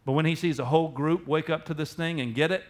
But 0.07 0.13
when 0.13 0.25
he 0.25 0.37
sees 0.37 0.59
a 0.59 0.65
whole 0.65 0.89
group 0.89 1.27
wake 1.27 1.51
up 1.51 1.67
to 1.67 1.75
this 1.75 1.93
thing 1.93 2.21
and 2.21 2.35
get 2.35 2.51
it, 2.51 2.65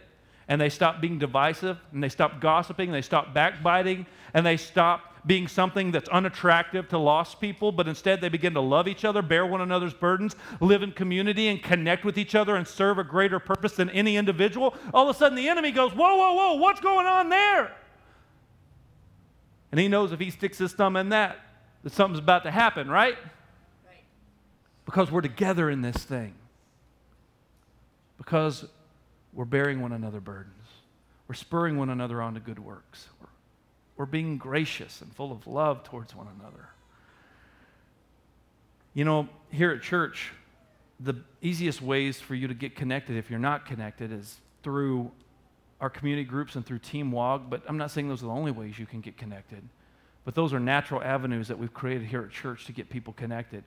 and 0.49 0.59
they 0.59 0.69
stop 0.69 0.99
being 0.99 1.19
divisive, 1.19 1.77
and 1.93 2.03
they 2.03 2.09
stop 2.09 2.41
gossiping, 2.41 2.89
and 2.89 2.95
they 2.95 3.01
stop 3.01 3.33
backbiting, 3.33 4.07
and 4.33 4.45
they 4.45 4.57
stop 4.57 5.13
being 5.25 5.47
something 5.47 5.91
that's 5.91 6.09
unattractive 6.09 6.87
to 6.87 6.97
lost 6.97 7.39
people, 7.39 7.71
but 7.71 7.87
instead 7.87 8.21
they 8.21 8.29
begin 8.29 8.53
to 8.53 8.61
love 8.61 8.87
each 8.87 9.05
other, 9.05 9.21
bear 9.21 9.45
one 9.45 9.61
another's 9.61 9.93
burdens, 9.93 10.35
live 10.61 10.81
in 10.81 10.91
community, 10.91 11.49
and 11.49 11.61
connect 11.61 12.05
with 12.05 12.17
each 12.17 12.33
other 12.33 12.55
and 12.55 12.67
serve 12.67 12.97
a 12.97 13.03
greater 13.03 13.39
purpose 13.39 13.73
than 13.73 13.89
any 13.91 14.17
individual, 14.17 14.73
all 14.93 15.07
of 15.07 15.15
a 15.15 15.19
sudden 15.19 15.35
the 15.35 15.49
enemy 15.49 15.71
goes, 15.71 15.91
Whoa, 15.91 16.15
whoa, 16.15 16.33
whoa, 16.33 16.53
what's 16.55 16.79
going 16.79 17.05
on 17.05 17.29
there? 17.29 17.75
And 19.71 19.79
he 19.79 19.89
knows 19.89 20.11
if 20.11 20.19
he 20.19 20.31
sticks 20.31 20.57
his 20.57 20.73
thumb 20.73 20.95
in 20.95 21.09
that, 21.09 21.37
that 21.83 21.93
something's 21.93 22.19
about 22.19 22.43
to 22.43 22.51
happen, 22.51 22.89
right? 22.89 23.17
right. 23.85 24.03
Because 24.85 25.11
we're 25.11 25.21
together 25.21 25.69
in 25.69 25.81
this 25.81 25.97
thing. 25.97 26.33
Because 28.17 28.65
we're 29.33 29.45
bearing 29.45 29.81
one 29.81 29.91
another 29.91 30.19
burdens. 30.19 30.53
We're 31.27 31.35
spurring 31.35 31.77
one 31.77 31.89
another 31.89 32.21
on 32.21 32.33
to 32.35 32.39
good 32.39 32.59
works. 32.59 33.07
We're, 33.21 33.27
we're 33.97 34.05
being 34.05 34.37
gracious 34.37 35.01
and 35.01 35.13
full 35.15 35.31
of 35.31 35.45
love 35.45 35.83
towards 35.83 36.15
one 36.15 36.27
another. 36.39 36.69
You 38.93 39.05
know, 39.05 39.29
here 39.51 39.71
at 39.71 39.81
church, 39.81 40.31
the 40.99 41.15
easiest 41.41 41.81
ways 41.81 42.19
for 42.19 42.33
you 42.33 42.47
to 42.47 42.53
get 42.53 42.75
connected 42.75 43.17
if 43.17 43.29
you're 43.29 43.39
not 43.39 43.65
connected 43.65 44.11
is 44.11 44.37
through 44.63 45.11
our 45.79 45.89
community 45.89 46.23
groups 46.23 46.55
and 46.55 46.65
through 46.65 46.79
Team 46.79 47.11
WOG, 47.11 47.49
but 47.49 47.61
I'm 47.67 47.77
not 47.77 47.91
saying 47.91 48.09
those 48.09 48.23
are 48.23 48.27
the 48.27 48.31
only 48.31 48.51
ways 48.51 48.79
you 48.79 48.87
can 48.87 49.01
get 49.01 49.17
connected. 49.17 49.61
But 50.25 50.33
those 50.33 50.51
are 50.51 50.59
natural 50.59 51.03
avenues 51.03 51.47
that 51.47 51.59
we've 51.59 51.73
created 51.73 52.07
here 52.07 52.23
at 52.23 52.31
church 52.31 52.65
to 52.65 52.71
get 52.71 52.89
people 52.89 53.13
connected 53.13 53.63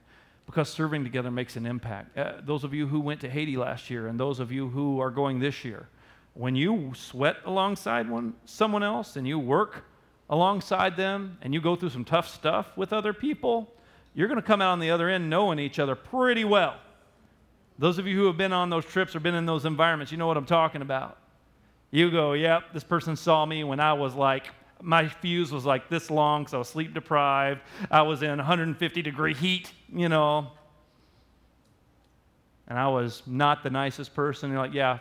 because 0.51 0.69
serving 0.69 1.05
together 1.05 1.31
makes 1.31 1.55
an 1.55 1.65
impact. 1.65 2.19
Uh, 2.19 2.33
those 2.43 2.65
of 2.65 2.75
you 2.75 2.89
who 2.89 2.99
went 2.99 3.21
to 3.21 3.31
Haiti 3.31 3.57
last 3.57 3.89
year 3.89 4.09
and 4.09 4.19
those 4.19 4.41
of 4.41 4.51
you 4.51 4.69
who 4.69 4.99
are 4.99 5.11
going 5.11 5.39
this 5.39 5.65
year, 5.65 5.89
when 6.35 6.57
you 6.57 6.93
sweat 6.97 7.37
alongside 7.45 8.11
one, 8.11 8.35
someone 8.47 8.83
else 8.83 9.15
and 9.15 9.29
you 9.29 9.39
work 9.39 9.85
alongside 10.29 10.97
them 10.97 11.39
and 11.43 11.55
you 11.55 11.61
go 11.61 11.77
through 11.77 11.91
some 11.91 12.05
tough 12.05 12.29
stuff 12.29 12.77
with 12.77 12.93
other 12.93 13.13
people, 13.13 13.73
you're 14.13 14.27
going 14.27 14.41
to 14.41 14.47
come 14.47 14.61
out 14.61 14.73
on 14.73 14.81
the 14.81 14.91
other 14.91 15.09
end 15.09 15.31
knowing 15.31 15.61
each 15.61 15.79
other 15.79 15.95
pretty 15.95 16.45
well. 16.45 16.75
Those 17.79 17.99
of 17.99 18.09
you 18.09 18.17
who 18.17 18.27
have 18.27 18.37
been 18.37 18.53
on 18.53 18.71
those 18.71 18.85
trips 18.85 19.15
or 19.15 19.21
been 19.21 19.37
in 19.37 19.47
those 19.47 19.65
environments, 19.65 20.11
you 20.11 20.19
know 20.19 20.27
what 20.27 20.37
I'm 20.37 20.47
talking 20.47 20.83
about. 20.83 21.17
You 21.93 22.11
go, 22.11 22.33
yep, 22.33 22.73
this 22.73 22.85
person 22.85 23.15
saw 23.15 23.47
me 23.47 23.63
when 23.63 23.79
I 23.79 23.93
was 23.93 24.17
like, 24.17 24.49
my 24.83 25.09
fuse 25.09 25.53
was 25.53 25.65
like 25.65 25.89
this 25.89 26.11
long 26.11 26.43
because 26.43 26.55
I 26.55 26.59
was 26.59 26.69
sleep 26.69 26.93
deprived. 26.93 27.61
I 27.89 28.03
was 28.03 28.23
in 28.23 28.37
150 28.37 29.03
degree 29.03 29.35
heat, 29.35 29.73
you 29.95 30.09
know. 30.09 30.49
And 32.69 32.79
I 32.79 32.89
was 32.89 33.23
not 33.27 33.63
the 33.63 33.71
nicest 33.71 34.15
person. 34.15 34.51
You're 34.51 34.61
like, 34.61 34.75
yeah, 34.75 34.99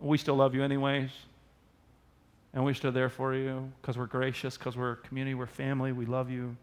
we 0.00 0.16
still 0.16 0.36
love 0.36 0.54
you 0.54 0.62
anyways. 0.62 1.10
And 2.52 2.64
we're 2.64 2.74
still 2.74 2.92
there 2.92 3.08
for 3.08 3.34
you 3.34 3.70
because 3.80 3.96
we're 3.96 4.06
gracious, 4.06 4.56
because 4.56 4.76
we're 4.76 4.92
a 4.92 4.96
community, 4.96 5.34
we're 5.34 5.46
family, 5.46 5.92
we 5.92 6.06
love 6.06 6.30
you. 6.30 6.56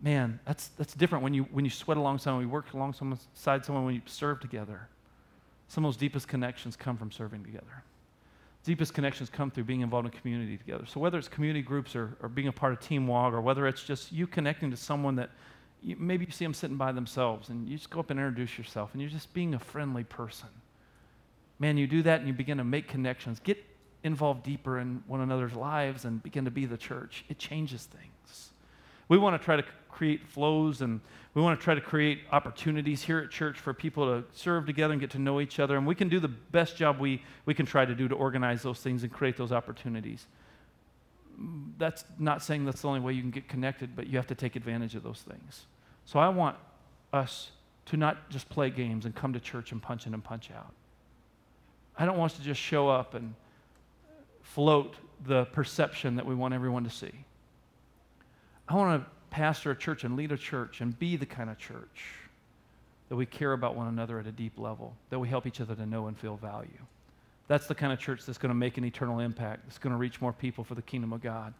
Man, 0.00 0.40
that's, 0.46 0.68
that's 0.78 0.94
different 0.94 1.24
when 1.24 1.34
you, 1.34 1.42
when 1.44 1.64
you 1.64 1.70
sweat 1.70 1.98
alongside 1.98 2.24
someone, 2.24 2.44
you 2.44 2.48
work 2.48 2.72
alongside 2.72 3.64
someone, 3.64 3.84
when 3.84 3.94
you 3.94 4.02
serve 4.06 4.40
together. 4.40 4.88
Some 5.68 5.84
of 5.84 5.92
those 5.92 5.98
deepest 5.98 6.26
connections 6.26 6.74
come 6.74 6.96
from 6.96 7.10
serving 7.10 7.44
together 7.44 7.84
deepest 8.64 8.94
connections 8.94 9.30
come 9.30 9.50
through 9.50 9.64
being 9.64 9.80
involved 9.80 10.06
in 10.06 10.12
community 10.20 10.56
together. 10.56 10.84
So 10.86 11.00
whether 11.00 11.18
it's 11.18 11.28
community 11.28 11.62
groups 11.62 11.96
or, 11.96 12.16
or 12.22 12.28
being 12.28 12.48
a 12.48 12.52
part 12.52 12.72
of 12.72 12.80
Team 12.80 13.06
WOG, 13.06 13.32
or 13.32 13.40
whether 13.40 13.66
it's 13.66 13.82
just 13.82 14.12
you 14.12 14.26
connecting 14.26 14.70
to 14.70 14.76
someone 14.76 15.16
that 15.16 15.30
you, 15.82 15.96
maybe 15.98 16.24
you 16.24 16.32
see 16.32 16.44
them 16.44 16.54
sitting 16.54 16.76
by 16.76 16.92
themselves 16.92 17.48
and 17.48 17.68
you 17.68 17.76
just 17.76 17.90
go 17.90 18.00
up 18.00 18.10
and 18.10 18.18
introduce 18.18 18.58
yourself 18.58 18.90
and 18.92 19.00
you're 19.00 19.10
just 19.10 19.32
being 19.32 19.54
a 19.54 19.58
friendly 19.58 20.04
person. 20.04 20.48
Man, 21.58 21.76
you 21.76 21.86
do 21.86 22.02
that 22.02 22.20
and 22.20 22.28
you 22.28 22.34
begin 22.34 22.58
to 22.58 22.64
make 22.64 22.88
connections. 22.88 23.40
Get 23.40 23.62
involved 24.02 24.42
deeper 24.42 24.78
in 24.78 25.02
one 25.06 25.20
another's 25.20 25.54
lives 25.54 26.04
and 26.04 26.22
begin 26.22 26.44
to 26.46 26.50
be 26.50 26.64
the 26.66 26.76
church. 26.76 27.24
It 27.28 27.38
changes 27.38 27.84
things. 27.84 28.50
We 29.08 29.18
want 29.18 29.40
to 29.40 29.44
try 29.44 29.56
to 29.56 29.64
create 29.88 30.26
flows 30.26 30.80
and 30.80 31.00
we 31.34 31.42
want 31.42 31.58
to 31.58 31.62
try 31.62 31.74
to 31.74 31.80
create 31.80 32.20
opportunities 32.32 33.02
here 33.02 33.18
at 33.18 33.30
church 33.30 33.58
for 33.58 33.74
people 33.74 34.06
to 34.06 34.24
serve 34.32 34.66
together 34.66 34.92
and 34.92 35.00
get 35.00 35.10
to 35.10 35.18
know 35.18 35.40
each 35.40 35.58
other. 35.58 35.76
And 35.76 35.86
we 35.86 35.94
can 35.94 36.08
do 36.08 36.20
the 36.20 36.28
best 36.28 36.76
job 36.76 36.98
we, 36.98 37.22
we 37.44 37.54
can 37.54 37.66
try 37.66 37.84
to 37.84 37.94
do 37.94 38.08
to 38.08 38.14
organize 38.14 38.62
those 38.62 38.80
things 38.80 39.02
and 39.02 39.12
create 39.12 39.36
those 39.36 39.52
opportunities. 39.52 40.26
That's 41.78 42.04
not 42.18 42.42
saying 42.42 42.66
that's 42.66 42.82
the 42.82 42.88
only 42.88 43.00
way 43.00 43.12
you 43.14 43.22
can 43.22 43.30
get 43.30 43.48
connected, 43.48 43.96
but 43.96 44.06
you 44.06 44.16
have 44.16 44.26
to 44.26 44.34
take 44.34 44.56
advantage 44.56 44.94
of 44.94 45.02
those 45.02 45.22
things. 45.22 45.66
So 46.04 46.18
I 46.18 46.28
want 46.28 46.56
us 47.12 47.50
to 47.86 47.96
not 47.96 48.28
just 48.30 48.48
play 48.48 48.70
games 48.70 49.06
and 49.06 49.14
come 49.14 49.32
to 49.32 49.40
church 49.40 49.72
and 49.72 49.82
punch 49.82 50.06
in 50.06 50.14
and 50.14 50.22
punch 50.22 50.50
out. 50.50 50.72
I 51.96 52.04
don't 52.04 52.18
want 52.18 52.32
us 52.32 52.38
to 52.38 52.44
just 52.44 52.60
show 52.60 52.88
up 52.88 53.14
and 53.14 53.34
float 54.42 54.96
the 55.24 55.44
perception 55.46 56.16
that 56.16 56.26
we 56.26 56.34
want 56.34 56.54
everyone 56.54 56.84
to 56.84 56.90
see. 56.90 57.12
I 58.68 58.74
want 58.74 59.02
to 59.02 59.10
pastor 59.30 59.70
a 59.70 59.76
church 59.76 60.04
and 60.04 60.16
lead 60.16 60.32
a 60.32 60.36
church 60.36 60.80
and 60.80 60.98
be 60.98 61.16
the 61.16 61.26
kind 61.26 61.50
of 61.50 61.58
church 61.58 62.04
that 63.08 63.16
we 63.16 63.26
care 63.26 63.52
about 63.52 63.74
one 63.74 63.88
another 63.88 64.18
at 64.18 64.26
a 64.26 64.32
deep 64.32 64.58
level, 64.58 64.94
that 65.10 65.18
we 65.18 65.28
help 65.28 65.46
each 65.46 65.60
other 65.60 65.74
to 65.74 65.86
know 65.86 66.06
and 66.06 66.18
feel 66.18 66.36
value. 66.36 66.68
That's 67.50 67.66
the 67.66 67.74
kind 67.74 67.92
of 67.92 67.98
church 67.98 68.24
that's 68.24 68.38
going 68.38 68.50
to 68.50 68.54
make 68.54 68.78
an 68.78 68.84
eternal 68.84 69.18
impact, 69.18 69.64
that's 69.66 69.78
going 69.78 69.90
to 69.90 69.96
reach 69.96 70.20
more 70.20 70.32
people 70.32 70.62
for 70.62 70.76
the 70.76 70.82
kingdom 70.82 71.12
of 71.12 71.20
God. 71.20 71.52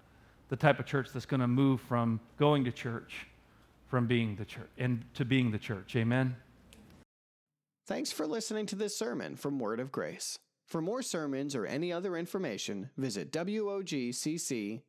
The 0.49 0.55
type 0.55 0.79
of 0.79 0.87
church 0.87 1.09
that's 1.13 1.27
going 1.27 1.41
to 1.41 1.49
move 1.49 1.81
from 1.81 2.21
going 2.39 2.63
to 2.67 2.71
church 2.71 3.27
from 3.89 4.07
being 4.07 4.37
the 4.37 4.45
church 4.45 4.71
and 4.79 5.03
to 5.15 5.25
being 5.25 5.51
the 5.51 5.59
church. 5.59 5.97
Amen. 5.97 6.37
Thanks 7.89 8.13
for 8.13 8.25
listening 8.25 8.67
to 8.67 8.77
this 8.77 8.97
sermon 8.97 9.35
from 9.35 9.59
Word 9.59 9.81
of 9.81 9.91
Grace. 9.91 10.39
For 10.69 10.81
more 10.81 11.03
sermons 11.03 11.57
or 11.57 11.67
any 11.67 11.93
other 11.93 12.17
information, 12.17 12.91
visit 12.97 13.33
WOGCC.com. 13.33 14.81